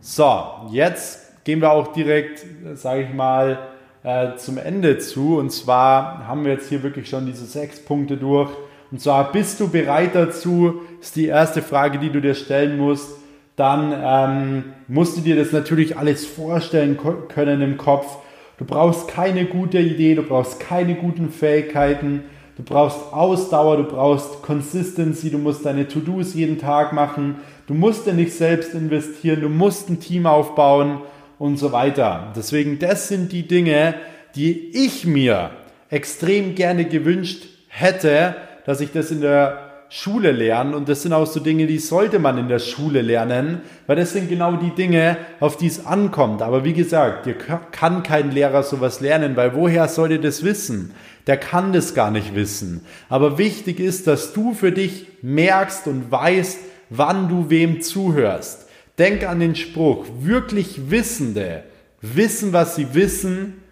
so, 0.00 0.44
jetzt 0.70 1.44
gehen 1.44 1.60
wir 1.60 1.72
auch 1.72 1.92
direkt, 1.92 2.44
sage 2.74 3.02
ich 3.02 3.14
mal, 3.14 3.58
äh, 4.04 4.36
zum 4.36 4.58
Ende 4.58 4.98
zu. 4.98 5.38
Und 5.38 5.50
zwar 5.50 6.26
haben 6.26 6.44
wir 6.44 6.52
jetzt 6.52 6.68
hier 6.68 6.82
wirklich 6.82 7.08
schon 7.08 7.26
diese 7.26 7.44
sechs 7.44 7.84
Punkte 7.84 8.16
durch. 8.16 8.50
Und 8.92 9.00
zwar, 9.00 9.32
bist 9.32 9.58
du 9.58 9.68
bereit 9.68 10.14
dazu? 10.14 10.82
Ist 11.00 11.16
die 11.16 11.26
erste 11.26 11.62
Frage, 11.62 11.98
die 11.98 12.10
du 12.10 12.20
dir 12.20 12.34
stellen 12.34 12.76
musst. 12.76 13.08
Dann 13.56 13.94
ähm, 13.96 14.64
musst 14.86 15.16
du 15.16 15.22
dir 15.22 15.34
das 15.34 15.50
natürlich 15.50 15.96
alles 15.96 16.26
vorstellen 16.26 16.98
können 17.28 17.62
im 17.62 17.78
Kopf. 17.78 18.18
Du 18.58 18.66
brauchst 18.66 19.08
keine 19.08 19.46
gute 19.46 19.78
Idee, 19.78 20.14
du 20.14 20.22
brauchst 20.22 20.60
keine 20.60 20.94
guten 20.94 21.30
Fähigkeiten, 21.30 22.24
du 22.56 22.62
brauchst 22.62 23.12
Ausdauer, 23.12 23.78
du 23.78 23.84
brauchst 23.84 24.42
Consistency, 24.42 25.30
du 25.30 25.38
musst 25.38 25.64
deine 25.64 25.88
To-Dos 25.88 26.34
jeden 26.34 26.58
Tag 26.58 26.92
machen, 26.92 27.36
du 27.66 27.74
musst 27.74 28.06
in 28.06 28.18
dich 28.18 28.34
selbst 28.34 28.74
investieren, 28.74 29.40
du 29.40 29.48
musst 29.48 29.88
ein 29.88 30.00
Team 30.00 30.26
aufbauen 30.26 31.00
und 31.38 31.56
so 31.56 31.72
weiter. 31.72 32.32
Deswegen, 32.36 32.78
das 32.78 33.08
sind 33.08 33.32
die 33.32 33.48
Dinge, 33.48 33.94
die 34.36 34.70
ich 34.86 35.06
mir 35.06 35.50
extrem 35.90 36.54
gerne 36.54 36.84
gewünscht 36.84 37.46
hätte, 37.68 38.36
dass 38.64 38.80
ich 38.80 38.92
das 38.92 39.10
in 39.10 39.20
der 39.20 39.72
Schule 39.94 40.32
lerne 40.32 40.74
und 40.74 40.88
das 40.88 41.02
sind 41.02 41.12
auch 41.12 41.26
so 41.26 41.38
Dinge, 41.38 41.66
die 41.66 41.78
sollte 41.78 42.18
man 42.18 42.38
in 42.38 42.48
der 42.48 42.60
Schule 42.60 43.02
lernen, 43.02 43.60
weil 43.86 43.96
das 43.96 44.14
sind 44.14 44.30
genau 44.30 44.56
die 44.56 44.70
Dinge, 44.70 45.18
auf 45.38 45.58
die 45.58 45.66
es 45.66 45.84
ankommt. 45.84 46.40
Aber 46.40 46.64
wie 46.64 46.72
gesagt, 46.72 47.26
dir 47.26 47.34
kann 47.34 48.02
kein 48.02 48.30
Lehrer 48.30 48.62
sowas 48.62 49.00
lernen, 49.00 49.36
weil 49.36 49.54
woher 49.54 49.88
soll 49.88 50.12
er 50.12 50.18
das 50.18 50.44
wissen? 50.44 50.94
Der 51.26 51.36
kann 51.36 51.74
das 51.74 51.94
gar 51.94 52.10
nicht 52.10 52.34
wissen. 52.34 52.86
Aber 53.10 53.36
wichtig 53.36 53.80
ist, 53.80 54.06
dass 54.06 54.32
du 54.32 54.54
für 54.54 54.72
dich 54.72 55.08
merkst 55.20 55.86
und 55.86 56.10
weißt, 56.10 56.58
wann 56.88 57.28
du 57.28 57.50
wem 57.50 57.82
zuhörst. 57.82 58.68
Denk 58.98 59.28
an 59.28 59.40
den 59.40 59.56
Spruch, 59.56 60.06
wirklich 60.20 60.90
Wissende 60.90 61.64
wissen, 62.00 62.54
was 62.54 62.76
sie 62.76 62.94
wissen 62.94 63.62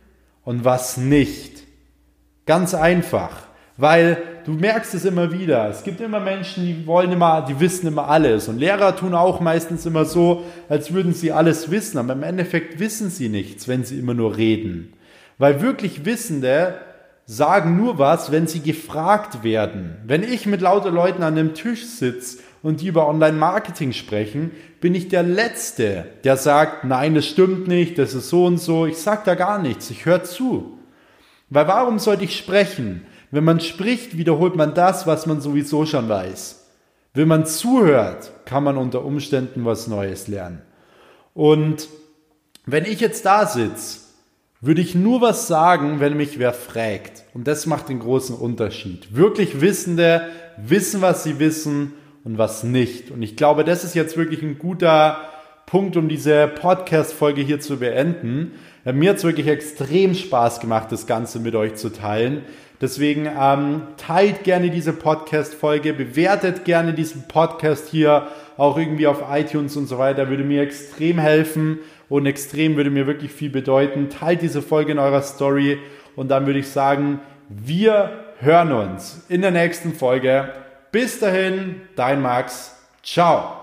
und 0.44 0.66
was 0.66 0.98
nicht. 0.98 1.62
Ganz 2.44 2.74
einfach. 2.74 3.46
Weil 3.78 4.18
du 4.44 4.52
merkst 4.52 4.94
es 4.94 5.04
immer 5.04 5.32
wieder. 5.32 5.68
Es 5.68 5.84
gibt 5.84 6.00
immer 6.00 6.20
Menschen, 6.20 6.64
die 6.64 6.86
wollen 6.86 7.12
immer, 7.12 7.44
die 7.46 7.58
wissen 7.60 7.86
immer 7.86 8.08
alles. 8.08 8.48
Und 8.48 8.58
Lehrer 8.58 8.96
tun 8.96 9.14
auch 9.14 9.40
meistens 9.40 9.86
immer 9.86 10.04
so, 10.04 10.44
als 10.68 10.92
würden 10.92 11.14
sie 11.14 11.32
alles 11.32 11.70
wissen. 11.70 11.98
Aber 11.98 12.12
im 12.12 12.22
Endeffekt 12.22 12.78
wissen 12.78 13.10
sie 13.10 13.28
nichts, 13.28 13.68
wenn 13.68 13.84
sie 13.84 13.98
immer 13.98 14.14
nur 14.14 14.36
reden. 14.36 14.92
Weil 15.38 15.62
wirklich 15.62 16.04
Wissende 16.04 16.74
sagen 17.26 17.76
nur 17.76 17.98
was, 17.98 18.32
wenn 18.32 18.46
sie 18.46 18.60
gefragt 18.60 19.44
werden. 19.44 19.96
Wenn 20.04 20.24
ich 20.24 20.46
mit 20.46 20.60
lauter 20.60 20.90
Leuten 20.90 21.22
an 21.22 21.38
einem 21.38 21.54
Tisch 21.54 21.86
sitze 21.86 22.38
und 22.62 22.80
die 22.80 22.88
über 22.88 23.08
Online-Marketing 23.08 23.92
sprechen, 23.92 24.50
bin 24.80 24.94
ich 24.96 25.08
der 25.08 25.22
Letzte, 25.22 26.06
der 26.24 26.36
sagt, 26.36 26.84
nein, 26.84 27.14
das 27.14 27.26
stimmt 27.26 27.68
nicht, 27.68 27.98
das 27.98 28.14
ist 28.14 28.30
so 28.30 28.46
und 28.46 28.58
so. 28.58 28.84
Ich 28.84 28.98
sage 28.98 29.22
da 29.24 29.36
gar 29.36 29.60
nichts, 29.60 29.90
ich 29.90 30.06
höre 30.06 30.24
zu. 30.24 30.76
Weil 31.50 31.68
warum 31.68 31.98
sollte 31.98 32.24
ich 32.24 32.36
sprechen? 32.36 33.02
Wenn 33.30 33.44
man 33.44 33.60
spricht, 33.60 34.16
wiederholt 34.16 34.56
man 34.56 34.74
das, 34.74 35.06
was 35.06 35.26
man 35.26 35.40
sowieso 35.40 35.86
schon 35.86 36.08
weiß. 36.08 36.66
Wenn 37.14 37.28
man 37.28 37.46
zuhört, 37.46 38.32
kann 38.44 38.64
man 38.64 38.76
unter 38.76 39.04
Umständen 39.04 39.64
was 39.64 39.86
Neues 39.86 40.28
lernen. 40.28 40.62
Und 41.34 41.88
wenn 42.66 42.84
ich 42.84 43.00
jetzt 43.00 43.24
da 43.24 43.46
sitze, 43.46 44.00
würde 44.60 44.82
ich 44.82 44.94
nur 44.94 45.20
was 45.20 45.46
sagen, 45.46 46.00
wenn 46.00 46.16
mich 46.16 46.38
wer 46.38 46.52
fragt. 46.52 47.24
Und 47.32 47.46
das 47.48 47.66
macht 47.66 47.88
den 47.88 48.00
großen 48.00 48.36
Unterschied. 48.36 49.14
Wirklich 49.16 49.60
Wissende 49.60 50.28
wissen, 50.58 51.00
was 51.00 51.24
sie 51.24 51.38
wissen 51.38 51.94
und 52.24 52.36
was 52.36 52.62
nicht. 52.62 53.10
Und 53.10 53.22
ich 53.22 53.36
glaube, 53.36 53.64
das 53.64 53.84
ist 53.84 53.94
jetzt 53.94 54.16
wirklich 54.16 54.42
ein 54.42 54.58
guter 54.58 55.16
Punkt, 55.66 55.96
um 55.96 56.08
diese 56.08 56.46
Podcast-Folge 56.48 57.40
hier 57.40 57.60
zu 57.60 57.78
beenden. 57.78 58.52
Mir 58.84 59.10
hat 59.10 59.16
es 59.18 59.24
wirklich 59.24 59.46
extrem 59.46 60.14
Spaß 60.14 60.60
gemacht, 60.60 60.92
das 60.92 61.06
Ganze 61.06 61.38
mit 61.38 61.54
euch 61.54 61.76
zu 61.76 61.90
teilen. 61.90 62.42
Deswegen 62.80 63.28
ähm, 63.38 63.82
teilt 63.98 64.42
gerne 64.44 64.70
diese 64.70 64.94
Podcast-Folge, 64.94 65.92
bewertet 65.92 66.64
gerne 66.64 66.94
diesen 66.94 67.28
Podcast 67.28 67.88
hier 67.88 68.28
auch 68.56 68.78
irgendwie 68.78 69.06
auf 69.06 69.22
iTunes 69.30 69.76
und 69.76 69.86
so 69.86 69.98
weiter. 69.98 70.30
Würde 70.30 70.44
mir 70.44 70.62
extrem 70.62 71.18
helfen 71.18 71.80
und 72.08 72.26
extrem 72.26 72.76
würde 72.76 72.90
mir 72.90 73.06
wirklich 73.06 73.32
viel 73.32 73.50
bedeuten. 73.50 74.08
Teilt 74.08 74.40
diese 74.40 74.62
Folge 74.62 74.92
in 74.92 74.98
eurer 74.98 75.22
Story 75.22 75.78
und 76.16 76.30
dann 76.30 76.46
würde 76.46 76.58
ich 76.58 76.68
sagen, 76.68 77.20
wir 77.48 78.24
hören 78.38 78.72
uns 78.72 79.24
in 79.28 79.42
der 79.42 79.50
nächsten 79.50 79.92
Folge. 79.92 80.48
Bis 80.90 81.20
dahin, 81.20 81.82
dein 81.96 82.22
Max. 82.22 82.76
Ciao. 83.02 83.59